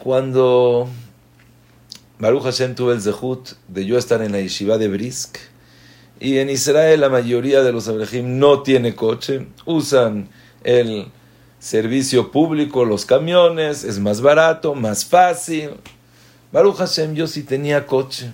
cuando 0.00 0.88
Baruch 2.20 2.44
Hashem 2.44 2.76
tuvo 2.76 2.92
el 2.92 3.02
zehut 3.02 3.54
de 3.66 3.84
yo 3.84 3.98
estar 3.98 4.22
en 4.22 4.30
la 4.30 4.40
yeshiva 4.40 4.78
de 4.78 4.86
Brisk 4.86 5.38
y 6.20 6.38
en 6.38 6.48
Israel 6.48 7.00
la 7.00 7.08
mayoría 7.08 7.64
de 7.64 7.72
los 7.72 7.88
abrejim 7.88 8.38
no 8.38 8.62
tiene 8.62 8.94
coche, 8.94 9.48
usan 9.64 10.28
el 10.62 11.08
servicio 11.58 12.30
público, 12.30 12.84
los 12.84 13.04
camiones, 13.04 13.82
es 13.82 13.98
más 13.98 14.20
barato, 14.20 14.76
más 14.76 15.04
fácil. 15.04 15.70
Baruch 16.52 16.76
Hashem, 16.76 17.16
yo 17.16 17.26
sí 17.26 17.42
tenía 17.42 17.84
coche. 17.84 18.30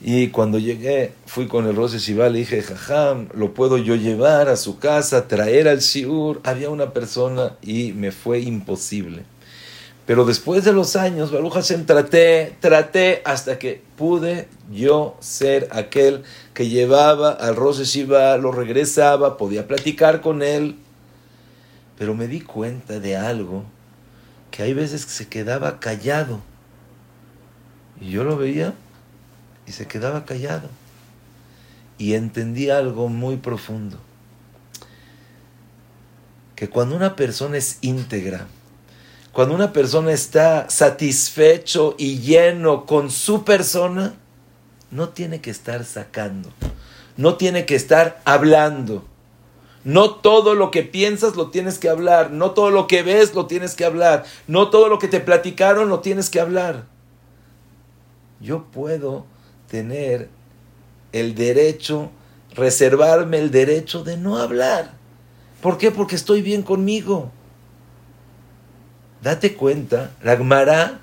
Y 0.00 0.28
cuando 0.28 0.58
llegué, 0.58 1.12
fui 1.24 1.46
con 1.46 1.66
el 1.66 1.74
Rose 1.74 1.98
Shiva, 1.98 2.28
le 2.28 2.40
dije, 2.40 2.62
Jajam, 2.62 3.28
¿lo 3.34 3.54
puedo 3.54 3.78
yo 3.78 3.94
llevar 3.96 4.48
a 4.48 4.56
su 4.56 4.78
casa, 4.78 5.26
traer 5.26 5.68
al 5.68 5.80
Shiur? 5.80 6.40
Había 6.44 6.68
una 6.68 6.92
persona 6.92 7.56
y 7.62 7.92
me 7.92 8.12
fue 8.12 8.40
imposible. 8.40 9.24
Pero 10.04 10.24
después 10.24 10.64
de 10.64 10.72
los 10.72 10.96
años, 10.96 11.32
Baruch 11.32 11.54
Hashem, 11.54 11.86
traté, 11.86 12.56
traté 12.60 13.22
hasta 13.24 13.58
que 13.58 13.82
pude 13.96 14.48
yo 14.70 15.16
ser 15.20 15.68
aquel 15.72 16.22
que 16.54 16.68
llevaba 16.68 17.30
al 17.30 17.56
Rose 17.56 17.84
Shiva, 17.84 18.36
lo 18.36 18.52
regresaba, 18.52 19.36
podía 19.36 19.66
platicar 19.66 20.20
con 20.20 20.42
él, 20.42 20.76
pero 21.98 22.14
me 22.14 22.28
di 22.28 22.42
cuenta 22.42 23.00
de 23.00 23.16
algo, 23.16 23.64
que 24.50 24.62
hay 24.62 24.74
veces 24.74 25.06
que 25.06 25.12
se 25.12 25.28
quedaba 25.28 25.80
callado. 25.80 26.40
Y 28.00 28.10
yo 28.10 28.22
lo 28.22 28.36
veía 28.36 28.74
y 29.66 29.72
se 29.72 29.86
quedaba 29.86 30.24
callado. 30.24 30.68
Y 31.98 32.14
entendí 32.14 32.70
algo 32.70 33.08
muy 33.08 33.36
profundo. 33.36 33.98
Que 36.54 36.68
cuando 36.68 36.96
una 36.96 37.16
persona 37.16 37.56
es 37.56 37.78
íntegra, 37.80 38.46
cuando 39.32 39.54
una 39.54 39.72
persona 39.72 40.12
está 40.12 40.68
satisfecho 40.70 41.94
y 41.98 42.18
lleno 42.18 42.86
con 42.86 43.10
su 43.10 43.44
persona, 43.44 44.14
no 44.90 45.10
tiene 45.10 45.40
que 45.40 45.50
estar 45.50 45.84
sacando, 45.84 46.50
no 47.16 47.36
tiene 47.36 47.66
que 47.66 47.74
estar 47.74 48.20
hablando 48.24 49.04
no 49.86 50.16
todo 50.16 50.56
lo 50.56 50.72
que 50.72 50.82
piensas 50.82 51.36
lo 51.36 51.50
tienes 51.50 51.78
que 51.78 51.88
hablar, 51.88 52.32
no 52.32 52.50
todo 52.50 52.72
lo 52.72 52.88
que 52.88 53.04
ves 53.04 53.36
lo 53.36 53.46
tienes 53.46 53.76
que 53.76 53.84
hablar, 53.84 54.24
no 54.48 54.68
todo 54.68 54.88
lo 54.88 54.98
que 54.98 55.06
te 55.06 55.20
platicaron 55.20 55.88
lo 55.88 56.00
tienes 56.00 56.28
que 56.28 56.40
hablar. 56.40 56.86
Yo 58.40 58.64
puedo 58.64 59.26
tener 59.68 60.28
el 61.12 61.34
derecho, 61.34 62.10
reservarme 62.54 63.38
el 63.38 63.50
derecho 63.50 64.04
de 64.04 64.16
no 64.16 64.38
hablar. 64.38 64.92
¿Por 65.60 65.78
qué? 65.78 65.90
Porque 65.90 66.16
estoy 66.16 66.42
bien 66.42 66.62
conmigo. 66.62 67.30
Date 69.22 69.54
cuenta, 69.54 70.12
Ragmará 70.22 71.00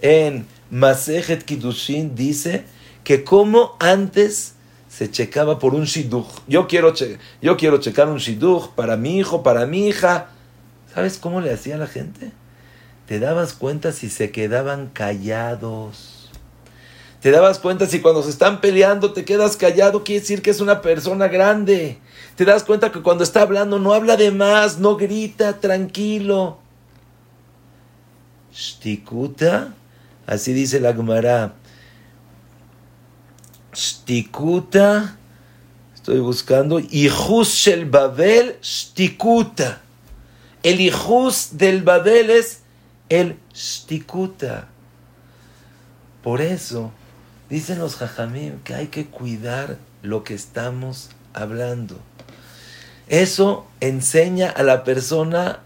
en 0.00 0.46
Masejet 0.70 1.44
Kiddushin 1.44 2.14
dice 2.14 2.64
que 3.04 3.24
como 3.24 3.76
antes 3.80 4.54
se 4.88 5.10
checaba 5.10 5.58
por 5.58 5.74
un 5.74 5.84
shidduch. 5.84 6.26
Yo 6.48 6.66
quiero, 6.66 6.92
yo 7.42 7.56
quiero 7.56 7.78
checar 7.78 8.08
un 8.08 8.18
shidduch 8.18 8.70
para 8.70 8.96
mi 8.96 9.18
hijo, 9.18 9.42
para 9.42 9.66
mi 9.66 9.88
hija. 9.88 10.30
¿Sabes 10.94 11.18
cómo 11.18 11.40
le 11.40 11.52
hacía 11.52 11.76
la 11.76 11.86
gente? 11.86 12.32
Te 13.06 13.18
dabas 13.18 13.52
cuenta 13.52 13.92
si 13.92 14.08
se 14.08 14.30
quedaban 14.30 14.88
callados. 14.88 16.19
Te 17.20 17.30
dabas 17.30 17.58
cuenta 17.58 17.86
si 17.86 18.00
cuando 18.00 18.22
se 18.22 18.30
están 18.30 18.60
peleando 18.60 19.12
te 19.12 19.24
quedas 19.24 19.56
callado, 19.56 20.04
quiere 20.04 20.20
decir 20.20 20.40
que 20.40 20.50
es 20.50 20.60
una 20.60 20.80
persona 20.80 21.28
grande. 21.28 21.98
Te 22.36 22.46
das 22.46 22.64
cuenta 22.64 22.90
que 22.90 23.02
cuando 23.02 23.24
está 23.24 23.42
hablando 23.42 23.78
no 23.78 23.92
habla 23.92 24.16
de 24.16 24.30
más, 24.30 24.78
no 24.78 24.96
grita, 24.96 25.60
tranquilo. 25.60 26.58
Stikuta, 28.54 29.74
así 30.26 30.54
dice 30.54 30.80
la 30.80 30.94
Gemara. 30.94 31.54
Stikuta, 33.74 35.18
estoy 35.94 36.20
buscando, 36.20 36.80
Hijus 36.80 37.48
shel 37.48 37.84
Babel, 37.84 38.56
Stikuta. 38.62 39.82
El 40.62 40.80
hijus 40.80 41.50
del 41.52 41.82
Babel 41.82 42.30
es 42.30 42.60
el 43.08 43.38
Stikuta. 43.54 44.68
Por 46.22 46.42
eso, 46.42 46.92
dicen 47.50 47.78
los 47.78 47.96
Jajamim 47.96 48.60
que 48.60 48.74
hay 48.74 48.86
que 48.86 49.06
cuidar 49.06 49.76
lo 50.02 50.24
que 50.24 50.34
estamos 50.34 51.10
hablando. 51.34 51.98
Eso 53.08 53.66
enseña 53.80 54.48
a 54.48 54.62
la 54.62 54.84
persona 54.84 55.60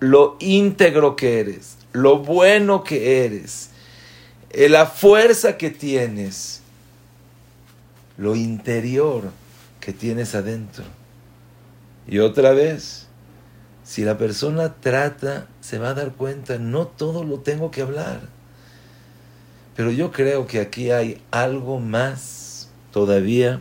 lo 0.00 0.36
íntegro 0.40 1.16
que 1.16 1.40
eres, 1.40 1.78
lo 1.92 2.18
bueno 2.18 2.84
que 2.84 3.24
eres, 3.24 3.70
eh, 4.50 4.68
la 4.68 4.86
fuerza 4.86 5.56
que 5.56 5.70
tienes, 5.70 6.60
lo 8.18 8.34
interior 8.34 9.30
que 9.80 9.92
tienes 9.92 10.34
adentro. 10.34 10.84
Y 12.08 12.18
otra 12.18 12.50
vez, 12.50 13.06
si 13.84 14.04
la 14.04 14.18
persona 14.18 14.74
trata, 14.74 15.46
se 15.60 15.78
va 15.78 15.90
a 15.90 15.94
dar 15.94 16.12
cuenta, 16.12 16.58
no 16.58 16.88
todo 16.88 17.22
lo 17.22 17.38
tengo 17.38 17.70
que 17.70 17.82
hablar. 17.82 18.35
Pero 19.76 19.90
yo 19.90 20.10
creo 20.10 20.46
que 20.46 20.60
aquí 20.60 20.90
hay 20.90 21.20
algo 21.30 21.78
más 21.78 22.70
todavía. 22.92 23.60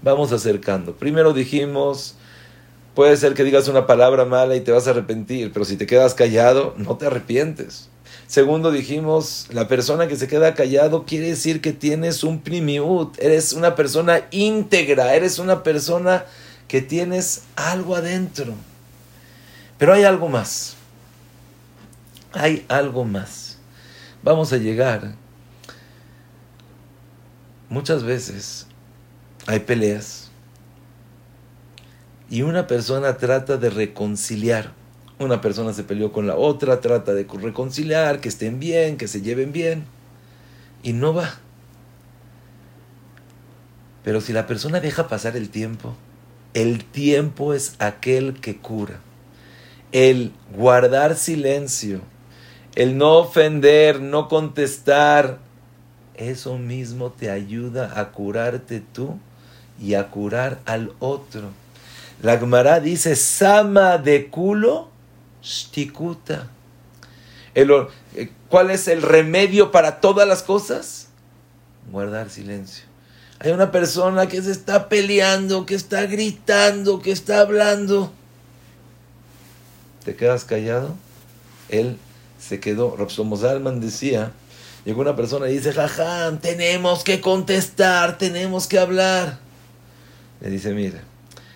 Vamos 0.00 0.32
acercando. 0.32 0.96
Primero 0.96 1.34
dijimos, 1.34 2.16
puede 2.94 3.16
ser 3.18 3.34
que 3.34 3.44
digas 3.44 3.68
una 3.68 3.86
palabra 3.86 4.24
mala 4.24 4.56
y 4.56 4.60
te 4.62 4.72
vas 4.72 4.86
a 4.86 4.90
arrepentir, 4.90 5.52
pero 5.52 5.64
si 5.64 5.76
te 5.76 5.86
quedas 5.86 6.14
callado, 6.14 6.74
no 6.78 6.96
te 6.96 7.06
arrepientes. 7.06 7.90
Segundo 8.26 8.70
dijimos, 8.70 9.46
la 9.50 9.68
persona 9.68 10.08
que 10.08 10.16
se 10.16 10.26
queda 10.26 10.54
callado 10.54 11.04
quiere 11.04 11.26
decir 11.26 11.60
que 11.60 11.74
tienes 11.74 12.24
un 12.24 12.40
primiut, 12.40 13.14
eres 13.18 13.52
una 13.52 13.74
persona 13.74 14.22
íntegra, 14.30 15.14
eres 15.14 15.38
una 15.38 15.62
persona 15.62 16.24
que 16.66 16.80
tienes 16.80 17.42
algo 17.56 17.94
adentro. 17.94 18.54
Pero 19.76 19.92
hay 19.92 20.04
algo 20.04 20.30
más. 20.30 20.76
Hay 22.32 22.64
algo 22.68 23.04
más. 23.04 23.58
Vamos 24.22 24.52
a 24.54 24.56
llegar. 24.56 25.14
Muchas 27.72 28.04
veces 28.04 28.66
hay 29.46 29.60
peleas 29.60 30.30
y 32.28 32.42
una 32.42 32.66
persona 32.66 33.16
trata 33.16 33.56
de 33.56 33.70
reconciliar 33.70 34.72
una 35.18 35.40
persona 35.40 35.72
se 35.72 35.84
peleó 35.84 36.12
con 36.12 36.26
la 36.26 36.36
otra, 36.36 36.80
trata 36.80 37.14
de 37.14 37.24
reconciliar, 37.24 38.20
que 38.20 38.28
estén 38.28 38.58
bien, 38.58 38.96
que 38.96 39.08
se 39.08 39.22
lleven 39.22 39.52
bien, 39.52 39.84
y 40.82 40.92
no 40.92 41.14
va. 41.14 41.34
Pero 44.04 44.20
si 44.20 44.32
la 44.32 44.46
persona 44.46 44.80
deja 44.80 45.08
pasar 45.08 45.36
el 45.36 45.48
tiempo, 45.48 45.94
el 46.54 46.84
tiempo 46.84 47.54
es 47.54 47.76
aquel 47.78 48.40
que 48.40 48.56
cura. 48.56 49.00
El 49.92 50.32
guardar 50.56 51.16
silencio, 51.16 52.00
el 52.74 52.98
no 52.98 53.18
ofender, 53.18 54.00
no 54.00 54.28
contestar, 54.28 55.38
eso 56.22 56.58
mismo 56.58 57.10
te 57.10 57.30
ayuda 57.30 58.00
a 58.00 58.10
curarte 58.12 58.82
tú 58.92 59.18
y 59.80 59.94
a 59.94 60.08
curar 60.08 60.60
al 60.64 60.92
otro. 60.98 61.50
La 62.22 62.38
Gemara 62.38 62.80
dice, 62.80 63.16
sama 63.16 63.98
de 63.98 64.28
culo 64.28 64.88
Stikuta. 65.44 66.48
El, 67.54 67.70
eh, 68.14 68.30
¿Cuál 68.48 68.70
es 68.70 68.88
el 68.88 69.02
remedio 69.02 69.72
para 69.72 70.00
todas 70.00 70.26
las 70.26 70.42
cosas? 70.42 71.08
Guardar 71.90 72.30
silencio. 72.30 72.84
Hay 73.40 73.50
una 73.50 73.72
persona 73.72 74.28
que 74.28 74.40
se 74.40 74.52
está 74.52 74.88
peleando, 74.88 75.66
que 75.66 75.74
está 75.74 76.06
gritando, 76.06 77.00
que 77.00 77.10
está 77.10 77.40
hablando. 77.40 78.12
¿Te 80.04 80.14
quedas 80.14 80.44
callado? 80.44 80.94
Él 81.68 81.98
se 82.38 82.60
quedó. 82.60 82.96
Rapsomo 82.96 83.36
Zalman 83.36 83.80
decía, 83.80 84.32
llegó 84.84 85.00
una 85.00 85.16
persona 85.16 85.48
y 85.48 85.54
dice, 85.54 85.72
jajam, 85.72 86.38
tenemos 86.38 87.04
que 87.04 87.20
contestar, 87.20 88.18
tenemos 88.18 88.66
que 88.66 88.78
hablar. 88.78 89.38
Le 90.40 90.50
dice, 90.50 90.72
mira, 90.74 91.02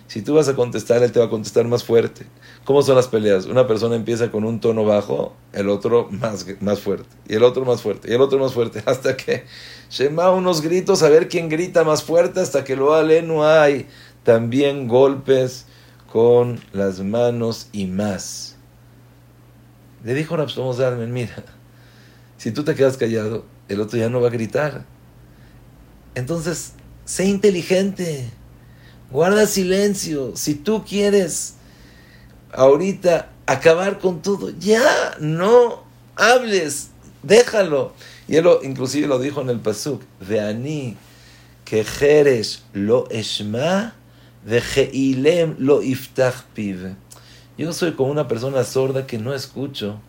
si 0.07 0.21
tú 0.21 0.35
vas 0.35 0.47
a 0.47 0.55
contestar, 0.55 1.03
él 1.03 1.11
te 1.11 1.19
va 1.19 1.25
a 1.25 1.29
contestar 1.29 1.65
más 1.65 1.83
fuerte. 1.83 2.25
¿Cómo 2.63 2.81
son 2.81 2.95
las 2.95 3.07
peleas? 3.07 3.45
Una 3.45 3.67
persona 3.67 3.95
empieza 3.95 4.31
con 4.31 4.43
un 4.43 4.59
tono 4.59 4.85
bajo, 4.85 5.35
el 5.53 5.69
otro 5.69 6.07
más, 6.11 6.45
más 6.61 6.79
fuerte, 6.79 7.09
y 7.27 7.35
el 7.35 7.43
otro 7.43 7.65
más 7.65 7.81
fuerte, 7.81 8.09
y 8.09 8.13
el 8.13 8.21
otro 8.21 8.39
más 8.39 8.53
fuerte, 8.53 8.81
hasta 8.85 9.17
que 9.17 9.45
Shema 9.89 10.31
unos 10.31 10.61
gritos, 10.61 11.03
a 11.03 11.09
ver 11.09 11.29
quién 11.29 11.49
grita 11.49 11.83
más 11.83 12.03
fuerte, 12.03 12.39
hasta 12.39 12.63
que 12.63 12.75
lo 12.75 12.93
ale 12.93 13.21
no 13.21 13.47
hay. 13.47 13.87
También 14.23 14.87
golpes 14.87 15.65
con 16.11 16.59
las 16.73 16.99
manos 16.99 17.69
y 17.71 17.85
más. 17.85 18.57
Le 20.03 20.13
dijo 20.13 20.35
Rapsomo 20.35 20.73
Darmen, 20.73 21.11
mira, 21.13 21.43
si 22.47 22.53
tú 22.53 22.63
te 22.63 22.75
quedas 22.75 22.95
callado, 22.95 23.43
el 23.67 23.81
otro 23.81 23.99
ya 23.99 24.07
no 24.07 24.21
va 24.21 24.29
a 24.29 24.31
gritar. 24.31 24.85
Entonces, 26.15 26.71
sé 27.03 27.25
inteligente, 27.25 28.29
guarda 29.11 29.45
silencio. 29.45 30.31
Si 30.37 30.55
tú 30.55 30.85
quieres 30.85 31.55
ahorita 32.53 33.27
acabar 33.45 33.99
con 33.99 34.21
todo. 34.21 34.49
Ya, 34.57 35.17
no 35.19 35.83
hables, 36.15 36.91
déjalo. 37.21 37.91
Y 38.29 38.37
él 38.37 38.45
lo, 38.45 38.63
inclusive 38.63 39.07
lo 39.07 39.19
dijo 39.19 39.41
en 39.41 39.49
el 39.49 39.59
Pasuk, 39.59 40.01
de 40.25 40.39
Ani, 40.39 40.95
que 41.65 41.83
Jerez 41.83 42.63
lo 42.71 43.09
esma, 43.09 43.93
de 44.45 44.61
Jeilem 44.61 45.57
lo 45.59 45.81
iftach 45.81 46.43
pive. 46.53 46.95
Yo 47.57 47.73
soy 47.73 47.91
como 47.91 48.09
una 48.09 48.29
persona 48.29 48.63
sorda 48.63 49.05
que 49.05 49.17
no 49.17 49.33
escucho, 49.33 49.99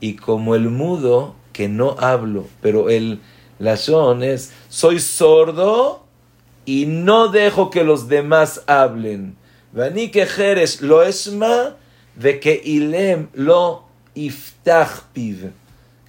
y 0.00 0.14
como 0.14 0.54
el 0.54 0.70
mudo 0.70 1.39
que 1.52 1.68
no 1.68 1.96
hablo, 1.98 2.46
pero 2.60 2.90
el 2.90 3.20
lashon 3.58 4.22
es, 4.22 4.52
soy 4.68 5.00
sordo 5.00 6.04
y 6.64 6.86
no 6.86 7.28
dejo 7.28 7.70
que 7.70 7.84
los 7.84 8.08
demás 8.08 8.62
hablen. 8.66 9.36
Vani 9.72 10.10
que 10.10 10.26
Jerez 10.26 10.80
lo 10.80 11.02
esma 11.02 11.76
de 12.16 12.40
que 12.40 12.60
ilem 12.64 13.28
lo 13.34 13.84
iftach. 14.14 15.04
¿Qué 15.14 15.52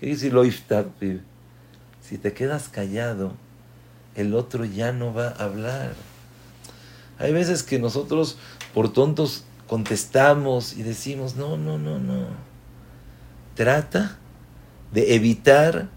dice 0.02 0.30
lo 0.32 0.44
iftach? 0.46 0.88
Si 2.02 2.18
te 2.18 2.34
quedas 2.34 2.70
callado, 2.70 3.34
el 4.16 4.34
otro 4.34 4.66
ya 4.66 4.92
no 4.92 5.14
va 5.14 5.30
a 5.30 5.44
hablar. 5.44 5.94
Hay 7.20 7.32
veces 7.32 7.64
que 7.64 7.80
nosotros 7.80 8.38
por 8.74 8.92
tontos 8.92 9.44
contestamos 9.68 10.74
y 10.74 10.84
decimos, 10.84 11.36
no, 11.36 11.56
no, 11.56 11.78
no, 11.78 12.00
no. 12.00 12.26
Trata 13.56 14.18
de 14.92 15.16
evitar 15.16 15.90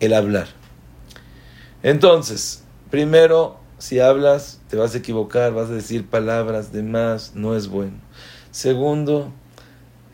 el 0.00 0.14
hablar. 0.14 0.48
Entonces, 1.82 2.62
primero 2.90 3.58
si 3.78 4.00
hablas, 4.00 4.60
te 4.68 4.76
vas 4.76 4.94
a 4.94 4.98
equivocar, 4.98 5.52
vas 5.52 5.70
a 5.70 5.74
decir 5.74 6.06
palabras 6.06 6.72
de 6.72 6.82
más, 6.82 7.34
no 7.34 7.56
es 7.56 7.68
bueno. 7.68 7.96
Segundo, 8.50 9.32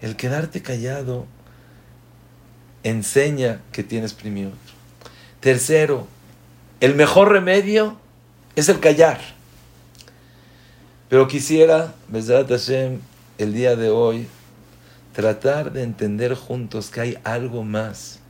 el 0.03 0.17
quedarte 0.17 0.61
callado 0.61 1.27
enseña 2.83 3.63
que 3.73 3.83
tienes 3.83 4.13
primior. 4.13 4.53
Tercero, 5.41 6.07
el 6.81 6.95
mejor 6.95 7.33
remedio 7.33 7.97
es 8.55 8.69
el 8.69 8.81
callar. 8.81 9.21
Pero 11.09 11.27
quisiera, 11.27 11.95
Besat 12.09 12.49
Hashem, 12.49 13.01
el 13.39 13.55
día 13.55 13.77
de 13.77 13.89
hoy, 13.89 14.27
tratar 15.15 15.73
de 15.73 15.83
entender 15.83 16.35
juntos 16.35 16.91
que 16.91 17.01
hay 17.01 17.19
algo 17.25 17.63
más 17.63 18.21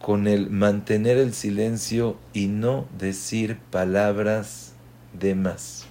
con 0.00 0.28
el 0.28 0.50
mantener 0.50 1.18
el 1.18 1.34
silencio 1.34 2.16
y 2.32 2.46
no 2.46 2.86
decir 2.98 3.58
palabras 3.70 4.72
de 5.12 5.34
más. 5.34 5.86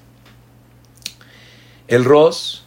El 1.88 2.06
Ross, 2.06 2.64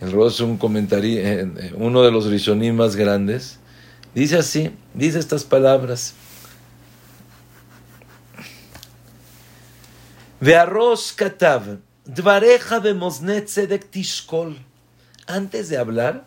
el 0.00 0.12
Ross 0.12 0.34
es 0.34 0.40
un 0.40 0.56
comentario, 0.56 1.20
eh, 1.22 1.72
uno 1.76 2.02
de 2.02 2.10
los 2.10 2.26
rishonim 2.26 2.76
más 2.76 2.96
grandes, 2.96 3.58
dice 4.14 4.38
así, 4.38 4.70
dice 4.94 5.18
estas 5.18 5.44
palabras. 5.44 6.14
arroz 10.40 11.12
katav, 11.12 11.78
dvareja 12.04 12.82
tzedek 12.82 13.90
tishkol. 13.90 14.58
Antes 15.26 15.68
de 15.68 15.78
hablar, 15.78 16.24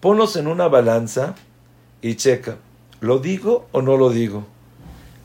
ponlos 0.00 0.36
en 0.36 0.48
una 0.48 0.66
balanza 0.66 1.36
y 2.04 2.16
checa, 2.16 2.58
¿lo 3.00 3.18
digo 3.18 3.66
o 3.72 3.80
no 3.80 3.96
lo 3.96 4.10
digo? 4.10 4.44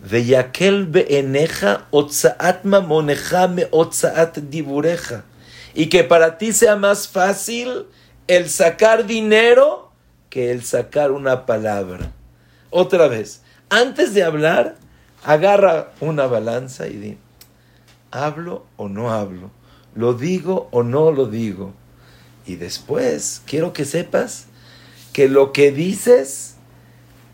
Veyakel 0.02 0.86
beeneja 0.86 1.88
otzaat 1.92 2.64
mamoneja 2.64 3.50
me 3.50 3.68
otzaat 3.70 4.38
dibureja. 4.38 5.26
Y 5.74 5.88
que 5.88 6.06
para 6.06 6.38
ti 6.38 6.54
sea 6.54 6.78
más 6.78 7.10
fácil 7.10 7.88
el 8.28 8.50
sacar 8.50 9.06
dinero 9.08 9.92
que 10.30 10.52
el 10.52 10.64
sacar 10.64 11.12
una 11.12 11.46
palabra. 11.46 12.14
Otra 12.70 13.10
vez, 13.10 13.42
antes 13.68 14.14
de 14.14 14.24
hablar, 14.24 14.78
agarra 15.26 15.92
una 16.00 16.28
balanza 16.28 16.88
y 16.88 16.96
di, 16.96 17.18
¿hablo 18.10 18.66
o 18.78 18.88
no 18.88 19.12
hablo? 19.12 19.52
¿Lo 19.96 20.14
digo 20.14 20.70
o 20.72 20.84
no 20.84 21.12
lo 21.12 21.26
digo? 21.26 21.74
Y 22.46 22.56
después, 22.56 23.42
quiero 23.46 23.74
que 23.74 23.84
sepas 23.84 24.46
que 25.12 25.28
lo 25.28 25.52
que 25.52 25.74
dices, 25.74 26.56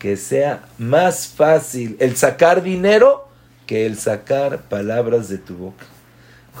que 0.06 0.16
sea 0.16 0.64
más 0.78 1.26
fácil 1.26 1.96
el 1.98 2.16
sacar 2.16 2.62
dinero 2.62 3.26
que 3.66 3.86
el 3.86 3.98
sacar 3.98 4.62
palabras 4.68 5.28
de 5.28 5.38
tu 5.38 5.56
boca. 5.56 5.84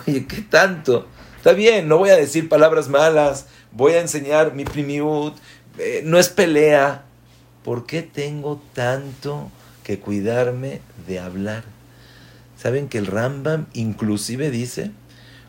Oye, 0.04 0.26
¿qué 0.26 0.42
tanto? 0.42 1.06
Está 1.36 1.52
bien, 1.52 1.86
no 1.86 1.96
voy 1.98 2.10
a 2.10 2.16
decir 2.16 2.48
palabras 2.48 2.88
malas, 2.88 3.46
voy 3.70 3.92
a 3.92 4.00
enseñar 4.00 4.52
mi 4.52 4.64
primiud, 4.64 5.32
eh, 5.78 6.02
no 6.04 6.18
es 6.18 6.28
pelea. 6.28 7.04
¿Por 7.62 7.86
qué 7.86 8.02
tengo 8.02 8.60
tanto 8.72 9.48
que 9.84 10.00
cuidarme 10.00 10.80
de 11.06 11.20
hablar? 11.20 11.62
¿Saben 12.56 12.88
que 12.88 12.98
el 12.98 13.06
Rambam 13.06 13.66
inclusive 13.74 14.50
dice, 14.50 14.90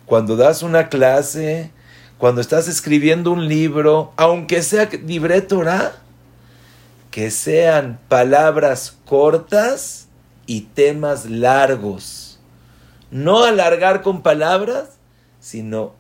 cuando 0.06 0.36
das 0.36 0.62
una 0.62 0.90
clase, 0.90 1.72
cuando 2.20 2.42
estás 2.42 2.68
escribiendo 2.68 3.32
un 3.32 3.48
libro, 3.48 4.14
aunque 4.18 4.62
sea 4.62 4.88
libre 5.04 5.42
Torah, 5.42 6.04
que 7.18 7.32
sean 7.32 8.00
palabras 8.10 8.96
cortas 9.04 10.08
y 10.46 10.62
temas 10.76 11.26
largos. 11.26 12.38
No 13.10 13.44
alargar 13.44 14.04
con 14.04 14.22
palabras, 14.22 14.90
sino 15.40 15.96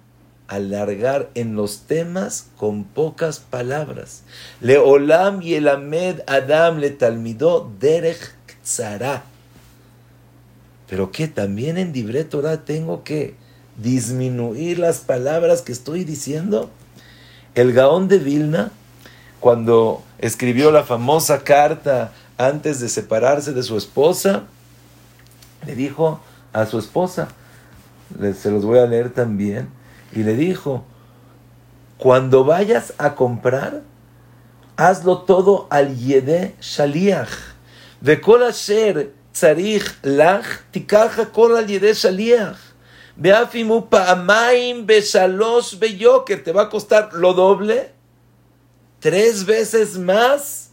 alargar 0.47 1.31
en 1.33 1.55
los 1.55 1.87
temas 1.87 2.49
con 2.55 2.83
pocas 2.83 3.39
palabras. 3.39 4.21
Le 4.61 4.77
olam 4.77 5.41
y 5.41 5.55
el 5.55 5.69
amed 5.69 6.21
adam 6.27 6.77
le 6.77 6.91
talmidó 6.91 7.67
derech 7.79 8.35
tzara. 8.61 9.23
Pero 10.87 11.11
que 11.11 11.27
también 11.27 11.79
en 11.79 11.93
Dibre 11.93 12.25
Torah 12.25 12.63
tengo 12.63 13.03
que 13.03 13.33
disminuir 13.75 14.77
las 14.77 14.99
palabras 14.99 15.63
que 15.63 15.71
estoy 15.71 16.03
diciendo. 16.03 16.69
El 17.55 17.73
Gaón 17.73 18.07
de 18.07 18.19
Vilna, 18.19 18.69
cuando 19.39 20.03
escribió 20.19 20.71
la 20.71 20.83
famosa 20.83 21.43
carta 21.43 22.11
antes 22.37 22.79
de 22.79 22.89
separarse 22.89 23.53
de 23.53 23.63
su 23.63 23.77
esposa, 23.77 24.43
le 25.65 25.75
dijo 25.75 26.19
a 26.53 26.65
su 26.65 26.79
esposa, 26.79 27.29
se 28.39 28.51
los 28.51 28.63
voy 28.63 28.79
a 28.79 28.85
leer 28.85 29.11
también, 29.11 29.69
y 30.13 30.23
le 30.23 30.35
dijo, 30.35 30.85
cuando 31.97 32.45
vayas 32.45 32.93
a 32.97 33.15
comprar, 33.15 33.81
hazlo 34.75 35.23
todo 35.23 35.67
al 35.69 35.97
yede 35.97 36.55
shaliach. 36.61 37.29
De 38.01 38.21
kol 38.21 38.43
asher 38.43 39.13
tzarich 39.33 39.97
lach, 40.03 40.45
tikaja 40.71 41.31
kol 41.31 41.57
al 41.57 41.67
yede 41.67 41.93
shaliach. 41.93 42.57
Beafimu 43.15 43.89
pa'amaim 43.89 44.85
beshalosh 44.85 45.79
beyoker. 45.79 46.43
Te 46.43 46.51
va 46.51 46.63
a 46.63 46.69
costar 46.69 47.13
lo 47.13 47.33
doble, 47.33 47.91
tres 48.99 49.45
veces 49.45 49.97
más. 49.97 50.71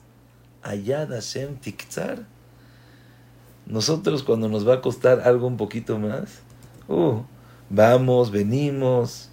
Allá 0.63 1.07
Hashem 1.07 1.57
tiktzar. 1.57 2.25
Nosotros 3.67 4.23
cuando 4.23 4.49
nos 4.49 4.67
va 4.67 4.75
a 4.75 4.81
costar 4.81 5.21
algo 5.21 5.47
un 5.47 5.57
poquito 5.57 5.99
más, 5.99 6.41
uh, 6.89 7.23
vamos, 7.71 8.31
venimos. 8.31 9.31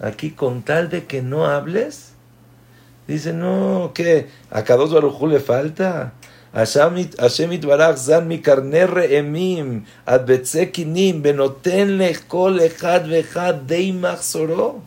Aquí 0.00 0.30
con 0.30 0.62
tal 0.62 0.88
de 0.88 1.04
que 1.04 1.22
no 1.22 1.44
hables, 1.44 2.12
dice, 3.06 3.32
no, 3.32 3.92
que 3.94 4.28
a 4.50 4.62
dos 4.62 4.92
Barujú 4.92 5.26
le 5.26 5.40
falta. 5.40 6.14
Itbarach 6.52 7.96
zan 7.96 8.26
mi 8.26 8.40
karner 8.40 9.12
emim, 9.12 9.84
ad 10.04 10.26
betzekinim, 10.26 11.22
benoten 11.22 11.98
lech 11.98 12.26
kol 12.26 12.58
echad 12.60 13.06
vechad 13.06 13.66
dei 13.66 13.92
machzoro. 13.92 14.82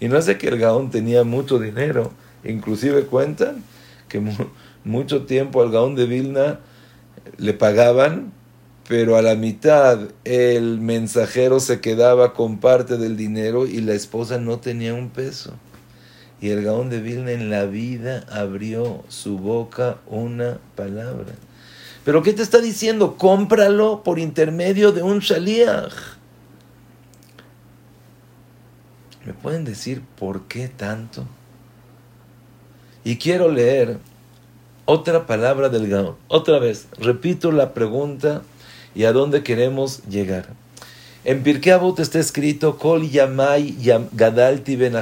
Y 0.00 0.08
no 0.08 0.20
sé 0.22 0.38
que 0.38 0.48
el 0.48 0.58
Gaón 0.58 0.90
tenía 0.90 1.24
mucho 1.24 1.58
dinero, 1.58 2.12
inclusive 2.44 3.06
cuentan 3.06 3.64
que 4.08 4.22
mucho 4.84 5.26
tiempo 5.26 5.62
al 5.62 5.70
Gaón 5.70 5.94
de 5.94 6.06
Vilna 6.06 6.60
le 7.38 7.54
pagaban 7.54 8.32
pero 8.86 9.16
a 9.16 9.22
la 9.22 9.34
mitad 9.34 9.98
el 10.24 10.78
mensajero 10.80 11.60
se 11.60 11.80
quedaba 11.80 12.34
con 12.34 12.58
parte 12.58 12.98
del 12.98 13.16
dinero 13.16 13.66
y 13.66 13.80
la 13.80 13.94
esposa 13.94 14.38
no 14.38 14.58
tenía 14.58 14.94
un 14.94 15.10
peso. 15.10 15.54
Y 16.40 16.50
el 16.50 16.62
Gaón 16.62 16.90
de 16.90 17.00
Vilna 17.00 17.32
en 17.32 17.48
la 17.48 17.64
vida 17.64 18.26
abrió 18.30 19.02
su 19.08 19.38
boca 19.38 19.98
una 20.06 20.58
palabra. 20.76 21.32
Pero 22.04 22.22
¿qué 22.22 22.34
te 22.34 22.42
está 22.42 22.58
diciendo? 22.58 23.16
Cómpralo 23.16 24.02
por 24.02 24.18
intermedio 24.18 24.92
de 24.92 25.02
un 25.02 25.20
shaliach. 25.20 25.94
¿Me 29.24 29.32
pueden 29.32 29.64
decir 29.64 30.02
por 30.18 30.42
qué 30.42 30.68
tanto? 30.68 31.26
Y 33.04 33.16
quiero 33.16 33.50
leer 33.50 33.98
otra 34.86 35.26
palabra 35.26 35.68
del 35.68 35.88
Gaón. 35.88 36.16
Otra 36.28 36.58
vez, 36.58 36.88
repito 36.98 37.52
la 37.52 37.74
pregunta 37.74 38.42
y 38.94 39.04
a 39.04 39.12
dónde 39.12 39.42
queremos 39.42 40.02
llegar. 40.04 40.48
En 41.26 41.42
Pirkei 41.42 41.72
Avot 41.72 42.00
está 42.00 42.18
escrito, 42.18 42.78
Kol 42.78 43.08
yamai 43.08 43.76
gadalti 44.12 44.76
ben 44.76 44.94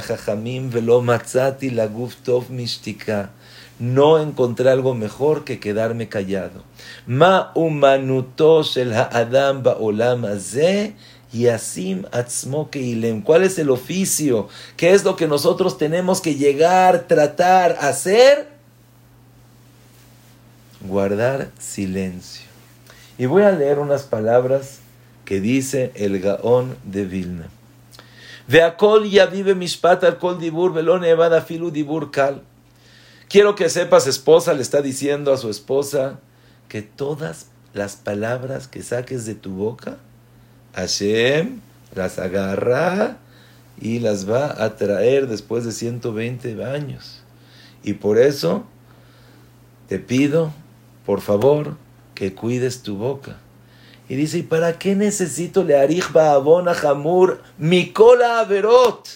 velo 0.69 1.01
matzati 1.01 1.69
laguf 1.69 2.15
tov 2.23 2.49
mishtika. 2.49 3.31
No 3.79 4.19
encontré 4.19 4.69
algo 4.69 4.93
mejor 4.93 5.43
que 5.43 5.59
quedarme 5.59 6.07
callado. 6.07 6.63
Ma 7.07 7.51
umanuto 7.55 8.63
shel 8.63 8.93
ha'adam 8.93 9.63
ba'olam 9.63 10.25
azeh 10.25 10.93
yasim 11.33 12.05
atzmo 12.11 12.69
keilem. 12.69 13.21
¿Cuál 13.21 13.43
es 13.43 13.59
el 13.59 13.69
oficio? 13.69 14.47
¿Qué 14.77 14.91
es 14.91 15.03
lo 15.03 15.15
que 15.15 15.27
nosotros 15.27 15.77
tenemos 15.77 16.21
que 16.21 16.35
llegar, 16.35 17.07
tratar, 17.07 17.77
hacer? 17.81 18.47
Guardar 20.81 21.51
silencio. 21.59 22.45
Y 23.17 23.25
voy 23.25 23.43
a 23.43 23.51
leer 23.51 23.79
unas 23.79 24.03
palabras 24.03 24.79
que 25.25 25.41
dice 25.41 25.91
el 25.95 26.19
Gaón 26.19 26.77
de 26.83 27.05
Vilna. 27.05 27.49
Veakol 28.47 29.03
vive 29.31 29.55
mishpat 29.55 30.03
al 30.03 30.17
kol 30.17 30.37
dibur 30.37 30.77
evada 31.05 31.41
filu 31.41 31.71
dibur 31.71 32.11
kal. 32.11 32.41
Quiero 33.29 33.55
que 33.55 33.69
sepas, 33.69 34.05
esposa, 34.05 34.53
le 34.53 34.61
está 34.61 34.81
diciendo 34.81 35.33
a 35.33 35.37
su 35.37 35.49
esposa, 35.49 36.19
que 36.67 36.81
todas 36.81 37.47
las 37.73 37.95
palabras 37.95 38.67
que 38.67 38.83
saques 38.83 39.25
de 39.25 39.33
tu 39.33 39.51
boca, 39.51 39.97
Hashem 40.73 41.59
las 41.95 42.19
agarra 42.19 43.17
y 43.79 43.99
las 43.99 44.29
va 44.29 44.63
a 44.63 44.75
traer 44.75 45.27
después 45.27 45.65
de 45.65 45.71
120 45.71 46.63
años. 46.63 47.21
Y 47.83 47.93
por 47.93 48.17
eso 48.17 48.63
te 49.87 49.99
pido, 49.99 50.51
por 51.05 51.21
favor, 51.21 51.75
que 52.15 52.33
cuides 52.33 52.81
tu 52.81 52.97
boca. 52.97 53.37
Y 54.09 54.15
dice, 54.15 54.39
¿y 54.39 54.43
para 54.43 54.77
qué 54.79 54.95
necesito 54.95 55.63
le 55.63 55.77
abona 56.15 56.73
jamur 56.73 57.41
mi 57.57 57.91
cola 57.91 58.39
averot? 58.39 59.07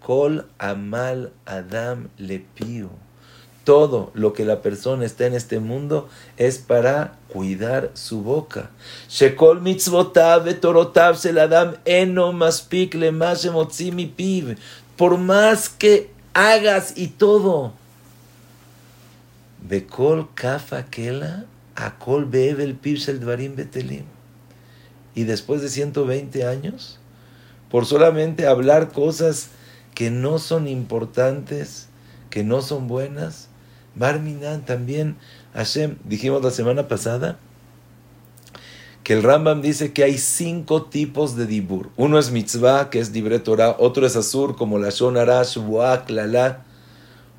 Kol 0.00 0.46
amal 0.58 1.32
adam 1.44 2.08
le 2.16 2.38
pío. 2.38 2.90
Todo 3.66 4.12
lo 4.14 4.32
que 4.32 4.44
la 4.44 4.62
persona 4.62 5.04
está 5.04 5.26
en 5.26 5.34
este 5.34 5.58
mundo 5.58 6.08
es 6.36 6.58
para 6.58 7.18
cuidar 7.26 7.90
su 7.94 8.22
boca. 8.22 8.70
Shekol 9.08 9.60
mitzvotav 9.60 10.46
torotav 10.60 11.16
seladam 11.16 11.74
eno 11.84 12.32
maspik 12.32 12.94
le 12.94 13.10
mi 13.10 14.06
piv. 14.06 14.56
Por 14.96 15.18
más 15.18 15.68
que 15.68 16.08
hagas 16.32 16.96
y 16.96 17.08
todo. 17.08 17.72
Bekol 19.68 20.28
kafa 20.36 20.84
kela 20.84 21.46
Akol 21.74 22.24
Bevel 22.24 22.76
Pibsel 22.76 23.18
Dvarim 23.18 23.56
Betelim. 23.56 24.04
Y 25.16 25.24
después 25.24 25.60
de 25.60 25.70
120 25.70 26.46
años, 26.46 27.00
por 27.68 27.84
solamente 27.84 28.46
hablar 28.46 28.92
cosas 28.92 29.48
que 29.92 30.12
no 30.12 30.38
son 30.38 30.68
importantes, 30.68 31.88
que 32.30 32.44
no 32.44 32.62
son 32.62 32.86
buenas, 32.86 33.48
Barminan 33.96 34.64
también, 34.64 35.16
Hashem, 35.54 35.96
dijimos 36.04 36.44
la 36.44 36.50
semana 36.50 36.86
pasada, 36.86 37.38
que 39.02 39.14
el 39.14 39.22
Rambam 39.22 39.62
dice 39.62 39.92
que 39.92 40.04
hay 40.04 40.18
cinco 40.18 40.84
tipos 40.84 41.36
de 41.36 41.46
dibur. 41.46 41.90
Uno 41.96 42.18
es 42.18 42.30
mitzvah, 42.30 42.90
que 42.90 42.98
es 42.98 43.12
dibre. 43.12 43.42
Otro 43.78 44.06
es 44.06 44.16
azur, 44.16 44.56
como 44.56 44.78
la 44.78 44.90
shonarash, 44.90 45.58
buak, 45.58 46.10
lala. 46.10 46.64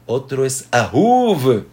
Otro 0.06 0.46
es 0.46 0.68
ahuv, 0.72 1.66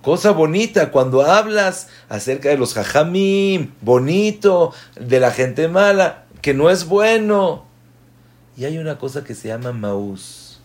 Cosa 0.00 0.32
bonita 0.32 0.90
cuando 0.90 1.22
hablas 1.22 1.88
acerca 2.08 2.48
de 2.48 2.56
los 2.56 2.74
jajamim, 2.74 3.70
bonito, 3.82 4.72
de 4.98 5.20
la 5.20 5.30
gente 5.30 5.68
mala, 5.68 6.24
que 6.40 6.54
no 6.54 6.70
es 6.70 6.86
bueno. 6.86 7.64
Y 8.56 8.64
hay 8.64 8.78
una 8.78 8.98
cosa 8.98 9.22
que 9.22 9.36
se 9.36 9.48
llama 9.48 9.70
maús, 9.72 10.60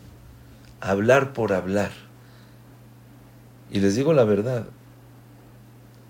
hablar 0.82 1.34
por 1.34 1.54
hablar. 1.54 2.07
Y 3.71 3.81
les 3.81 3.97
digo 3.97 4.13
la 4.13 4.25
verdad, 4.25 4.67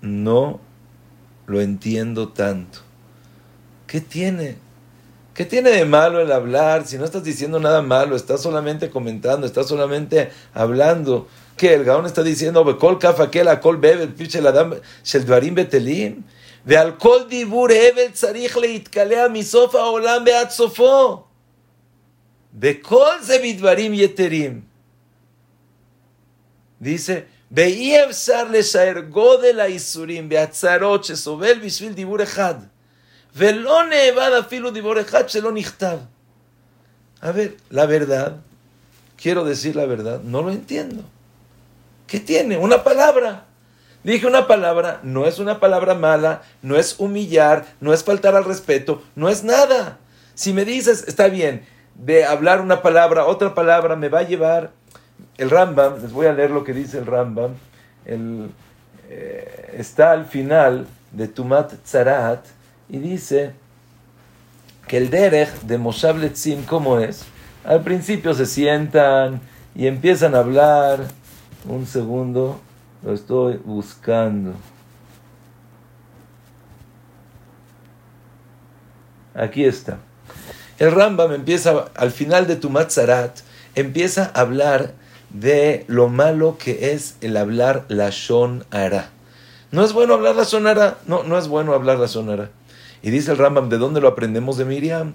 no 0.01 0.61
lo 1.47 1.61
entiendo 1.61 2.28
tanto. 2.28 2.80
¿Qué 3.86 4.01
tiene? 4.01 4.57
¿Qué 5.34 5.45
tiene 5.45 5.70
de 5.70 5.84
malo 5.84 6.20
el 6.20 6.32
hablar? 6.32 6.86
Si 6.86 6.99
no 6.99 7.05
estás 7.05 7.24
diciendo 7.24 7.59
nada 7.61 7.82
malo, 7.82 8.16
estás 8.16 8.43
solamente 8.43 8.90
comentando, 8.90 9.47
estás 9.47 9.68
solamente 9.68 10.30
hablando. 10.53 11.28
¿Qué? 11.57 11.74
El 11.74 11.84
gaón 11.84 12.07
está 12.07 12.22
diciendo, 12.22 12.64
Bekol 12.64 12.99
kafa 12.99 13.30
la 13.43 13.61
kol 13.61 13.76
bebe, 13.78 14.09
piche 14.09 14.40
la 14.40 14.53
dam, 14.53 14.74
shel 15.03 15.24
dvarim 15.24 15.55
betelim. 15.55 16.24
ועל 16.66 16.93
כל 16.99 17.18
דיבור 17.28 17.66
הבל 17.66 18.11
צריך 18.12 18.57
להתקלע 18.57 19.28
מסוף 19.28 19.74
העולם 19.74 20.22
ועד 20.26 20.51
סופו. 20.51 21.24
וכל 22.61 23.14
זה 23.22 23.36
בדברים 23.45 23.95
יתרים. 23.95 24.61
Dice, 26.82 27.24
Be'ievsar 27.50 28.50
leshaer 28.50 29.10
godel 29.10 29.60
ha'isurim 29.60 30.30
be'atzarot 30.30 31.04
shesovel 31.06 31.62
bishvil 31.62 31.95
dibur 31.95 32.22
echad. 32.22 32.60
Veló 33.36 33.84
nevad 33.88 34.34
afilu 34.41 34.72
dibur 34.72 34.98
echad 34.98 35.28
shelo 35.28 35.52
nichtav. 35.52 36.00
A 37.22 37.32
ver, 37.32 37.56
la 37.70 37.86
verdad, 37.86 38.38
quiero 39.16 39.43
decir 39.45 39.76
la 39.76 39.86
verdad, 39.86 40.22
no 40.22 40.41
lo 40.41 40.52
entiendo. 40.52 41.04
¿Qué 42.06 42.20
tiene? 42.20 42.58
Una 42.58 42.84
palabra. 42.84 43.45
Dije 44.04 44.28
una 44.28 44.48
palabra, 44.48 45.00
no 45.04 45.26
es 45.26 45.39
una 45.39 45.60
palabra 45.60 45.93
mala, 45.93 46.43
no 46.62 46.78
es 46.78 47.00
humillar, 47.00 47.66
no 47.82 47.93
es 47.93 48.04
faltar 48.04 48.36
al 48.36 48.45
respeto, 48.45 49.04
no 49.16 49.28
es 49.28 49.43
nada. 49.43 49.98
Si 50.34 50.54
me 50.54 50.64
dices, 50.64 51.06
está 51.08 51.28
bien, 51.28 51.66
de 51.95 52.24
hablar 52.24 52.62
una 52.62 52.82
palabra, 52.82 53.26
otra 53.26 53.54
palabra 53.54 53.95
me 53.95 54.08
va 54.08 54.20
a 54.20 54.24
llevar 54.24 54.72
el 55.38 55.49
Rambam, 55.51 56.01
les 56.01 56.11
voy 56.11 56.25
a 56.25 56.33
leer 56.33 56.49
lo 56.49 56.63
que 56.63 56.73
dice 56.73 56.97
el 56.97 57.05
Rambam, 57.05 57.51
eh, 58.05 58.49
está 59.73 60.11
al 60.11 60.25
final 60.25 60.88
de 61.11 61.27
Tumat 61.27 61.73
Tzarat 61.83 62.43
y 62.89 62.97
dice 62.97 63.53
que 64.88 64.97
el 64.97 65.09
Derech 65.09 65.61
de 65.61 65.77
Moshav 65.77 66.17
Letzim, 66.17 66.63
¿cómo 66.63 66.99
es? 66.99 67.25
Al 67.63 67.83
principio 67.83 68.33
se 68.33 68.45
sientan 68.45 69.41
y 69.75 69.88
empiezan 69.88 70.33
a 70.33 70.39
hablar. 70.39 70.99
Un 71.67 71.85
segundo, 71.85 72.59
lo 73.03 73.13
estoy 73.13 73.57
buscando. 73.57 74.53
Aquí 79.35 79.65
está. 79.65 79.97
El 80.79 80.91
Rambam 80.93 81.33
empieza, 81.33 81.85
al 81.95 82.11
final 82.11 82.47
de 82.47 82.55
tu 82.55 82.69
Matzarat, 82.69 83.39
empieza 83.75 84.31
a 84.33 84.41
hablar 84.41 84.93
de 85.30 85.86
lo 85.88 86.09
malo 86.09 86.57
que 86.57 86.93
es 86.93 87.15
el 87.21 87.38
hablar 87.38 87.86
la 87.89 88.09
Shon 88.11 88.65
Ara. 88.71 89.11
No 89.71 89.84
es 89.84 89.93
bueno 89.93 90.13
hablar 90.13 90.36
la 90.36 90.43
Shon 90.43 90.67
Ara, 90.67 90.97
no, 91.07 91.23
no 91.23 91.38
es 91.38 91.47
bueno 91.47 91.73
hablar 91.73 91.99
la 91.99 92.07
Shon 92.07 92.30
Ara. 92.30 92.49
Y 93.01 93.11
dice 93.11 93.32
el 93.32 93.38
Rambam, 93.38 93.69
¿de 93.69 93.78
dónde 93.78 94.01
lo 94.01 94.07
aprendemos 94.07 94.57
de 94.57 94.65
Miriam? 94.65 95.13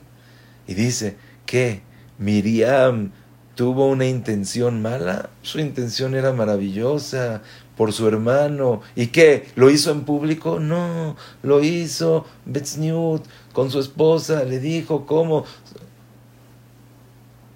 Y 0.66 0.74
dice 0.74 1.16
que 1.46 1.82
Miriam 2.18 3.12
tuvo 3.54 3.86
una 3.88 4.06
intención 4.06 4.80
mala, 4.80 5.30
su 5.42 5.60
intención 5.60 6.14
era 6.14 6.32
maravillosa 6.32 7.42
por 7.76 7.92
su 7.92 8.06
hermano. 8.08 8.80
¿Y 8.94 9.08
qué? 9.08 9.46
¿Lo 9.56 9.70
hizo 9.70 9.90
en 9.90 10.02
público? 10.02 10.60
No, 10.60 11.16
lo 11.42 11.62
hizo 11.62 12.24
Betzniut 12.44 13.24
con 13.52 13.70
su 13.70 13.80
esposa, 13.80 14.44
le 14.44 14.58
dijo 14.58 15.06
cómo. 15.06 15.44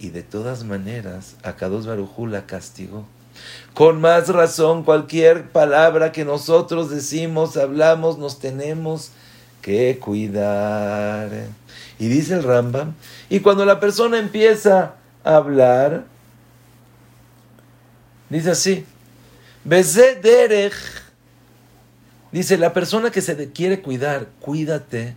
Y 0.07 0.11
de 0.11 0.23
todas 0.23 0.63
maneras, 0.63 1.35
Akados 1.43 1.85
Barujú 1.85 2.29
la 2.29 2.47
castigó. 2.47 3.05
Con 3.75 4.01
más 4.01 4.29
razón, 4.29 4.85
cualquier 4.85 5.51
palabra 5.51 6.13
que 6.13 6.25
nosotros 6.25 6.91
decimos, 6.91 7.57
hablamos, 7.57 8.17
nos 8.17 8.39
tenemos 8.39 9.11
que 9.63 9.99
cuidar. 9.99 11.29
Y 11.99 12.07
dice 12.07 12.35
el 12.35 12.45
Rambam, 12.45 12.95
y 13.29 13.41
cuando 13.41 13.65
la 13.65 13.81
persona 13.81 14.21
empieza 14.21 14.95
a 15.25 15.35
hablar, 15.35 16.05
dice 18.31 18.53
así, 18.53 18.87
derech, 19.65 20.73
dice, 22.31 22.59
la 22.59 22.73
persona 22.73 23.11
que 23.11 23.23
se 23.23 23.51
quiere 23.51 23.83
cuidar, 23.83 24.29
cuídate 24.39 25.17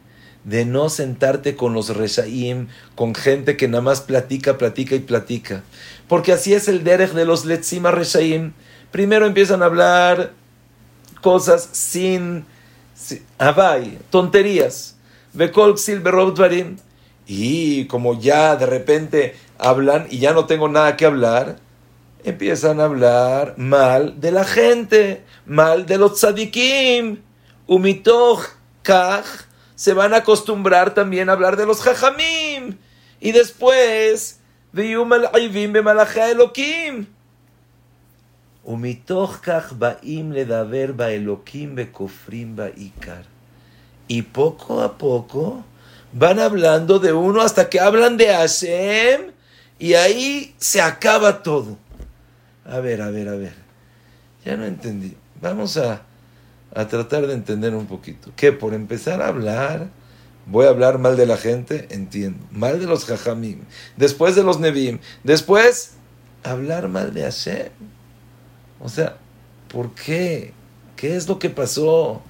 de 0.49 0.65
no 0.65 0.89
sentarte 0.89 1.55
con 1.55 1.73
los 1.73 1.95
reshaim, 1.95 2.67
con 2.95 3.13
gente 3.13 3.55
que 3.55 3.67
nada 3.67 3.83
más 3.83 4.01
platica, 4.01 4.57
platica 4.57 4.95
y 4.95 4.99
platica. 4.99 5.63
Porque 6.07 6.33
así 6.33 6.53
es 6.53 6.67
el 6.67 6.83
derech 6.83 7.11
de 7.11 7.25
los 7.25 7.45
letzima 7.45 7.91
reshaim. 7.91 8.53
Primero 8.91 9.27
empiezan 9.27 9.61
a 9.61 9.65
hablar 9.65 10.33
cosas 11.21 11.69
sin 11.71 12.45
Avai, 13.37 13.99
tonterías. 14.09 14.95
Bekol 15.33 15.77
Silverroad 15.77 16.37
Y 17.27 17.85
como 17.85 18.19
ya 18.19 18.55
de 18.55 18.65
repente 18.65 19.35
hablan 19.59 20.07
y 20.09 20.17
ya 20.17 20.33
no 20.33 20.45
tengo 20.45 20.67
nada 20.67 20.97
que 20.97 21.05
hablar, 21.05 21.57
empiezan 22.23 22.79
a 22.79 22.85
hablar 22.85 23.53
mal 23.57 24.19
de 24.19 24.31
la 24.31 24.43
gente, 24.43 25.23
mal 25.45 25.85
de 25.85 25.99
los 25.99 26.15
tzadikim. 26.15 27.21
Umitoch 27.67 28.47
kach, 28.81 29.25
se 29.79 29.93
van 29.93 30.13
a 30.13 30.17
acostumbrar 30.17 30.93
también 30.93 31.29
a 31.29 31.31
hablar 31.31 31.55
de 31.55 31.65
los 31.65 31.79
jajamim. 31.79 32.75
Y 33.21 33.31
después. 33.31 34.41
Y 44.09 44.21
poco 44.23 44.81
a 44.81 44.97
poco 44.97 45.63
van 46.11 46.39
hablando 46.39 46.99
de 46.99 47.13
uno 47.13 47.39
hasta 47.39 47.69
que 47.69 47.79
hablan 47.79 48.17
de 48.17 48.33
Hashem 48.33 49.31
y 49.79 49.93
ahí 49.93 50.55
se 50.57 50.81
acaba 50.81 51.41
todo. 51.41 51.77
A 52.65 52.81
ver, 52.81 53.01
a 53.01 53.11
ver, 53.11 53.29
a 53.29 53.35
ver. 53.35 53.53
Ya 54.43 54.57
no 54.57 54.65
entendí. 54.65 55.15
Vamos 55.41 55.77
a, 55.77 56.01
a 56.73 56.87
tratar 56.87 57.27
de 57.27 57.33
entender 57.33 57.75
un 57.75 57.87
poquito. 57.87 58.31
¿Qué? 58.35 58.51
Por 58.51 58.73
empezar 58.73 59.21
a 59.21 59.27
hablar, 59.27 59.89
voy 60.45 60.65
a 60.65 60.69
hablar 60.69 60.99
mal 60.99 61.17
de 61.17 61.25
la 61.25 61.37
gente, 61.37 61.87
entiendo. 61.89 62.45
Mal 62.51 62.79
de 62.79 62.85
los 62.85 63.05
jajamim. 63.05 63.61
Después 63.97 64.35
de 64.35 64.43
los 64.43 64.59
nevim. 64.59 64.99
Después, 65.23 65.93
hablar 66.43 66.87
mal 66.87 67.13
de 67.13 67.23
Hashem. 67.23 67.69
O 68.79 68.89
sea, 68.89 69.17
¿por 69.67 69.93
qué? 69.93 70.53
¿Qué 70.95 71.15
es 71.15 71.27
lo 71.27 71.39
que 71.39 71.49
pasó? 71.49 72.21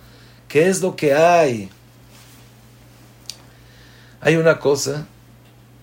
¿Qué 0.47 0.67
es 0.67 0.81
lo 0.81 0.95
que 0.95 1.13
hay? 1.13 1.69
Hay 4.21 4.35
una 4.35 4.59
cosa 4.59 5.07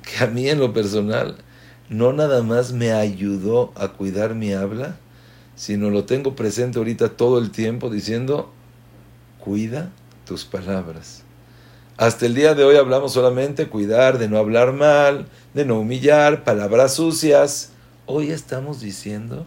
que 0.02 0.22
a 0.22 0.26
mí 0.26 0.48
en 0.48 0.60
lo 0.60 0.72
personal 0.72 1.36
no 1.88 2.12
nada 2.12 2.42
más 2.42 2.72
me 2.72 2.92
ayudó 2.92 3.72
a 3.76 3.88
cuidar 3.88 4.34
mi 4.34 4.52
habla, 4.52 4.96
sino 5.56 5.90
lo 5.90 6.04
tengo 6.04 6.36
presente 6.36 6.78
ahorita 6.78 7.16
todo 7.16 7.38
el 7.38 7.50
tiempo 7.50 7.90
diciendo, 7.90 8.52
cuida 9.40 9.90
tus 10.24 10.44
palabras. 10.44 11.24
Hasta 11.96 12.26
el 12.26 12.34
día 12.34 12.54
de 12.54 12.62
hoy 12.62 12.76
hablamos 12.76 13.14
solamente 13.14 13.68
cuidar 13.68 14.18
de 14.18 14.28
no 14.28 14.38
hablar 14.38 14.72
mal, 14.72 15.26
de 15.54 15.64
no 15.64 15.80
humillar, 15.80 16.44
palabras 16.44 16.94
sucias. 16.94 17.72
Hoy 18.04 18.30
estamos 18.30 18.80
diciendo 18.80 19.46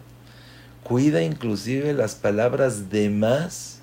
Cuida 0.90 1.22
inclusive 1.22 1.94
las 1.94 2.16
palabras 2.16 2.90
de 2.90 3.12
más 3.12 3.82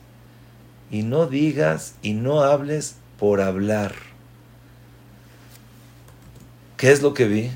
y 0.91 1.05
no 1.05 1.27
digas 1.27 1.95
y 2.03 2.15
no 2.15 2.43
hables 2.43 2.97
por 3.17 3.41
hablar. 3.41 3.95
¿Qué 6.77 6.91
es 6.91 7.03
lo 7.03 7.15
que 7.15 7.27
vi? 7.27 7.51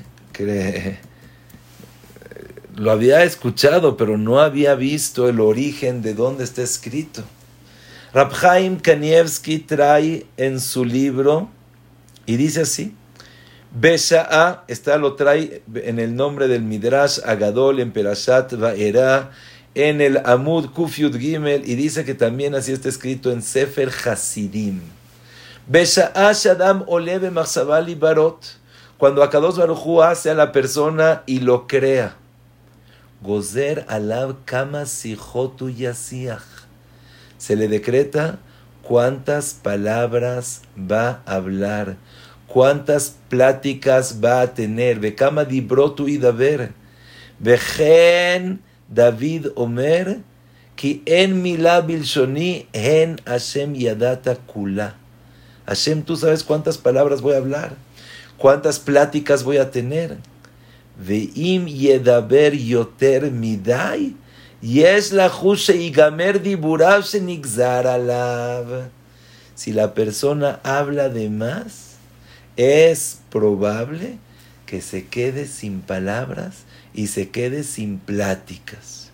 Lo 2.81 2.89
había 2.89 3.23
escuchado, 3.23 3.95
pero 3.95 4.17
no 4.17 4.39
había 4.39 4.73
visto 4.73 5.29
el 5.29 5.39
origen 5.39 6.01
de 6.01 6.15
dónde 6.15 6.43
está 6.43 6.63
escrito. 6.63 7.21
Rabhaim 8.11 8.79
Kanievski 8.79 9.59
trae 9.59 10.25
en 10.35 10.59
su 10.59 10.83
libro 10.83 11.47
y 12.25 12.37
dice 12.37 12.61
así: 12.61 12.95
Besha'a, 13.79 14.63
está 14.67 14.97
lo 14.97 15.13
trae 15.13 15.61
en 15.75 15.99
el 15.99 16.15
nombre 16.15 16.47
del 16.47 16.63
Midrash 16.63 17.19
Agadol 17.23 17.81
en 17.81 17.91
Perashat 17.91 18.53
Va'era, 18.53 19.29
en 19.75 20.01
el 20.01 20.17
Amud 20.25 20.71
Kufyud 20.71 21.15
Gimel, 21.15 21.69
y 21.69 21.75
dice 21.75 22.03
que 22.03 22.15
también 22.15 22.55
así 22.55 22.71
está 22.71 22.89
escrito 22.89 23.31
en 23.31 23.43
Sefer 23.43 23.91
Hasidim. 24.05 24.81
Besha'a 25.67 26.33
Shadam 26.33 26.83
Olebe 26.87 27.29
Machsavali 27.29 27.93
Barot, 27.93 28.43
cuando 28.97 29.21
Akados 29.21 29.59
Baruchu 29.59 30.01
hace 30.01 30.31
a 30.31 30.33
la 30.33 30.51
persona 30.51 31.21
y 31.27 31.41
lo 31.41 31.67
crea. 31.67 32.17
Gozer 33.23 33.85
Alab 33.87 34.37
Kama 34.45 34.85
Sijotu 34.85 35.69
Yasiach. 35.69 36.67
Se 37.37 37.55
le 37.55 37.67
decreta 37.67 38.39
cuántas 38.83 39.53
palabras 39.53 40.61
va 40.77 41.21
a 41.25 41.35
hablar 41.35 41.97
cuántas 42.51 43.15
pláticas 43.29 44.19
va 44.23 44.41
a 44.41 44.53
tener. 44.53 44.99
Bekama 44.99 45.45
dibrotu 45.45 46.07
y 46.07 46.17
daver. 46.17 46.71
Vejen 47.39 48.59
David 48.89 49.47
Omer, 49.55 50.19
Ki 50.75 51.01
en 51.05 51.41
mila 51.41 51.81
bilshoni 51.81 52.67
en 52.73 53.19
Hashem 53.25 53.75
yadata 53.75 54.35
kula. 54.35 54.95
Hashem, 55.65 56.03
tú 56.03 56.17
sabes 56.17 56.43
cuántas 56.43 56.77
palabras 56.77 57.21
voy 57.21 57.35
a 57.35 57.37
hablar, 57.37 57.75
cuántas 58.37 58.79
pláticas 58.79 59.43
voy 59.43 59.57
a 59.57 59.69
tener. 59.69 60.17
Veim 61.01 61.65
yedaber 61.67 62.53
yoter 62.53 63.31
midai. 63.31 64.15
Yes 64.61 65.11
la 65.11 65.31
y 65.73 65.89
gamer 65.89 66.41
diburav 66.41 67.03
alav. 67.85 68.89
Si 69.55 69.73
la 69.73 69.93
persona 69.93 70.59
habla 70.63 71.09
de 71.09 71.29
más, 71.29 71.95
es 72.57 73.19
probable 73.31 74.17
que 74.67 74.81
se 74.81 75.07
quede 75.07 75.47
sin 75.47 75.81
palabras 75.81 76.63
y 76.93 77.07
se 77.07 77.29
quede 77.29 77.63
sin 77.63 77.97
pláticas. 77.97 79.09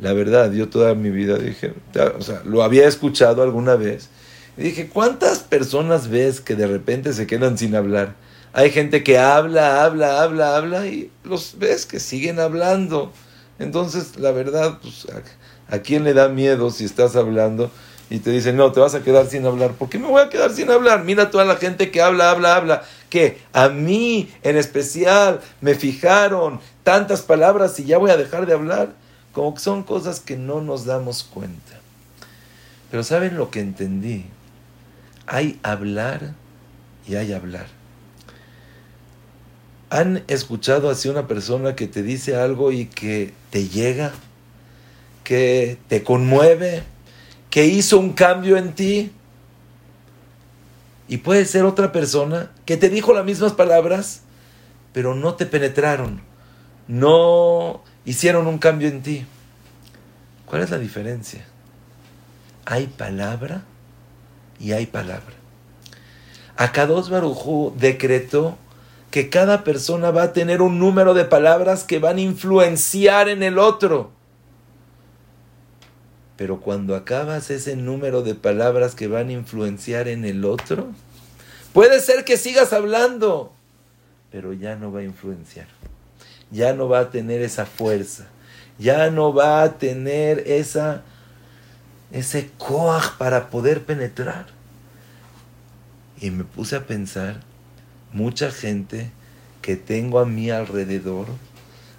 La 0.00 0.12
verdad, 0.12 0.52
yo 0.52 0.68
toda 0.68 0.94
mi 0.94 1.10
vida 1.10 1.38
dije, 1.38 1.72
o 2.18 2.22
sea, 2.22 2.42
lo 2.44 2.62
había 2.62 2.86
escuchado 2.86 3.42
alguna 3.42 3.76
vez. 3.76 4.08
Y 4.58 4.62
dije, 4.62 4.88
¿cuántas 4.88 5.38
personas 5.38 6.08
ves 6.08 6.40
que 6.40 6.54
de 6.54 6.66
repente 6.66 7.12
se 7.12 7.26
quedan 7.26 7.56
sin 7.56 7.74
hablar? 7.74 8.14
Hay 8.56 8.70
gente 8.70 9.04
que 9.04 9.18
habla, 9.18 9.84
habla, 9.84 10.22
habla, 10.22 10.56
habla 10.56 10.86
y 10.86 11.10
los 11.24 11.58
ves 11.58 11.84
que 11.84 12.00
siguen 12.00 12.40
hablando. 12.40 13.12
Entonces, 13.58 14.16
la 14.16 14.30
verdad, 14.30 14.78
pues, 14.80 15.06
¿a, 15.68 15.78
quién 15.80 16.04
le 16.04 16.14
da 16.14 16.28
miedo 16.28 16.70
si 16.70 16.86
estás 16.86 17.16
hablando 17.16 17.70
y 18.08 18.20
te 18.20 18.30
dicen, 18.30 18.56
no, 18.56 18.72
te 18.72 18.80
vas 18.80 18.94
a 18.94 19.02
quedar 19.02 19.26
sin 19.26 19.44
hablar? 19.44 19.72
¿Por 19.72 19.90
qué 19.90 19.98
me 19.98 20.08
voy 20.08 20.22
a 20.22 20.30
quedar 20.30 20.52
sin 20.52 20.70
hablar? 20.70 21.04
Mira 21.04 21.30
toda 21.30 21.44
la 21.44 21.56
gente 21.56 21.90
que 21.90 22.00
habla, 22.00 22.30
habla, 22.30 22.56
habla. 22.56 22.82
Que 23.10 23.42
a 23.52 23.68
mí 23.68 24.32
en 24.42 24.56
especial 24.56 25.42
me 25.60 25.74
fijaron 25.74 26.58
tantas 26.82 27.20
palabras 27.20 27.78
y 27.78 27.84
ya 27.84 27.98
voy 27.98 28.10
a 28.10 28.16
dejar 28.16 28.46
de 28.46 28.54
hablar. 28.54 28.88
Como 29.34 29.52
que 29.52 29.60
son 29.60 29.82
cosas 29.82 30.18
que 30.18 30.38
no 30.38 30.62
nos 30.62 30.86
damos 30.86 31.24
cuenta. 31.24 31.74
Pero 32.90 33.04
¿saben 33.04 33.36
lo 33.36 33.50
que 33.50 33.60
entendí? 33.60 34.24
Hay 35.26 35.60
hablar 35.62 36.32
y 37.06 37.16
hay 37.16 37.34
hablar. 37.34 37.75
¿Han 39.88 40.24
escuchado 40.26 40.90
así 40.90 41.08
una 41.08 41.28
persona 41.28 41.76
que 41.76 41.86
te 41.86 42.02
dice 42.02 42.36
algo 42.36 42.72
y 42.72 42.86
que 42.86 43.32
te 43.50 43.68
llega? 43.68 44.12
¿Que 45.22 45.78
te 45.88 46.02
conmueve? 46.02 46.82
¿Que 47.50 47.66
hizo 47.66 47.98
un 47.98 48.12
cambio 48.12 48.56
en 48.56 48.74
ti? 48.74 49.12
Y 51.08 51.18
puede 51.18 51.44
ser 51.44 51.64
otra 51.64 51.92
persona 51.92 52.50
que 52.64 52.76
te 52.76 52.88
dijo 52.88 53.14
las 53.14 53.24
mismas 53.24 53.52
palabras, 53.52 54.22
pero 54.92 55.14
no 55.14 55.34
te 55.34 55.46
penetraron, 55.46 56.20
no 56.88 57.84
hicieron 58.04 58.48
un 58.48 58.58
cambio 58.58 58.88
en 58.88 59.02
ti. 59.02 59.24
¿Cuál 60.46 60.62
es 60.62 60.70
la 60.70 60.78
diferencia? 60.78 61.44
Hay 62.64 62.88
palabra 62.88 63.62
y 64.58 64.72
hay 64.72 64.86
palabra. 64.86 65.34
Akados 66.56 67.10
Barujú 67.10 67.72
decretó 67.78 68.58
que 69.10 69.30
cada 69.30 69.64
persona 69.64 70.10
va 70.10 70.24
a 70.24 70.32
tener 70.32 70.62
un 70.62 70.78
número 70.78 71.14
de 71.14 71.24
palabras 71.24 71.84
que 71.84 71.98
van 71.98 72.18
a 72.18 72.22
influenciar 72.22 73.28
en 73.28 73.42
el 73.42 73.58
otro. 73.58 74.10
Pero 76.36 76.60
cuando 76.60 76.94
acabas 76.94 77.50
ese 77.50 77.76
número 77.76 78.22
de 78.22 78.34
palabras 78.34 78.94
que 78.94 79.08
van 79.08 79.28
a 79.28 79.32
influenciar 79.32 80.06
en 80.08 80.24
el 80.24 80.44
otro, 80.44 80.88
puede 81.72 82.00
ser 82.00 82.24
que 82.24 82.36
sigas 82.36 82.72
hablando, 82.72 83.52
pero 84.30 84.52
ya 84.52 84.76
no 84.76 84.92
va 84.92 85.00
a 85.00 85.04
influenciar. 85.04 85.66
Ya 86.50 86.74
no 86.74 86.88
va 86.88 87.00
a 87.00 87.10
tener 87.10 87.40
esa 87.40 87.64
fuerza. 87.64 88.26
Ya 88.78 89.10
no 89.10 89.32
va 89.32 89.62
a 89.62 89.78
tener 89.78 90.40
esa 90.46 91.02
ese 92.12 92.50
coaj 92.58 93.16
para 93.18 93.50
poder 93.50 93.84
penetrar. 93.84 94.46
Y 96.20 96.30
me 96.30 96.44
puse 96.44 96.76
a 96.76 96.86
pensar 96.86 97.40
mucha 98.16 98.50
gente 98.50 99.10
que 99.60 99.76
tengo 99.76 100.18
a 100.18 100.24
mi 100.24 100.50
alrededor, 100.50 101.26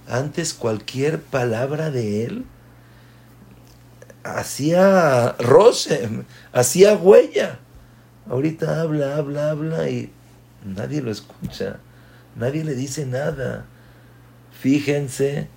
antes 0.08 0.54
cualquier 0.54 1.22
palabra 1.22 1.92
de 1.92 2.26
él 2.26 2.46
hacía 4.24 5.34
roce, 5.34 6.10
hacía 6.52 6.96
huella. 6.96 7.60
Ahorita 8.30 8.82
habla, 8.82 9.18
habla, 9.18 9.52
habla 9.52 9.90
y 9.90 10.12
nadie 10.66 11.02
lo 11.02 11.12
escucha, 11.12 11.78
nadie 12.36 12.64
le 12.64 12.74
dice 12.74 13.06
nada. 13.06 13.66
Fíjense, 14.60 15.48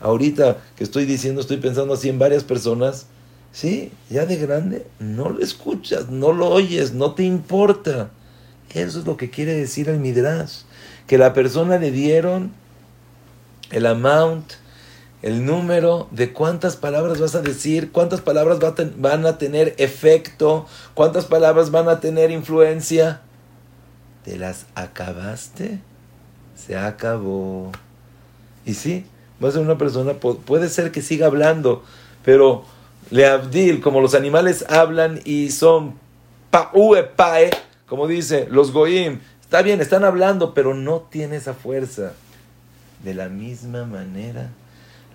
ahorita 0.00 0.58
que 0.76 0.82
estoy 0.82 1.04
diciendo, 1.06 1.40
estoy 1.40 1.58
pensando 1.58 1.94
así 1.94 2.08
en 2.08 2.18
varias 2.18 2.42
personas, 2.42 3.06
sí, 3.52 3.92
ya 4.10 4.26
de 4.26 4.36
grande, 4.36 4.86
no 4.98 5.30
lo 5.30 5.40
escuchas, 5.40 6.08
no 6.08 6.32
lo 6.32 6.48
oyes, 6.48 6.92
no 6.92 7.14
te 7.14 7.22
importa. 7.22 8.10
Eso 8.74 9.00
es 9.00 9.06
lo 9.06 9.16
que 9.16 9.30
quiere 9.30 9.54
decir 9.54 9.88
el 9.88 9.98
Midrash. 9.98 10.62
Que 11.06 11.18
la 11.18 11.32
persona 11.32 11.78
le 11.78 11.90
dieron 11.90 12.52
el 13.70 13.86
amount, 13.86 14.52
el 15.22 15.44
número 15.44 16.08
de 16.10 16.32
cuántas 16.32 16.76
palabras 16.76 17.20
vas 17.20 17.34
a 17.34 17.42
decir, 17.42 17.90
cuántas 17.92 18.20
palabras 18.20 18.58
van 18.96 19.26
a 19.26 19.38
tener 19.38 19.74
efecto, 19.78 20.66
cuántas 20.94 21.24
palabras 21.24 21.70
van 21.70 21.88
a 21.88 22.00
tener 22.00 22.30
influencia. 22.30 23.20
¿Te 24.24 24.36
las 24.36 24.66
acabaste? 24.74 25.80
Se 26.54 26.76
acabó. 26.76 27.72
Y 28.64 28.74
sí, 28.74 29.06
va 29.42 29.48
a 29.48 29.52
ser 29.52 29.62
una 29.62 29.78
persona, 29.78 30.14
puede 30.14 30.68
ser 30.68 30.92
que 30.92 31.02
siga 31.02 31.26
hablando, 31.26 31.82
pero 32.24 32.64
le 33.10 33.26
abdil, 33.26 33.80
como 33.80 34.00
los 34.00 34.14
animales 34.14 34.64
hablan 34.68 35.20
y 35.24 35.50
son 35.50 35.94
pa'ue 36.50 37.04
pae, 37.04 37.50
como 37.88 38.06
dice 38.06 38.46
los 38.50 38.72
goim, 38.72 39.20
está 39.40 39.62
bien, 39.62 39.80
están 39.80 40.04
hablando, 40.04 40.54
pero 40.54 40.74
no 40.74 41.00
tiene 41.10 41.36
esa 41.36 41.54
fuerza. 41.54 42.12
De 43.02 43.14
la 43.14 43.28
misma 43.28 43.84
manera, 43.84 44.50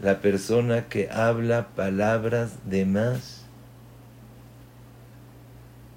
la 0.01 0.19
persona 0.19 0.88
que 0.88 1.09
habla 1.11 1.67
palabras 1.76 2.51
de 2.65 2.86
más, 2.86 3.43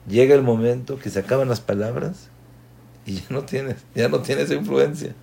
llega 0.08 0.34
el 0.34 0.42
momento 0.42 0.98
que 0.98 1.10
se 1.10 1.20
acaban 1.20 1.48
las 1.48 1.60
palabras 1.60 2.28
y 3.06 3.14
ya 3.20 3.26
no 3.30 3.44
tiene, 3.44 3.76
ya 3.94 4.08
no 4.08 4.20
tiene 4.20 4.42
esa 4.42 4.54
influencia. 4.54 5.14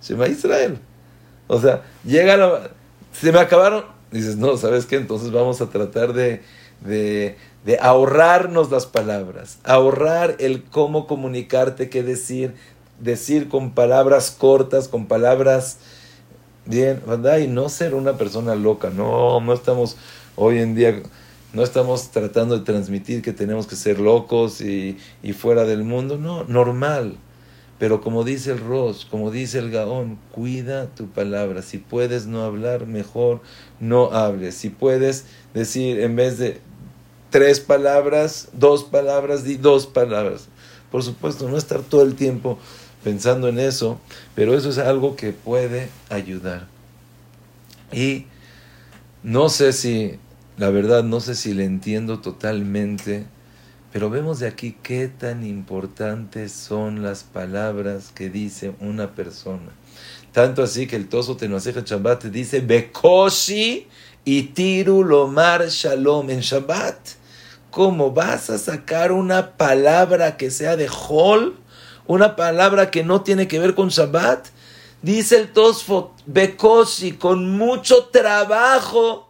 Se 0.00 0.14
va 0.14 0.26
a 0.26 0.28
Israel. 0.28 0.78
O 1.46 1.60
sea, 1.60 1.82
llega 2.04 2.36
la, 2.36 2.70
se 3.12 3.32
me 3.32 3.38
acabaron. 3.38 3.84
Dices, 4.10 4.36
no, 4.36 4.56
¿sabes 4.56 4.86
qué? 4.86 4.96
Entonces 4.96 5.30
vamos 5.30 5.60
a 5.60 5.70
tratar 5.70 6.12
de 6.12 6.42
de 7.64 7.78
ahorrarnos 7.80 8.70
las 8.70 8.86
palabras, 8.86 9.58
ahorrar 9.64 10.36
el 10.38 10.62
cómo 10.64 11.06
comunicarte, 11.06 11.88
qué 11.88 12.02
decir, 12.02 12.54
decir 13.00 13.48
con 13.48 13.72
palabras 13.72 14.30
cortas, 14.30 14.88
con 14.88 15.06
palabras 15.06 15.78
bien, 16.66 17.02
¿verdad? 17.06 17.38
Y 17.38 17.46
no 17.46 17.68
ser 17.68 17.94
una 17.94 18.18
persona 18.18 18.54
loca, 18.54 18.90
no, 18.90 19.40
no 19.40 19.52
estamos 19.52 19.96
hoy 20.36 20.58
en 20.58 20.74
día, 20.74 21.02
no 21.54 21.62
estamos 21.62 22.10
tratando 22.10 22.58
de 22.58 22.64
transmitir 22.64 23.22
que 23.22 23.32
tenemos 23.32 23.66
que 23.66 23.76
ser 23.76 23.98
locos 23.98 24.60
y, 24.60 24.98
y 25.22 25.32
fuera 25.32 25.64
del 25.64 25.84
mundo, 25.84 26.18
no, 26.18 26.44
normal. 26.44 27.16
Pero 27.78 28.00
como 28.00 28.24
dice 28.24 28.52
el 28.52 28.60
Ross, 28.60 29.06
como 29.10 29.30
dice 29.30 29.58
el 29.58 29.70
Gaón, 29.70 30.18
cuida 30.30 30.86
tu 30.94 31.08
palabra. 31.08 31.60
Si 31.60 31.78
puedes 31.78 32.26
no 32.26 32.44
hablar, 32.44 32.86
mejor 32.86 33.40
no 33.80 34.12
hables. 34.12 34.54
Si 34.54 34.70
puedes 34.70 35.26
decir, 35.54 35.98
en 36.00 36.14
vez 36.14 36.38
de 36.38 36.60
tres 37.34 37.58
palabras, 37.58 38.46
dos 38.52 38.84
palabras 38.84 39.44
y 39.44 39.56
dos 39.56 39.88
palabras. 39.88 40.46
Por 40.92 41.02
supuesto, 41.02 41.48
no 41.48 41.56
estar 41.56 41.82
todo 41.82 42.02
el 42.02 42.14
tiempo 42.14 42.60
pensando 43.02 43.48
en 43.48 43.58
eso, 43.58 43.98
pero 44.36 44.56
eso 44.56 44.70
es 44.70 44.78
algo 44.78 45.16
que 45.16 45.32
puede 45.32 45.88
ayudar. 46.10 46.68
Y 47.90 48.26
no 49.24 49.48
sé 49.48 49.72
si, 49.72 50.20
la 50.58 50.70
verdad, 50.70 51.02
no 51.02 51.18
sé 51.18 51.34
si 51.34 51.54
le 51.54 51.64
entiendo 51.64 52.20
totalmente, 52.20 53.26
pero 53.92 54.10
vemos 54.10 54.38
de 54.38 54.46
aquí 54.46 54.76
qué 54.80 55.08
tan 55.08 55.44
importantes 55.44 56.52
son 56.52 57.02
las 57.02 57.24
palabras 57.24 58.12
que 58.14 58.30
dice 58.30 58.76
una 58.78 59.16
persona. 59.16 59.72
Tanto 60.30 60.62
así 60.62 60.86
que 60.86 60.94
el 60.94 61.08
Toso 61.08 61.36
Tenoaseja 61.36 61.80
Shabbat 61.84 62.26
dice, 62.26 62.60
Bekoshi 62.60 63.88
y 64.24 64.42
Tiru 64.44 65.02
Lomar 65.02 65.66
Shalom 65.66 66.30
en 66.30 66.38
Shabbat 66.38 67.23
¿Cómo 67.74 68.12
vas 68.12 68.50
a 68.50 68.58
sacar 68.58 69.10
una 69.10 69.56
palabra 69.56 70.36
que 70.36 70.52
sea 70.52 70.76
de 70.76 70.88
Hol? 71.08 71.56
Una 72.06 72.36
palabra 72.36 72.92
que 72.92 73.02
no 73.02 73.22
tiene 73.22 73.48
que 73.48 73.58
ver 73.58 73.74
con 73.74 73.88
Shabbat. 73.88 74.46
Dice 75.02 75.40
el 75.40 75.52
Tosfot, 75.52 76.12
Bekoshi, 76.24 77.14
con 77.14 77.50
mucho 77.50 78.04
trabajo, 78.12 79.28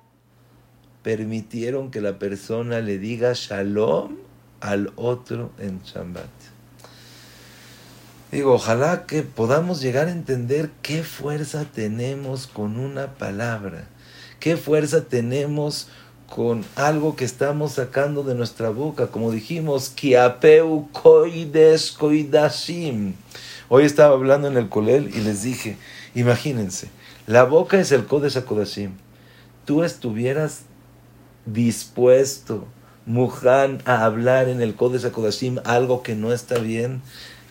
permitieron 1.02 1.90
que 1.90 2.02
la 2.02 2.18
persona 2.18 2.80
le 2.80 2.98
diga 2.98 3.32
Shalom 3.32 4.18
al 4.60 4.92
otro 4.96 5.52
en 5.58 5.80
Shabbat. 5.82 6.28
Digo, 8.30 8.52
ojalá 8.52 9.06
que 9.06 9.22
podamos 9.22 9.80
llegar 9.80 10.08
a 10.08 10.12
entender 10.12 10.70
qué 10.82 11.02
fuerza 11.02 11.64
tenemos 11.64 12.46
con 12.46 12.78
una 12.78 13.14
palabra, 13.14 13.88
qué 14.38 14.58
fuerza 14.58 15.04
tenemos 15.04 15.88
con 16.28 16.64
algo 16.74 17.16
que 17.16 17.24
estamos 17.24 17.72
sacando 17.72 18.22
de 18.22 18.34
nuestra 18.34 18.70
boca, 18.70 19.08
como 19.08 19.30
dijimos, 19.30 19.88
kiapeu 19.88 20.88
koides 20.92 21.92
koidashim. 21.92 23.14
Hoy 23.68 23.84
estaba 23.84 24.14
hablando 24.14 24.48
en 24.48 24.56
el 24.56 24.68
colel 24.68 25.10
y 25.14 25.20
les 25.20 25.42
dije, 25.42 25.76
imagínense, 26.14 26.88
la 27.26 27.44
boca 27.44 27.78
es 27.80 27.92
el 27.92 28.04
Kodesh 28.04 28.36
HaKodashim. 28.36 28.92
Tú 29.64 29.82
estuvieras 29.82 30.62
dispuesto, 31.46 32.66
Mujan, 33.06 33.82
a 33.84 34.04
hablar 34.04 34.48
en 34.48 34.60
el 34.60 34.74
Kodesh 34.74 35.06
HaKodashim 35.06 35.58
algo 35.64 36.02
que 36.02 36.14
no 36.14 36.32
está 36.32 36.58
bien, 36.58 37.00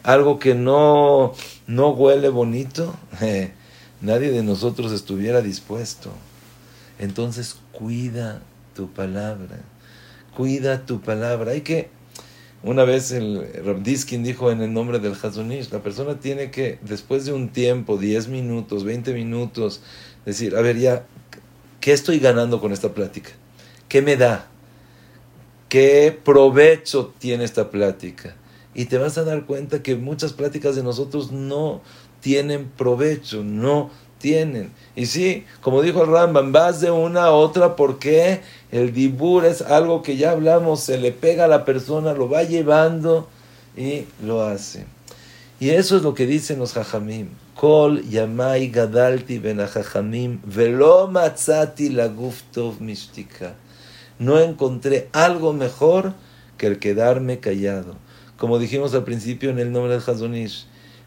algo 0.04 0.38
que 0.38 0.54
no, 0.56 1.34
no 1.66 1.90
huele 1.90 2.30
bonito, 2.30 2.94
nadie 4.02 4.32
de 4.32 4.44
nosotros 4.44 4.92
estuviera 4.92 5.42
dispuesto. 5.42 6.12
Entonces 7.00 7.56
cuida 7.72 8.42
tu 8.74 8.92
palabra, 8.92 9.60
cuida 10.36 10.86
tu 10.86 11.02
palabra. 11.02 11.52
Hay 11.52 11.62
que, 11.62 11.90
una 12.64 12.84
vez 12.84 13.12
el 13.12 13.48
Rabdiskin 13.64 14.24
dijo 14.24 14.52
en 14.52 14.62
el 14.62 14.74
nombre 14.74 15.00
del 15.00 15.14
Hazonish, 15.14 15.72
la 15.72 15.84
persona 15.84 16.20
tiene 16.20 16.52
que, 16.52 16.80
después 16.82 17.26
de 17.26 17.34
un 17.34 17.50
tiempo, 17.50 17.98
10 17.98 18.28
minutos, 18.30 18.84
20 18.84 19.14
minutos, 19.14 19.82
decir, 20.26 20.56
a 20.56 20.62
ver, 20.62 20.78
ya, 20.78 21.06
¿qué 21.80 21.92
estoy 21.92 22.20
ganando 22.20 22.60
con 22.62 22.72
esta 22.72 22.94
plática? 22.94 23.32
¿Qué 23.90 24.02
me 24.02 24.18
da? 24.18 24.48
¿Qué 25.70 26.18
provecho 26.24 27.14
tiene 27.18 27.44
esta 27.44 27.70
plática? 27.70 28.36
Y 28.76 28.86
te 28.86 28.98
vas 28.98 29.18
a 29.18 29.24
dar 29.24 29.46
cuenta 29.46 29.84
que 29.84 29.96
muchas 29.96 30.34
pláticas 30.34 30.76
de 30.76 30.84
nosotros 30.84 31.32
no 31.32 31.82
tienen 32.22 32.70
provecho, 32.70 33.44
no 33.44 33.92
tienen. 34.24 34.72
Y 34.96 35.08
sí, 35.08 35.46
como 35.60 35.82
dijo 35.82 36.04
el 36.04 36.10
Rambam, 36.10 36.54
vas 36.54 36.80
de 36.80 36.92
una 36.92 37.26
a 37.26 37.32
otra 37.32 37.76
porque 37.76 38.40
el 38.72 38.94
dibur 38.94 39.44
es 39.44 39.62
algo 39.62 40.02
que 40.02 40.16
ya 40.16 40.32
hablamos, 40.32 40.80
se 40.80 40.98
le 40.98 41.12
pega 41.12 41.44
a 41.44 41.50
la 41.50 41.66
persona, 41.66 42.14
lo 42.14 42.30
va 42.30 42.44
llevando 42.44 43.28
y 43.76 44.06
lo 44.24 44.44
hace. 44.44 44.86
Y 45.60 45.72
eso 45.72 45.98
es 45.98 46.04
lo 46.04 46.14
que 46.14 46.26
dicen 46.26 46.60
los 46.60 46.78
hajamim. 46.78 47.28
Kol 47.54 48.02
yamai 48.04 48.70
gadalti 48.70 49.40
ben 49.40 49.60
hajamim 49.60 50.40
velo 50.46 51.10
matzati 51.10 51.90
la 51.90 52.08
guftov 52.08 52.80
mishtika. 52.80 53.56
No 54.20 54.40
encontré 54.40 55.10
algo 55.12 55.52
mejor 55.52 56.14
que 56.58 56.68
el 56.68 56.80
quedarme 56.80 57.40
callado. 57.40 57.98
Como 58.38 58.58
dijimos 58.58 58.94
al 58.94 59.04
principio 59.04 59.50
en 59.50 59.60
el 59.60 59.74
nombre 59.74 59.94
del 59.94 60.02
Hazonish, 60.02 60.66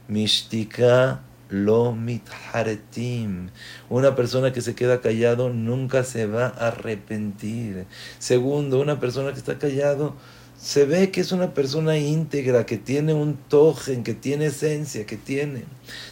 Mishtika 0.08 1.22
lo 1.48 1.92
mitharetim. 1.92 3.50
Una 3.88 4.14
persona 4.14 4.52
que 4.52 4.60
se 4.60 4.74
queda 4.74 5.00
callado 5.00 5.50
nunca 5.50 6.04
se 6.04 6.26
va 6.26 6.46
a 6.46 6.68
arrepentir. 6.68 7.86
Segundo, 8.18 8.80
una 8.80 9.00
persona 9.00 9.32
que 9.32 9.38
está 9.38 9.58
callado 9.58 10.14
se 10.58 10.86
ve 10.86 11.10
que 11.10 11.20
es 11.20 11.32
una 11.32 11.52
persona 11.52 11.98
íntegra, 11.98 12.64
que 12.66 12.78
tiene 12.78 13.14
un 13.14 13.36
tojen, 13.36 14.02
que 14.02 14.14
tiene 14.14 14.46
esencia, 14.46 15.06
que 15.06 15.16
tiene. 15.16 15.64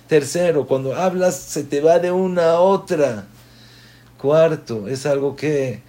Tercero, 0.06 0.66
cuando 0.66 0.94
hablas 0.94 1.36
se 1.36 1.64
te 1.64 1.80
va 1.80 1.98
de 1.98 2.12
una 2.12 2.52
a 2.52 2.60
otra. 2.60 3.26
Cuarto, 4.18 4.86
es 4.88 5.06
algo 5.06 5.34
que 5.36 5.82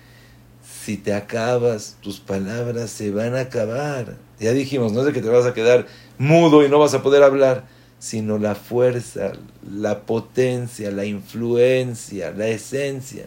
si 0.86 0.98
te 0.98 1.14
acabas, 1.14 1.98
tus 2.02 2.20
palabras 2.20 2.92
se 2.92 3.12
van 3.12 3.36
a 3.36 3.42
acabar. 3.42 4.18
Ya 4.40 4.52
dijimos, 4.52 4.92
no 4.94 5.02
es 5.02 5.08
de 5.08 5.14
que 5.14 5.22
te 5.22 5.30
vas 5.30 5.46
a 5.46 5.54
quedar 5.54 5.88
mudo 6.18 6.64
y 6.64 6.70
no 6.70 6.80
vas 6.80 6.94
a 6.94 7.02
poder 7.02 7.24
hablar, 7.24 7.66
sino 8.06 8.38
la 8.38 8.54
fuerza, 8.54 9.32
la 9.68 10.02
potencia, 10.02 10.92
la 10.92 11.06
influencia, 11.06 12.30
la 12.30 12.46
esencia, 12.50 13.26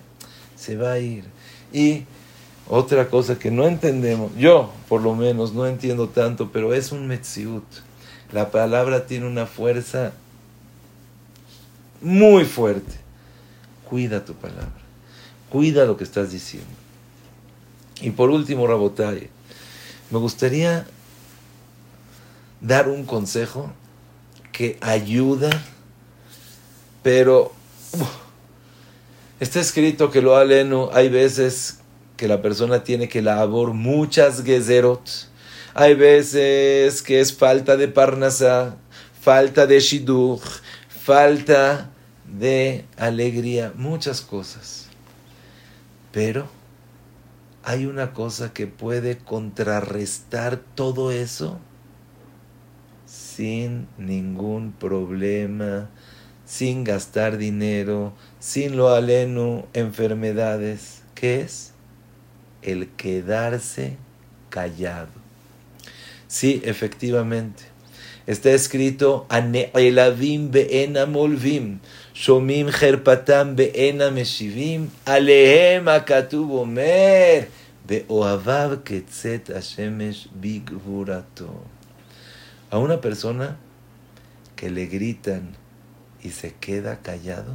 se 0.54 0.76
va 0.76 0.92
a 0.92 0.98
ir. 1.00 1.24
Y 1.72 2.04
otra 2.68 3.08
cosa 3.08 3.40
que 3.40 3.50
no 3.50 3.66
entendemos, 3.66 4.30
yo 4.36 4.72
por 4.88 5.02
lo 5.02 5.16
menos 5.16 5.52
no 5.52 5.66
entiendo 5.66 6.08
tanto, 6.10 6.52
pero 6.52 6.74
es 6.74 6.92
un 6.92 7.08
metziut. 7.08 7.64
La 8.30 8.52
palabra 8.52 9.04
tiene 9.04 9.26
una 9.26 9.46
fuerza 9.46 10.12
muy 12.00 12.44
fuerte. 12.44 12.94
Cuida 13.90 14.24
tu 14.24 14.34
palabra, 14.34 14.70
cuida 15.50 15.86
lo 15.86 15.96
que 15.96 16.04
estás 16.04 16.30
diciendo. 16.30 16.70
Y 18.00 18.10
por 18.10 18.30
último, 18.30 18.64
Rabotai, 18.64 19.28
me 20.12 20.18
gustaría 20.20 20.86
dar 22.60 22.88
un 22.88 23.04
consejo 23.04 23.72
que 24.58 24.76
ayuda, 24.80 25.50
pero 27.04 27.52
está 29.38 29.60
escrito 29.60 30.10
que 30.10 30.20
lo 30.20 30.34
aleno, 30.34 30.90
hay 30.92 31.08
veces 31.08 31.78
que 32.16 32.26
la 32.26 32.42
persona 32.42 32.82
tiene 32.82 33.08
que 33.08 33.22
labor 33.22 33.72
muchas 33.72 34.42
gezerot, 34.42 35.08
hay 35.74 35.94
veces 35.94 37.02
que 37.02 37.20
es 37.20 37.32
falta 37.32 37.76
de 37.76 37.86
parnasa, 37.86 38.74
falta 39.20 39.64
de 39.64 39.78
shidduch, 39.78 40.42
falta 40.88 41.92
de 42.26 42.84
alegría, 42.96 43.72
muchas 43.76 44.22
cosas. 44.22 44.86
Pero 46.10 46.48
hay 47.62 47.86
una 47.86 48.12
cosa 48.12 48.52
que 48.52 48.66
puede 48.66 49.18
contrarrestar 49.18 50.60
todo 50.74 51.12
eso 51.12 51.60
sin 53.38 53.86
ningún 53.98 54.72
problema, 54.72 55.88
sin 56.44 56.82
gastar 56.82 57.38
dinero, 57.38 58.12
sin 58.40 58.76
lo 58.76 58.88
aleno, 58.88 59.68
enfermedades. 59.74 61.02
¿Qué 61.14 61.42
es? 61.42 61.72
El 62.62 62.88
quedarse 62.96 63.96
callado. 64.50 65.12
Sí, 66.26 66.60
efectivamente. 66.64 67.62
Está 68.26 68.50
escrito, 68.50 69.24
Ane'elavim 69.28 70.50
be'ena 70.50 71.06
molvim, 71.06 71.78
shomim 72.14 72.66
herpatam 72.66 73.54
be'ena 73.54 74.10
meshivim, 74.10 74.90
alehem 75.06 75.86
akatub 75.86 76.50
omer, 76.50 77.48
be'oavav 77.86 78.82
ketzet 78.82 79.54
hashemesh 79.54 80.26
bigvurato. 80.34 81.77
A 82.70 82.78
una 82.78 83.00
persona 83.00 83.56
que 84.56 84.70
le 84.70 84.86
gritan 84.86 85.54
y 86.22 86.30
se 86.30 86.54
queda 86.54 87.00
callado, 87.00 87.54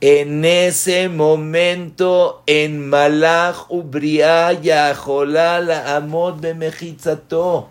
en 0.00 0.44
ese 0.44 1.08
momento 1.08 2.42
en 2.46 2.88
Malach 2.88 3.70
Ubria 3.70 4.52
Yaholal 4.52 5.70
Amod 5.70 6.40
Bemechitzato 6.40 7.70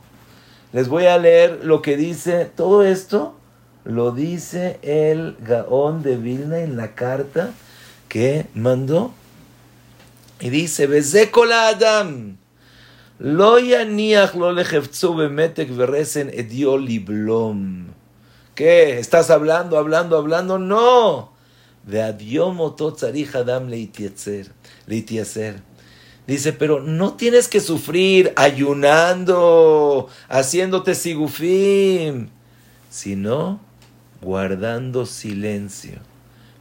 les 0.75 0.89
voy 0.89 1.05
a 1.05 1.17
leer 1.17 1.61
lo 1.63 1.81
que 1.81 1.95
dice, 1.95 2.51
todo 2.53 2.83
esto 2.83 3.33
lo 3.85 4.11
dice 4.11 4.77
el 4.81 5.37
Gaón 5.39 6.03
de 6.03 6.17
Vilna 6.17 6.59
en 6.59 6.75
la 6.75 6.95
carta 6.95 7.51
que 8.09 8.47
mandó. 8.53 9.13
Y 10.41 10.49
dice, 10.49 10.85
Bezekola 10.85 11.69
Adam, 11.69 12.37
lo 13.19 13.59
yaniach 13.59 14.35
lo 14.35 14.53
bemetek 15.15 15.69
veresen 15.75 16.31
liblom. 16.31 17.87
¿Qué? 18.55 18.99
¿Estás 18.99 19.29
hablando, 19.29 19.77
hablando, 19.77 20.17
hablando? 20.17 20.57
No. 20.57 21.33
De 21.85 22.01
adiomo 22.01 22.75
Adam 23.33 23.69
leitieser. 23.69 24.51
Dice, 26.27 26.53
pero 26.53 26.81
no 26.81 27.13
tienes 27.13 27.47
que 27.47 27.59
sufrir 27.59 28.33
ayunando, 28.35 30.09
haciéndote 30.27 30.95
sigufim, 30.95 32.29
sino 32.89 33.59
guardando 34.21 35.05
silencio. 35.05 35.99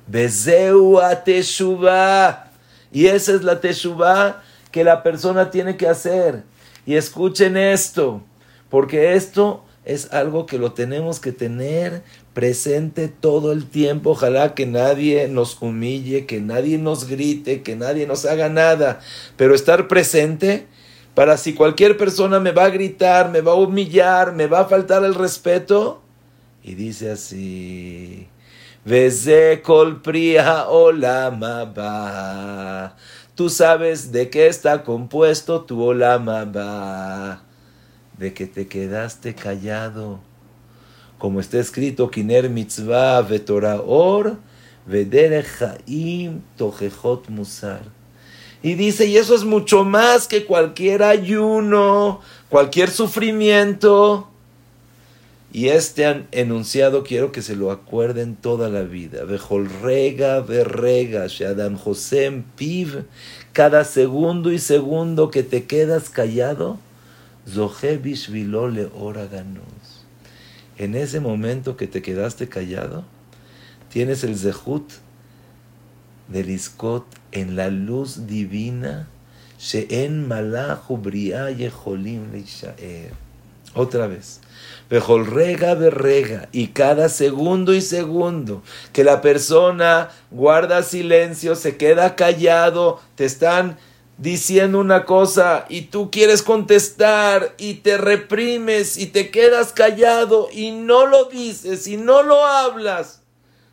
Bezeu 0.07 1.01
a 1.01 1.25
teshuva. 1.25 2.51
Y 2.93 3.07
esa 3.07 3.33
es 3.33 3.43
la 3.43 3.61
teshuva 3.61 4.44
que 4.75 4.83
la 4.83 5.05
persona 5.05 5.53
tiene 5.53 5.77
que 5.77 5.87
hacer. 5.87 6.43
Y 6.85 6.97
escuchen 6.97 7.57
esto, 7.57 8.23
porque 8.71 9.15
esto 9.15 9.63
es 9.85 10.13
algo 10.13 10.47
que 10.47 10.59
lo 10.59 10.73
tenemos 10.73 11.21
que 11.21 11.31
tener 11.31 12.03
presente 12.33 13.07
todo 13.07 13.53
el 13.53 13.67
tiempo. 13.67 14.11
Ojalá 14.11 14.57
que 14.57 14.67
nadie 14.67 15.29
nos 15.29 15.63
humille, 15.63 16.27
que 16.27 16.41
nadie 16.41 16.77
nos 16.79 17.07
grite, 17.07 17.63
que 17.63 17.77
nadie 17.77 18.09
nos 18.09 18.25
haga 18.25 18.49
nada, 18.49 18.99
pero 19.37 19.55
estar 19.55 19.87
presente 19.87 20.67
para 21.15 21.37
si 21.37 21.55
cualquier 21.55 21.97
persona 21.97 22.41
me 22.41 22.51
va 22.51 22.65
a 22.65 22.71
gritar, 22.71 23.31
me 23.31 23.43
va 23.43 23.53
a 23.53 23.55
humillar, 23.55 24.33
me 24.33 24.49
va 24.49 24.63
a 24.63 24.65
faltar 24.65 25.05
el 25.05 25.15
respeto. 25.15 26.03
Y 26.65 26.75
dice 26.75 27.13
así, 27.13 28.27
Veze. 28.85 29.63
Tú 33.35 33.51
sabes 33.51 34.13
de 34.13 34.31
qué 34.31 34.47
está 34.47 34.85
compuesto 34.85 35.63
tu 35.63 35.83
olamaba. 35.83 37.43
De 38.19 38.33
que 38.33 38.47
te 38.47 38.69
quedaste 38.69 39.35
callado 39.35 40.21
como 41.25 41.41
está 41.41 41.59
escrito, 41.59 42.11
Kiner 42.11 42.51
mitzvah 42.51 43.23
vetoraor 43.23 44.37
vederechaim 44.87 46.43
tojejot 46.59 47.31
musar. 47.31 47.81
Y 48.63 48.75
dice, 48.75 49.07
y 49.07 49.17
eso 49.17 49.35
es 49.35 49.43
mucho 49.43 49.85
más 49.85 50.29
que 50.29 50.45
cualquier 50.45 51.03
ayuno, 51.03 52.21
cualquier 52.51 52.91
sufrimiento. 52.91 54.29
Y 55.55 55.69
este 55.69 56.27
enunciado 56.33 57.05
quiero 57.05 57.31
que 57.31 57.41
se 57.41 57.55
lo 57.55 57.71
acuerden 57.71 58.35
toda 58.35 58.69
la 58.71 58.83
vida. 58.83 59.21
rega 59.83 60.41
berrega, 60.41 61.29
Shadam 61.29 61.77
Josem 61.77 62.43
Piv, 62.57 63.05
cada 63.53 63.85
segundo 63.85 64.51
y 64.51 64.59
segundo 64.59 65.31
que 65.31 65.45
te 65.45 65.63
quedas 65.63 66.11
callado, 66.11 66.81
Zohe 67.49 67.99
Bishvilole 67.99 68.91
Oraganos. 68.99 70.05
En 70.77 70.97
ese 70.97 71.21
momento 71.21 71.77
que 71.77 71.87
te 71.87 72.03
quedaste 72.03 72.49
callado, 72.49 73.05
tienes 73.91 74.25
el 74.25 74.37
Zehut 74.37 74.91
del 76.27 76.51
Iskot 76.51 77.07
en 77.31 77.55
la 77.55 77.69
luz 77.69 78.27
divina, 78.27 79.07
She'en 79.61 80.29
Briah 80.29 81.51
Yeholim 81.53 82.45
Otra 83.77 84.09
vez 84.09 84.41
rega 84.91 85.75
berrega. 85.75 86.49
Y 86.53 86.69
cada 86.69 87.09
segundo 87.09 87.75
y 87.75 87.81
segundo 87.81 88.63
que 88.93 89.05
la 89.05 89.21
persona 89.21 90.11
guarda 90.31 90.83
silencio, 90.83 91.55
se 91.57 91.77
queda 91.77 92.17
callado, 92.17 93.01
te 93.17 93.25
están 93.25 93.79
diciendo 94.17 94.79
una 94.79 95.05
cosa 95.05 95.67
y 95.69 95.83
tú 95.83 96.11
quieres 96.11 96.43
contestar 96.43 97.55
y 97.59 97.75
te 97.75 97.97
reprimes 97.99 98.97
y 98.97 99.07
te 99.07 99.31
quedas 99.31 99.73
callado 99.73 100.49
y 100.53 100.71
no 100.71 101.07
lo 101.07 101.25
dices 101.25 101.87
y 101.87 101.97
no 101.97 102.23
lo 102.23 102.45
hablas. 102.45 103.23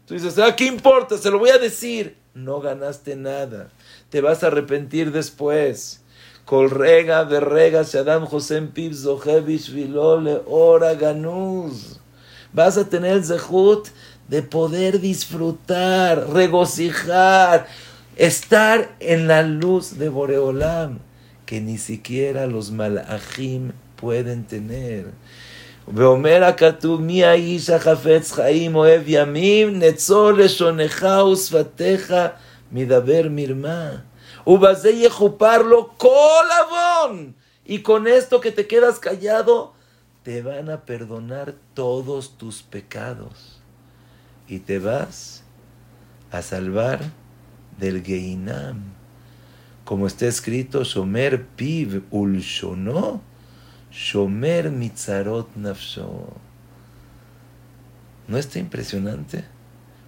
Tú 0.05 0.15
dices, 0.15 0.37
ah, 0.39 0.55
¿qué 0.55 0.65
importa? 0.65 1.17
Se 1.17 1.29
lo 1.29 1.39
voy 1.39 1.51
a 1.51 1.57
decir. 1.57 2.17
No 2.33 2.61
ganaste 2.61 3.15
nada. 3.15 3.69
Te 4.09 4.21
vas 4.21 4.43
a 4.43 4.47
arrepentir 4.47 5.11
después. 5.11 6.00
Kol 6.44 6.68
rega 6.70 7.24
rega 7.24 7.82
Shadam 7.82 8.26
Josem 8.26 8.68
Pib 8.68 8.92
Vilole 8.92 10.42
Ora 10.46 10.94
Ganuz. 10.94 11.98
Vas 12.52 12.78
a 12.78 12.84
tener 12.84 13.12
el 13.12 13.24
zehut 13.24 13.88
de 14.28 14.42
poder 14.42 15.00
disfrutar, 15.00 16.32
regocijar, 16.32 17.66
estar 18.16 18.94
en 19.00 19.28
la 19.28 19.42
luz 19.42 19.98
de 19.98 20.08
Boreolam, 20.08 21.00
que 21.44 21.60
ni 21.60 21.78
siquiera 21.78 22.46
los 22.46 22.70
malachim 22.70 23.72
pueden 23.96 24.44
tener. 24.44 25.12
ואומר 25.94 26.44
הכתוב, 26.44 27.00
מי 27.00 27.24
האיש 27.24 27.70
החפץ 27.70 28.32
חיים 28.32 28.74
אוהב 28.74 29.02
ימים, 29.06 29.78
נצור 29.78 30.30
לשוnecha 30.32 31.24
ושפתיך 31.32 32.14
מדבר 32.72 33.26
מרמה. 33.30 33.90
Y 37.65 37.79
con 37.81 38.07
esto 38.07 38.41
que 38.41 38.51
te 38.51 38.67
quedas 38.67 38.99
callado, 38.99 39.73
te 40.23 40.41
van 40.41 40.69
a 40.69 40.85
perdonar 40.85 41.55
todos 41.73 42.37
tus 42.37 42.61
pecados. 42.61 43.59
Y 44.47 44.59
te 44.59 44.79
vas 44.79 45.43
a 46.31 46.41
salvar 46.41 46.99
del 47.77 48.03
Geinam. 48.03 48.81
Como 49.85 50.07
está 50.07 50.27
escrito, 50.27 50.83
Shomer 50.83 51.45
Piv 51.45 52.03
Ulshono, 52.11 53.21
Shomer 53.91 54.71
Mitzarot 54.71 55.55
Nafsho. 55.55 56.27
¿No 58.27 58.37
está 58.37 58.59
impresionante? 58.59 59.43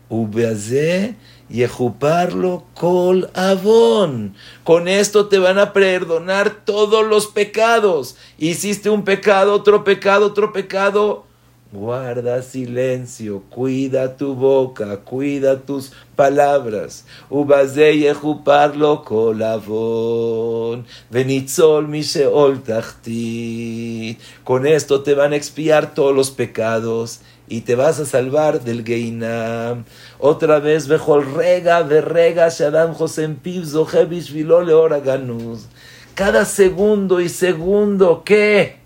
Ubeazé 0.10 1.16
Yejuparlo 1.54 2.64
col 2.74 3.30
avon. 3.36 4.34
Con 4.64 4.88
esto 4.88 5.28
te 5.28 5.38
van 5.38 5.60
a 5.60 5.72
perdonar 5.72 6.66
todos 6.66 7.06
los 7.06 7.28
pecados. 7.28 8.16
Hiciste 8.39 8.89
un 8.89 9.04
pecado, 9.04 9.54
otro 9.54 9.84
pecado, 9.84 10.28
otro 10.28 10.51
pecado. 10.51 11.26
Guarda 11.72 12.41
silencio, 12.43 13.43
cuida 13.49 14.16
tu 14.16 14.36
boca, 14.36 14.97
cuida 14.97 15.60
tus 15.60 15.91
palabras. 16.16 17.06
Ubazé 17.30 17.97
yejuparlo 17.97 19.04
col 19.04 19.43
avon. 19.43 20.86
Venitzol 21.10 21.88
miseol 21.88 22.64
tachti. 22.64 24.18
Con 24.43 24.66
esto 24.66 25.01
te 25.01 25.14
van 25.14 25.34
a 25.34 25.36
expiar 25.36 25.93
todos 25.93 26.16
los 26.16 26.32
pecados 26.32 27.22
y 27.48 27.62
te 27.62 27.76
vas 27.76 28.00
a 28.00 28.06
salvar 28.06 28.62
del 28.62 28.84
Geinam. 28.84 29.86
Otra 30.20 30.60
vez, 30.60 30.88
Bejol 30.88 31.34
rega, 31.34 31.84
de 31.84 32.02
rega, 32.02 32.50
Shadam 32.50 32.94
Josem 32.94 33.36
Piv, 33.36 33.66
Zohebish 33.66 34.32
Vilole 34.32 34.74
Oraganus. 34.74 35.68
Cada 36.16 36.46
segundo 36.46 37.20
y 37.20 37.30
segundo, 37.30 38.24
¿qué? 38.24 38.78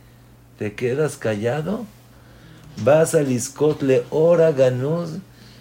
¿Te 0.57 0.73
quedas 0.73 1.17
callado? 1.17 1.85
Vas 2.83 3.15
al 3.15 3.31
Iskotle 3.31 4.03
Oraganus, 4.09 5.17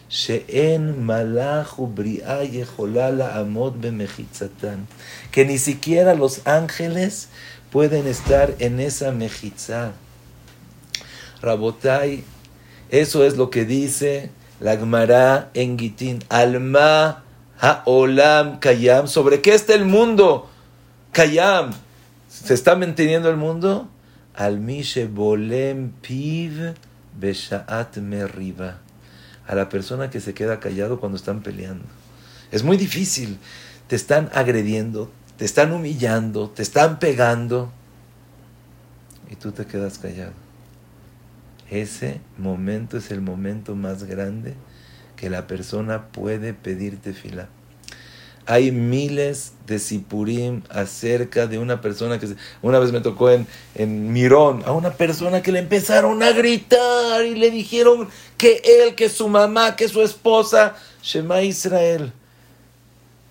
She'en 0.09 1.05
Malahu 1.05 1.87
Bri'a 1.87 2.45
Yeholala 2.45 3.37
Amod 3.39 3.75
Bemechitzatan. 3.79 4.87
Que 5.33 5.45
ni 5.45 5.59
siquiera 5.59 6.15
los 6.15 6.47
ángeles 6.47 7.29
pueden 7.71 8.07
estar 8.07 8.55
en 8.59 8.81
esa 8.81 9.11
mejizá. 9.13 9.93
Rabotai, 11.43 12.25
eso 12.91 13.25
es 13.25 13.37
lo 13.37 13.51
que 13.51 13.65
dice 13.65 14.31
la 14.61 14.77
Gemara 14.77 15.51
en 15.55 15.79
Gitín. 15.79 16.23
Alma 16.29 17.25
haolam 17.61 18.61
kayam. 18.61 19.09
¿Sobre 19.09 19.41
qué 19.41 19.55
está 19.55 19.75
el 19.75 19.85
mundo? 19.85 20.49
Kayam. 21.13 21.73
¿Se 22.29 22.55
está 22.55 22.77
manteniendo 22.77 23.29
el 23.31 23.37
mundo? 23.37 23.89
Almishe 24.35 25.07
bolem 25.07 25.91
piv 26.03 26.75
beshaat 27.19 27.97
meriva. 27.99 28.79
A 29.47 29.55
la 29.55 29.69
persona 29.69 30.11
que 30.11 30.21
se 30.21 30.35
queda 30.35 30.61
callado 30.61 31.01
cuando 31.01 31.17
están 31.17 31.43
peleando. 31.43 31.85
Es 32.53 32.63
muy 32.63 32.77
difícil. 32.77 33.39
Te 33.89 33.95
están 33.95 34.31
agrediendo, 34.35 35.11
te 35.37 35.45
están 35.45 35.73
humillando, 35.73 36.51
te 36.51 36.63
están 36.63 36.99
pegando. 36.99 37.71
Y 39.31 39.37
tú 39.37 39.53
te 39.53 39.65
quedas 39.65 39.99
callado. 39.99 40.46
Ese 41.71 42.21
momento 42.39 42.97
es 42.97 43.11
el 43.11 43.21
momento 43.21 43.75
más 43.75 44.05
grande 44.05 44.55
que 45.17 45.31
la 45.31 45.47
persona 45.47 46.09
puede 46.09 46.55
pedirte 46.55 47.13
fila. 47.13 47.49
Hay 48.49 48.71
miles 48.71 49.55
de 49.67 49.81
sipurim 49.81 50.63
acerca 50.71 51.49
de 51.49 51.59
una 51.59 51.81
persona 51.81 52.21
que 52.21 52.29
una 52.63 52.79
vez 52.79 52.93
me 52.93 53.01
tocó 53.01 53.31
en, 53.31 53.49
en 53.75 54.13
Mirón, 54.13 54.63
a 54.67 54.71
una 54.71 54.93
persona 54.93 55.43
que 55.43 55.51
le 55.51 55.59
empezaron 55.59 56.23
a 56.23 56.31
gritar 56.31 57.25
y 57.25 57.35
le 57.35 57.51
dijeron 57.51 58.09
que 58.39 58.63
él, 58.65 58.95
que 58.95 59.09
su 59.09 59.29
mamá, 59.29 59.75
que 59.75 59.89
su 59.89 60.01
esposa, 60.01 60.77
Shema 61.03 61.43
Israel. 61.43 62.13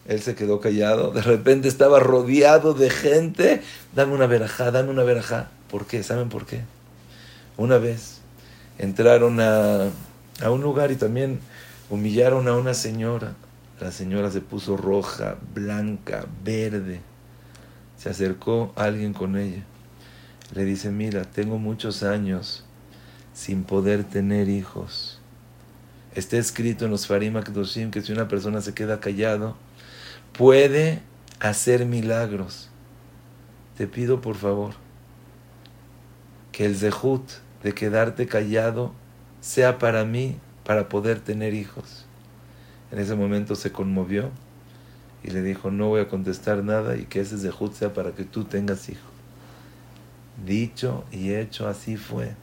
Él 0.05 0.21
se 0.21 0.35
quedó 0.35 0.59
callado, 0.59 1.11
de 1.11 1.21
repente 1.21 1.69
estaba 1.69 2.01
rodeado 2.01 2.73
de 2.73 2.89
gente. 2.89 3.61
Dame 3.95 4.13
una 4.13 4.27
verajá, 4.27 4.69
dame 4.71 4.89
una 4.89 5.03
verajá. 5.03 5.49
¿Por 5.71 5.87
qué? 5.87 6.03
¿Saben 6.03 6.27
por 6.27 6.45
qué? 6.45 6.61
Una 7.57 7.77
vez 7.77 8.14
entraron 8.77 9.39
a, 9.39 9.89
a 10.41 10.51
un 10.51 10.61
lugar 10.61 10.91
y 10.91 10.95
también 10.95 11.39
humillaron 11.89 12.47
a 12.47 12.55
una 12.55 12.73
señora. 12.73 13.35
La 13.79 13.91
señora 13.91 14.31
se 14.31 14.41
puso 14.41 14.77
roja, 14.77 15.37
blanca, 15.53 16.25
verde. 16.43 17.01
Se 17.97 18.09
acercó 18.09 18.73
alguien 18.75 19.13
con 19.13 19.37
ella. 19.37 19.63
Le 20.53 20.63
dice, 20.63 20.91
mira, 20.91 21.23
tengo 21.23 21.57
muchos 21.57 22.03
años 22.03 22.63
sin 23.33 23.63
poder 23.63 24.03
tener 24.03 24.47
hijos. 24.47 25.19
Está 26.13 26.37
escrito 26.37 26.85
en 26.85 26.91
los 26.91 27.07
Farim 27.07 27.35
Akdoshim 27.35 27.91
que 27.91 28.01
si 28.01 28.13
una 28.13 28.27
persona 28.27 28.61
se 28.61 28.73
queda 28.73 29.01
callado, 29.01 29.57
puede 30.37 31.01
hacer 31.39 31.85
milagros. 31.85 32.69
Te 33.77 33.87
pido 33.87 34.21
por 34.21 34.35
favor 34.35 34.75
que 36.53 36.65
el 36.65 36.77
Zehut 36.77 37.29
de 37.65 37.73
quedarte 37.73 38.27
callado 38.27 38.93
sea 39.41 39.79
para 39.79 40.05
mí 40.05 40.37
para 40.63 40.87
poder 40.87 41.19
tener 41.19 41.55
hijos. 41.55 42.05
En 42.91 42.99
ese 42.99 43.15
momento 43.15 43.55
se 43.55 43.71
conmovió 43.71 44.29
y 45.23 45.31
le 45.31 45.41
dijo, 45.41 45.71
no 45.71 45.87
voy 45.87 46.01
a 46.01 46.07
contestar 46.07 46.63
nada 46.63 46.95
y 46.95 47.05
que 47.05 47.21
ese 47.21 47.39
zehut 47.39 47.73
sea 47.73 47.91
para 47.91 48.11
que 48.11 48.23
tú 48.23 48.43
tengas 48.43 48.87
hijos. 48.87 49.09
Dicho 50.45 51.05
y 51.11 51.33
hecho, 51.33 51.67
así 51.67 51.97
fue. 51.97 52.33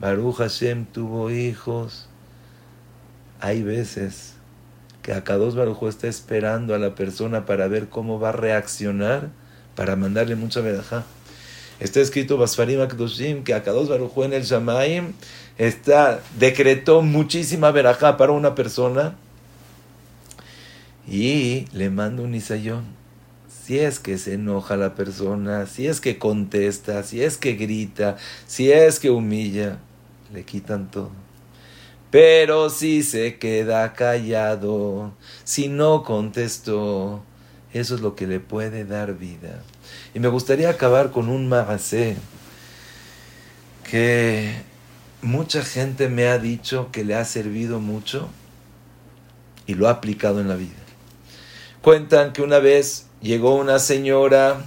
Baruch 0.00 0.38
Hashem 0.38 0.86
tuvo 0.86 1.30
hijos. 1.30 2.08
Hay 3.38 3.62
veces 3.62 4.34
que 5.02 5.12
Akados 5.12 5.54
Baruch 5.54 5.84
está 5.84 6.08
esperando 6.08 6.74
a 6.74 6.78
la 6.78 6.96
persona 6.96 7.46
para 7.46 7.68
ver 7.68 7.88
cómo 7.88 8.18
va 8.18 8.30
a 8.30 8.32
reaccionar 8.32 9.28
para 9.76 9.94
mandarle 9.94 10.34
mucha 10.34 10.60
verajá. 10.62 11.04
Está 11.80 12.00
escrito 12.00 12.36
Basfarim 12.36 12.80
Akdoshim 12.80 13.44
que 13.44 13.54
Akados 13.54 13.88
Baruj 13.88 14.24
en 14.24 14.32
el 14.32 14.44
Shamaim 14.44 15.12
está, 15.58 16.20
decretó 16.38 17.02
muchísima 17.02 17.70
verajá 17.70 18.16
para 18.16 18.32
una 18.32 18.54
persona 18.54 19.16
y 21.08 21.66
le 21.72 21.90
manda 21.90 22.22
un 22.22 22.34
isayón. 22.34 22.84
si 23.64 23.78
es 23.78 24.00
que 24.00 24.18
se 24.18 24.34
enoja 24.34 24.76
la 24.76 24.94
persona, 24.94 25.66
si 25.66 25.86
es 25.86 26.00
que 26.00 26.18
contesta, 26.18 27.02
si 27.04 27.22
es 27.22 27.36
que 27.36 27.54
grita, 27.54 28.16
si 28.46 28.72
es 28.72 28.98
que 28.98 29.10
humilla, 29.10 29.78
le 30.32 30.44
quitan 30.44 30.90
todo. 30.90 31.10
Pero 32.10 32.70
si 32.70 33.02
se 33.02 33.38
queda 33.38 33.92
callado, 33.94 35.12
si 35.44 35.68
no 35.68 36.02
contestó, 36.02 37.22
eso 37.72 37.94
es 37.94 38.00
lo 38.00 38.14
que 38.16 38.26
le 38.26 38.40
puede 38.40 38.84
dar 38.84 39.16
vida. 39.16 39.62
Y 40.14 40.20
me 40.20 40.28
gustaría 40.28 40.68
acabar 40.68 41.10
con 41.10 41.28
un 41.28 41.48
magacé 41.48 42.16
que 43.90 44.54
mucha 45.22 45.62
gente 45.62 46.08
me 46.08 46.28
ha 46.28 46.38
dicho 46.38 46.90
que 46.92 47.04
le 47.04 47.14
ha 47.14 47.24
servido 47.24 47.78
mucho 47.78 48.28
y 49.66 49.74
lo 49.74 49.88
ha 49.88 49.92
aplicado 49.92 50.40
en 50.40 50.48
la 50.48 50.56
vida. 50.56 50.72
Cuentan 51.80 52.32
que 52.32 52.42
una 52.42 52.58
vez 52.58 53.06
llegó 53.20 53.54
una 53.54 53.78
señora, 53.78 54.64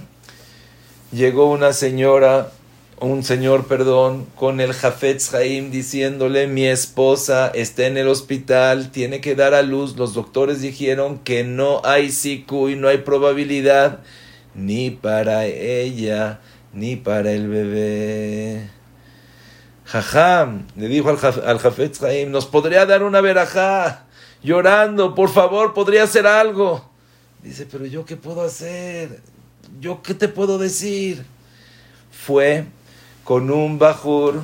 llegó 1.12 1.50
una 1.50 1.72
señora, 1.72 2.52
un 3.00 3.22
señor, 3.22 3.66
perdón, 3.66 4.26
con 4.36 4.60
el 4.60 4.72
Jafetz 4.72 5.34
Haim 5.34 5.70
diciéndole, 5.70 6.46
mi 6.46 6.66
esposa 6.66 7.48
está 7.48 7.86
en 7.86 7.98
el 7.98 8.08
hospital, 8.08 8.90
tiene 8.90 9.20
que 9.20 9.34
dar 9.34 9.54
a 9.54 9.62
luz. 9.62 9.96
Los 9.96 10.14
doctores 10.14 10.60
dijeron 10.60 11.18
que 11.18 11.44
no 11.44 11.82
hay 11.84 12.10
siku 12.10 12.68
y 12.68 12.76
no 12.76 12.88
hay 12.88 12.98
probabilidad 12.98 14.00
ni 14.56 14.90
para 14.90 15.44
ella 15.44 16.40
ni 16.72 16.96
para 16.96 17.32
el 17.32 17.48
bebé. 17.48 18.70
Jajam, 19.84 20.66
le 20.76 20.88
dijo 20.88 21.08
al, 21.10 21.18
al 21.46 21.58
Jafetz 21.58 22.02
Haim, 22.02 22.30
nos 22.30 22.46
podría 22.46 22.84
dar 22.86 23.02
una 23.02 23.20
verajá, 23.20 24.04
llorando, 24.42 25.14
por 25.14 25.28
favor, 25.28 25.74
podría 25.74 26.02
hacer 26.02 26.26
algo. 26.26 26.88
Dice, 27.42 27.66
pero 27.70 27.86
yo 27.86 28.04
qué 28.04 28.16
puedo 28.16 28.42
hacer, 28.42 29.20
yo 29.80 30.02
qué 30.02 30.14
te 30.14 30.28
puedo 30.28 30.58
decir. 30.58 31.24
Fue 32.10 32.64
con 33.24 33.50
un 33.50 33.78
bajur 33.78 34.42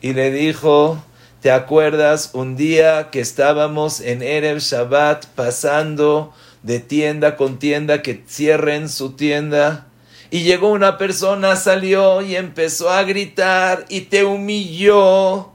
y 0.00 0.12
le 0.12 0.30
dijo, 0.30 1.02
¿te 1.40 1.50
acuerdas 1.50 2.30
un 2.34 2.56
día 2.56 3.10
que 3.10 3.20
estábamos 3.20 4.00
en 4.00 4.22
Erev 4.22 4.58
Shabbat 4.58 5.26
pasando 5.26 6.34
de 6.62 6.80
tienda 6.80 7.36
con 7.36 7.58
tienda 7.58 8.02
que 8.02 8.22
cierren 8.26 8.88
su 8.88 9.12
tienda? 9.12 9.88
Y 10.30 10.44
llegó 10.44 10.70
una 10.70 10.96
persona, 10.96 11.56
salió 11.56 12.22
y 12.22 12.36
empezó 12.36 12.90
a 12.90 13.02
gritar 13.02 13.84
y 13.88 14.02
te 14.02 14.24
humilló. 14.24 15.50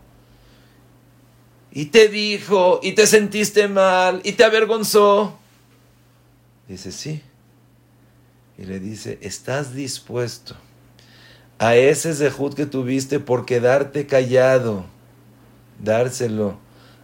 Y 1.71 1.85
te 1.85 2.07
dijo, 2.09 2.79
y 2.83 2.93
te 2.93 3.07
sentiste 3.07 3.67
mal, 3.67 4.21
y 4.23 4.33
te 4.33 4.43
avergonzó. 4.43 5.37
Dice, 6.67 6.91
sí. 6.91 7.21
Y 8.57 8.65
le 8.65 8.79
dice, 8.79 9.19
¿estás 9.21 9.73
dispuesto 9.73 10.55
a 11.59 11.75
ese 11.75 12.13
zehut 12.13 12.53
que 12.53 12.65
tuviste 12.65 13.19
por 13.19 13.45
quedarte 13.45 14.05
callado, 14.05 14.85
dárselo 15.79 16.57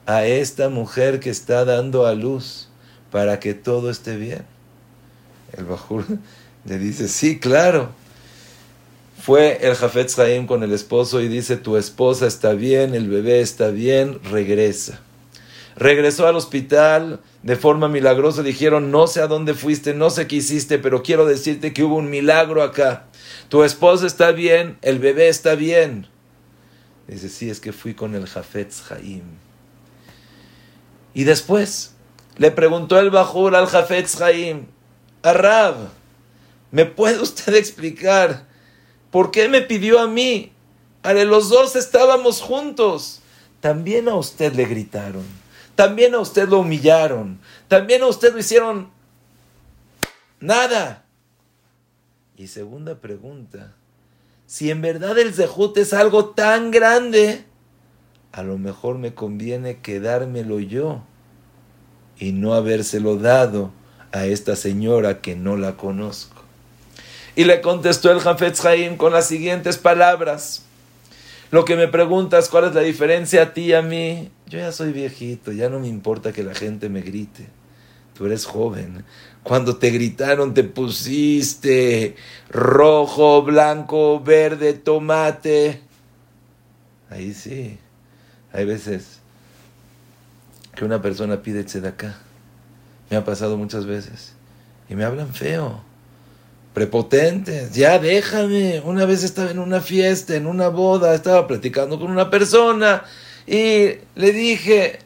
a 0.05 0.25
esta 0.25 0.69
mujer 0.69 1.19
que 1.19 1.29
está 1.29 1.65
dando 1.65 2.05
a 2.05 2.13
luz 2.13 2.69
para 3.13 3.39
que 3.39 3.53
todo 3.53 3.91
esté 3.91 4.17
bien? 4.17 4.43
El 5.55 5.65
Bajur 5.65 6.03
le 6.65 6.79
dice, 6.79 7.07
sí, 7.07 7.39
claro. 7.39 7.91
Fue 9.21 9.59
el 9.61 9.75
Jafetz 9.75 10.17
Haim 10.17 10.47
con 10.47 10.63
el 10.63 10.73
esposo 10.73 11.21
y 11.21 11.27
dice, 11.27 11.55
tu 11.55 11.77
esposa 11.77 12.25
está 12.25 12.53
bien, 12.53 12.95
el 12.95 13.07
bebé 13.07 13.41
está 13.41 13.69
bien, 13.69 14.19
regresa. 14.23 14.99
Regresó 15.75 16.25
al 16.25 16.35
hospital 16.35 17.19
de 17.43 17.55
forma 17.55 17.87
milagrosa, 17.87 18.41
dijeron, 18.41 18.89
no 18.89 19.05
sé 19.05 19.21
a 19.21 19.27
dónde 19.27 19.53
fuiste, 19.53 19.93
no 19.93 20.09
sé 20.09 20.25
qué 20.25 20.37
hiciste, 20.37 20.79
pero 20.79 21.03
quiero 21.03 21.27
decirte 21.27 21.71
que 21.71 21.83
hubo 21.83 21.97
un 21.97 22.09
milagro 22.09 22.63
acá. 22.63 23.05
Tu 23.47 23.63
esposa 23.63 24.07
está 24.07 24.31
bien, 24.31 24.77
el 24.81 24.97
bebé 24.97 25.27
está 25.29 25.53
bien. 25.53 26.07
Dice, 27.07 27.29
sí, 27.29 27.51
es 27.51 27.59
que 27.59 27.73
fui 27.73 27.93
con 27.93 28.15
el 28.15 28.25
Jafetz 28.25 28.91
Haim. 28.91 29.21
Y 31.13 31.25
después 31.25 31.92
le 32.37 32.51
preguntó 32.51 32.99
el 32.99 33.09
Bajur 33.09 33.55
al 33.55 33.67
Jafetz 33.67 34.19
Haim, 34.21 34.65
Arab, 35.21 35.89
¿Me 36.73 36.87
puede 36.87 37.21
usted 37.21 37.53
explicar 37.53 38.47
por 39.11 39.29
qué 39.29 39.47
me 39.47 39.61
pidió 39.61 39.99
a 39.99 40.07
mí? 40.07 40.51
Ale, 41.03 41.23
los 41.23 41.49
dos 41.49 41.75
estábamos 41.75 42.41
juntos. 42.41 43.21
También 43.61 44.09
a 44.09 44.15
usted 44.15 44.53
le 44.53 44.65
gritaron. 44.65 45.23
También 45.75 46.15
a 46.15 46.19
usted 46.19 46.49
lo 46.49 46.61
humillaron. 46.61 47.39
También 47.67 48.01
a 48.01 48.07
usted 48.07 48.33
lo 48.33 48.39
hicieron 48.39 48.89
nada. 50.39 51.05
Y 52.37 52.47
segunda 52.47 52.95
pregunta. 52.95 53.75
Si 54.47 54.71
en 54.71 54.81
verdad 54.81 55.19
el 55.19 55.31
zehut 55.31 55.77
es 55.77 55.93
algo 55.93 56.29
tan 56.29 56.71
grande, 56.71 57.45
a 58.31 58.41
lo 58.41 58.57
mejor 58.57 58.97
me 58.97 59.13
conviene 59.13 59.79
quedármelo 59.79 60.59
yo 60.59 61.03
y 62.23 62.31
no 62.31 62.53
habérselo 62.53 63.17
dado 63.17 63.71
a 64.13 64.25
esta 64.25 64.55
señora 64.55 65.19
que 65.19 65.35
no 65.35 65.57
la 65.57 65.75
conozco. 65.75 66.41
Y 67.35 67.43
le 67.43 67.59
contestó 67.59 68.11
el 68.11 68.21
Jafetz 68.21 68.63
Haim 68.63 68.95
con 68.95 69.11
las 69.11 69.27
siguientes 69.27 69.77
palabras. 69.77 70.63
Lo 71.51 71.65
que 71.65 71.75
me 71.75 71.89
preguntas, 71.89 72.47
¿cuál 72.47 72.65
es 72.65 72.75
la 72.75 72.81
diferencia 72.81 73.41
a 73.41 73.53
ti 73.53 73.63
y 73.63 73.73
a 73.73 73.81
mí? 73.81 74.31
Yo 74.47 74.57
ya 74.57 74.71
soy 74.71 74.93
viejito, 74.93 75.51
ya 75.51 75.67
no 75.67 75.79
me 75.79 75.89
importa 75.89 76.31
que 76.31 76.43
la 76.43 76.55
gente 76.55 76.87
me 76.87 77.01
grite. 77.01 77.47
Tú 78.13 78.25
eres 78.25 78.45
joven. 78.45 79.03
Cuando 79.43 79.75
te 79.75 79.89
gritaron 79.89 80.53
te 80.53 80.63
pusiste 80.63 82.15
rojo, 82.49 83.41
blanco, 83.41 84.21
verde, 84.21 84.73
tomate. 84.73 85.81
Ahí 87.09 87.33
sí. 87.33 87.77
Hay 88.53 88.63
veces 88.63 89.22
que 90.75 90.85
una 90.85 91.01
persona 91.01 91.41
pide 91.41 91.65
acá. 91.87 92.15
Me 93.09 93.17
ha 93.17 93.25
pasado 93.25 93.57
muchas 93.57 93.85
veces. 93.85 94.33
Y 94.89 94.95
me 94.95 95.03
hablan 95.05 95.33
feo 95.33 95.81
prepotentes, 96.73 97.73
ya 97.73 97.99
déjame. 97.99 98.81
Una 98.83 99.05
vez 99.05 99.23
estaba 99.23 99.51
en 99.51 99.59
una 99.59 99.79
fiesta, 99.79 100.35
en 100.35 100.47
una 100.47 100.69
boda, 100.69 101.13
estaba 101.13 101.47
platicando 101.47 101.99
con 101.99 102.11
una 102.11 102.29
persona 102.29 103.03
y 103.45 103.97
le 104.15 104.31
dije, 104.31 104.99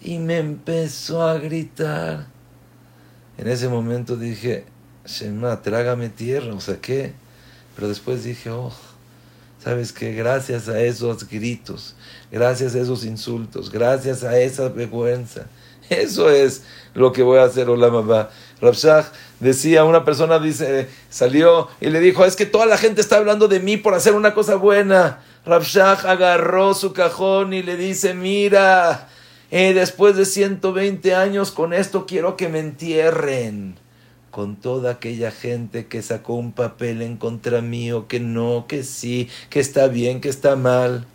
y 0.00 0.18
me 0.18 0.38
empezó 0.38 1.22
a 1.22 1.38
gritar. 1.38 2.26
En 3.38 3.48
ese 3.48 3.68
momento 3.68 4.16
dije, 4.16 4.64
Shema, 5.06 5.62
trágame 5.62 6.08
tierra, 6.08 6.54
o 6.54 6.60
sea, 6.60 6.76
¿qué? 6.80 7.12
Pero 7.74 7.88
después 7.88 8.24
dije, 8.24 8.50
oh, 8.50 8.72
¿sabes 9.62 9.92
qué? 9.92 10.12
Gracias 10.12 10.68
a 10.68 10.80
esos 10.80 11.28
gritos, 11.28 11.94
gracias 12.30 12.74
a 12.74 12.80
esos 12.80 13.04
insultos, 13.04 13.70
gracias 13.70 14.24
a 14.24 14.38
esa 14.38 14.68
vergüenza, 14.68 15.46
eso 15.88 16.30
es 16.30 16.62
lo 16.94 17.12
que 17.12 17.22
voy 17.22 17.38
a 17.38 17.44
hacer, 17.44 17.68
hola 17.68 17.90
mamá. 17.90 18.30
Rabshah 18.60 19.10
decía, 19.40 19.84
una 19.84 20.04
persona 20.04 20.38
dice, 20.38 20.88
salió 21.10 21.68
y 21.80 21.90
le 21.90 22.00
dijo, 22.00 22.24
es 22.24 22.36
que 22.36 22.46
toda 22.46 22.66
la 22.66 22.78
gente 22.78 23.00
está 23.00 23.16
hablando 23.16 23.48
de 23.48 23.60
mí 23.60 23.76
por 23.76 23.94
hacer 23.94 24.14
una 24.14 24.34
cosa 24.34 24.56
buena. 24.56 25.20
Rabshah 25.44 25.92
agarró 26.10 26.74
su 26.74 26.92
cajón 26.92 27.52
y 27.52 27.62
le 27.62 27.76
dice, 27.76 28.14
mira, 28.14 29.08
eh, 29.50 29.74
después 29.74 30.16
de 30.16 30.24
120 30.24 31.14
años 31.14 31.50
con 31.50 31.72
esto 31.72 32.06
quiero 32.06 32.36
que 32.36 32.48
me 32.48 32.60
entierren. 32.60 33.81
Con 34.32 34.56
toda 34.56 34.90
aquella 34.90 35.30
gente 35.30 35.86
que 35.86 36.02
sacó 36.02 36.34
un 36.34 36.50
papel 36.50 37.02
en 37.02 37.16
contra 37.16 37.62
mío, 37.62 38.08
que 38.08 38.18
no, 38.18 38.66
que 38.66 38.82
sí, 38.82 39.28
que 39.48 39.60
está 39.60 39.86
bien, 39.86 40.20
que 40.20 40.28
está 40.28 40.56
mal. 40.56 41.06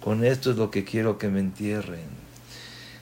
Con 0.00 0.24
esto 0.24 0.52
es 0.52 0.56
lo 0.56 0.70
que 0.70 0.84
quiero 0.84 1.18
que 1.18 1.28
me 1.28 1.40
entierren. 1.40 2.08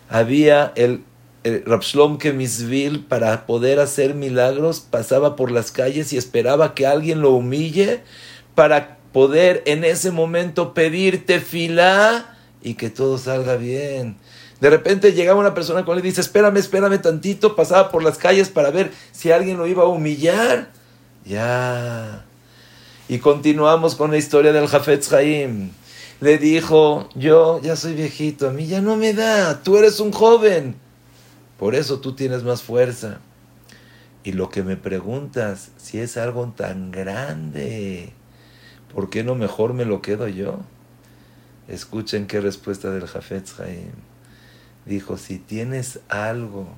Había 0.08 0.72
el 0.74 1.04
eh, 1.44 1.62
Rapslom 1.66 2.16
Kemisvil, 2.16 3.04
para 3.04 3.44
poder 3.44 3.78
hacer 3.78 4.14
milagros, 4.14 4.80
pasaba 4.80 5.36
por 5.36 5.50
las 5.50 5.70
calles 5.70 6.12
y 6.12 6.16
esperaba 6.16 6.74
que 6.74 6.86
alguien 6.86 7.20
lo 7.20 7.32
humille 7.32 8.00
para 8.54 8.96
poder 9.12 9.62
en 9.66 9.84
ese 9.84 10.10
momento 10.10 10.72
pedirte 10.72 11.40
fila 11.40 12.34
y 12.62 12.74
que 12.74 12.88
todo 12.88 13.18
salga 13.18 13.56
bien. 13.56 14.16
De 14.64 14.70
repente 14.70 15.12
llegaba 15.12 15.38
una 15.38 15.52
persona 15.52 15.84
con 15.84 15.98
él 15.98 16.06
y 16.06 16.08
dice, 16.08 16.22
espérame, 16.22 16.56
espérame 16.56 16.98
tantito, 16.98 17.54
pasaba 17.54 17.90
por 17.90 18.02
las 18.02 18.16
calles 18.16 18.48
para 18.48 18.70
ver 18.70 18.92
si 19.12 19.30
alguien 19.30 19.58
lo 19.58 19.66
iba 19.66 19.82
a 19.82 19.88
humillar. 19.88 20.70
Ya. 21.22 22.24
Y 23.06 23.18
continuamos 23.18 23.94
con 23.94 24.10
la 24.10 24.16
historia 24.16 24.54
del 24.54 24.66
Jafetz 24.66 25.12
Haim. 25.12 25.70
Le 26.22 26.38
dijo, 26.38 27.10
yo 27.14 27.60
ya 27.60 27.76
soy 27.76 27.92
viejito, 27.92 28.48
a 28.48 28.52
mí 28.52 28.66
ya 28.66 28.80
no 28.80 28.96
me 28.96 29.12
da, 29.12 29.62
tú 29.62 29.76
eres 29.76 30.00
un 30.00 30.12
joven. 30.12 30.76
Por 31.58 31.74
eso 31.74 32.00
tú 32.00 32.14
tienes 32.14 32.42
más 32.42 32.62
fuerza. 32.62 33.20
Y 34.22 34.32
lo 34.32 34.48
que 34.48 34.62
me 34.62 34.78
preguntas, 34.78 35.72
si 35.76 35.98
es 35.98 36.16
algo 36.16 36.54
tan 36.56 36.90
grande, 36.90 38.14
¿por 38.94 39.10
qué 39.10 39.24
no 39.24 39.34
mejor 39.34 39.74
me 39.74 39.84
lo 39.84 40.00
quedo 40.00 40.26
yo? 40.26 40.60
Escuchen 41.68 42.26
qué 42.26 42.40
respuesta 42.40 42.90
del 42.90 43.06
Jafetz 43.06 43.60
Haim. 43.60 44.13
Dijo, 44.86 45.16
si 45.16 45.38
tienes 45.38 46.00
algo 46.08 46.68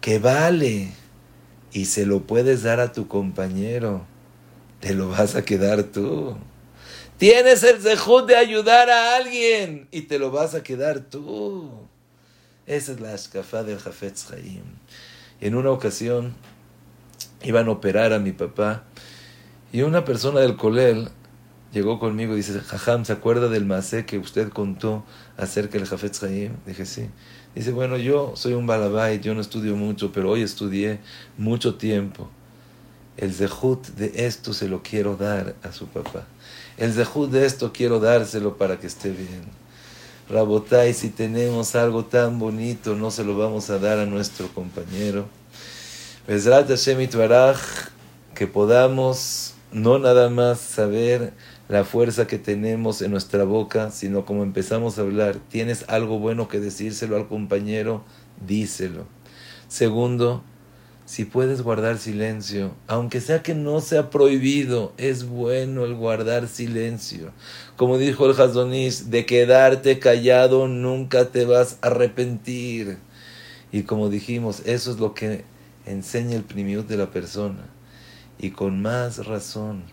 que 0.00 0.18
vale 0.18 0.92
y 1.72 1.86
se 1.86 2.06
lo 2.06 2.22
puedes 2.22 2.62
dar 2.62 2.80
a 2.80 2.92
tu 2.92 3.08
compañero, 3.08 4.06
te 4.80 4.94
lo 4.94 5.08
vas 5.08 5.34
a 5.34 5.44
quedar 5.44 5.84
tú. 5.84 6.36
Tienes 7.18 7.62
el 7.64 7.80
zehut 7.80 8.26
de 8.26 8.36
ayudar 8.36 8.88
a 8.88 9.16
alguien 9.16 9.88
y 9.90 10.02
te 10.02 10.18
lo 10.18 10.30
vas 10.30 10.54
a 10.54 10.62
quedar 10.62 11.00
tú. 11.00 11.70
Esa 12.66 12.92
es 12.92 13.00
la 13.00 13.12
ashkafá 13.12 13.62
del 13.62 13.78
Jafetz 13.78 14.28
Chaim. 14.28 14.62
En 15.40 15.54
una 15.54 15.70
ocasión 15.70 16.34
iban 17.42 17.68
a 17.68 17.72
operar 17.72 18.12
a 18.12 18.18
mi 18.18 18.32
papá 18.32 18.84
y 19.72 19.82
una 19.82 20.04
persona 20.04 20.40
del 20.40 20.56
colel 20.56 21.10
llegó 21.72 21.98
conmigo 21.98 22.34
y 22.34 22.38
dice, 22.38 22.60
Jajam, 22.60 23.04
¿se 23.04 23.12
acuerda 23.12 23.48
del 23.48 23.64
masé 23.64 24.04
que 24.06 24.18
usted 24.18 24.50
contó 24.50 25.04
acerca 25.36 25.78
del 25.78 25.86
Jafetz 25.86 26.20
Chaim? 26.20 26.52
Dije, 26.66 26.86
sí. 26.86 27.08
Dice, 27.54 27.72
bueno, 27.72 27.96
yo 27.96 28.32
soy 28.36 28.54
un 28.54 28.66
balabait, 28.66 29.22
yo 29.22 29.34
no 29.34 29.40
estudio 29.40 29.76
mucho, 29.76 30.12
pero 30.12 30.30
hoy 30.30 30.42
estudié 30.42 31.00
mucho 31.36 31.74
tiempo. 31.74 32.28
El 33.16 33.34
zehut 33.34 33.86
de 33.88 34.26
esto 34.26 34.52
se 34.54 34.68
lo 34.68 34.82
quiero 34.82 35.16
dar 35.16 35.54
a 35.62 35.72
su 35.72 35.86
papá. 35.86 36.24
El 36.76 36.92
zehut 36.92 37.30
de 37.30 37.44
esto 37.44 37.72
quiero 37.72 38.00
dárselo 38.00 38.56
para 38.56 38.78
que 38.78 38.86
esté 38.86 39.10
bien. 39.10 39.42
Rabotai, 40.28 40.94
si 40.94 41.10
tenemos 41.10 41.74
algo 41.74 42.04
tan 42.04 42.38
bonito, 42.38 42.94
no 42.94 43.10
se 43.10 43.24
lo 43.24 43.36
vamos 43.36 43.68
a 43.68 43.78
dar 43.78 43.98
a 43.98 44.06
nuestro 44.06 44.46
compañero. 44.48 45.26
Bezrat 46.26 46.68
Hashem 46.68 47.08
que 48.34 48.46
podamos 48.46 49.54
no 49.72 49.98
nada 49.98 50.30
más 50.30 50.60
saber 50.60 51.32
la 51.70 51.84
fuerza 51.84 52.26
que 52.26 52.36
tenemos 52.36 53.00
en 53.00 53.12
nuestra 53.12 53.44
boca, 53.44 53.92
sino 53.92 54.26
como 54.26 54.42
empezamos 54.42 54.98
a 54.98 55.02
hablar, 55.02 55.36
tienes 55.50 55.84
algo 55.88 56.18
bueno 56.18 56.48
que 56.48 56.58
decírselo 56.58 57.14
al 57.14 57.28
compañero, 57.28 58.02
díselo. 58.44 59.06
Segundo, 59.68 60.42
si 61.06 61.24
puedes 61.24 61.62
guardar 61.62 61.98
silencio, 61.98 62.74
aunque 62.88 63.20
sea 63.20 63.44
que 63.44 63.54
no 63.54 63.80
sea 63.80 64.10
prohibido, 64.10 64.92
es 64.96 65.28
bueno 65.28 65.84
el 65.84 65.94
guardar 65.94 66.48
silencio. 66.48 67.30
Como 67.76 67.98
dijo 67.98 68.28
el 68.28 68.40
Hazonis, 68.40 69.10
de 69.10 69.24
quedarte 69.24 70.00
callado 70.00 70.66
nunca 70.66 71.26
te 71.26 71.44
vas 71.44 71.78
a 71.82 71.86
arrepentir. 71.86 72.98
Y 73.70 73.84
como 73.84 74.08
dijimos, 74.08 74.62
eso 74.66 74.90
es 74.90 74.98
lo 74.98 75.14
que 75.14 75.44
enseña 75.86 76.34
el 76.34 76.42
primiut 76.42 76.88
de 76.88 76.96
la 76.96 77.12
persona. 77.12 77.68
Y 78.40 78.50
con 78.50 78.82
más 78.82 79.24
razón, 79.24 79.84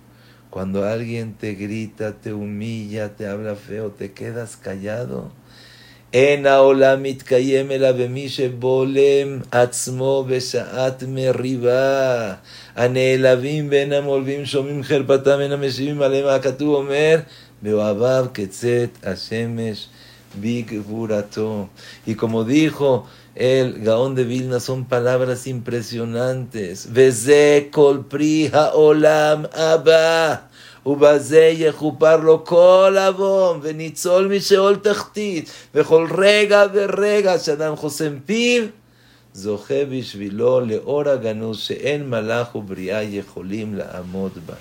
cuando 0.56 0.84
alguien 0.84 1.34
te 1.34 1.54
grita, 1.54 2.12
te 2.12 2.32
humilla, 2.32 3.08
te 3.16 3.26
habla 3.26 3.54
feo, 3.54 3.90
te 3.90 4.12
quedas 4.12 4.56
callado, 4.56 5.30
אין 6.12 6.46
העולם 6.46 7.02
מתקיים 7.02 7.70
אלא 7.70 7.92
במי 7.92 8.28
שבולם 8.28 9.38
עצמו 9.50 10.24
בשעת 10.28 11.04
מריבה. 11.08 12.34
הנעלבים 12.76 13.70
בין 13.70 13.92
המולבים 13.92 14.46
שומעים 14.46 14.82
חרפתם, 14.82 15.40
אין 15.40 15.52
המשיבים 15.52 16.02
עליהם, 16.02 16.26
הכתוב 16.26 16.74
אומר, 16.74 17.18
באוהביו 17.62 18.26
כצאת 18.34 18.88
השמש 19.02 19.88
בגבורתו. 20.40 21.66
Y 22.06 22.14
como 22.14 22.44
dijo 22.44 23.04
el 23.36 23.82
Gaón 23.82 24.14
de 24.14 24.24
Vilna, 24.24 24.60
son 24.60 24.84
palabras 24.84 25.46
impresionantes. 25.46 26.88
וזה 26.92 27.60
כל 27.70 27.98
פרי 28.08 28.48
העולם 28.52 29.44
הבא. 29.52 30.34
ובזה 30.86 31.52
יכופר 31.54 32.16
לו 32.16 32.44
כל 32.44 32.96
עוון, 33.06 33.60
וניצול 33.62 34.36
משאול 34.36 34.76
תחתית, 34.76 35.50
וכל 35.74 36.08
רגע 36.18 36.64
ורגע 36.72 37.38
שאדם 37.38 37.76
חוסם 37.76 38.18
פיו, 38.26 38.64
זוכה 39.34 39.84
בשבילו 39.90 40.60
לאור 40.60 41.08
הגנוז 41.08 41.58
שאין 41.58 42.10
מלאך 42.10 42.54
ובריאה 42.54 43.02
יכולים 43.02 43.74
לעמוד 43.74 44.32
בה. 44.46 44.54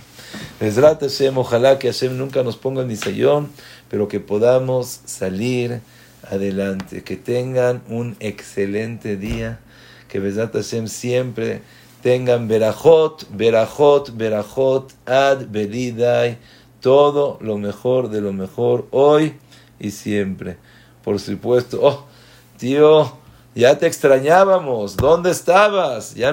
בעזרת 0.61 1.03
השם, 1.03 1.37
ojalá 1.37 1.75
que 1.75 1.87
Hashem 1.87 2.17
nunca 2.17 2.43
nos 2.43 2.55
ponga 2.55 2.83
en 2.83 2.87
nisayón, 2.87 3.49
pero 3.89 4.07
que 4.07 4.19
podamos 4.19 5.01
salir 5.05 5.81
adelante, 6.30 7.02
que 7.02 7.16
tengan 7.16 7.82
un 7.88 8.16
excelente 8.20 9.16
día, 9.16 9.60
que 10.08 10.20
Bezrat 10.20 10.52
Hashem 10.52 10.88
siempre 10.88 11.62
tengan 12.02 12.48
verajot, 12.48 13.26
verajot, 13.30 14.16
verajot, 14.16 14.92
ad 15.06 15.46
belidai, 15.48 16.38
todo 16.80 17.38
lo 17.40 17.58
mejor 17.58 18.10
de 18.10 18.20
lo 18.20 18.32
mejor 18.32 18.86
hoy 18.90 19.34
y 19.78 19.90
siempre. 19.90 20.56
Por 21.02 21.18
supuesto, 21.20 21.80
oh, 21.82 22.04
tío, 22.58 23.12
ya 23.54 23.78
te 23.78 23.86
extrañábamos, 23.86 24.96
¿dónde 24.96 25.30
estabas? 25.30 26.14
Ya 26.14 26.24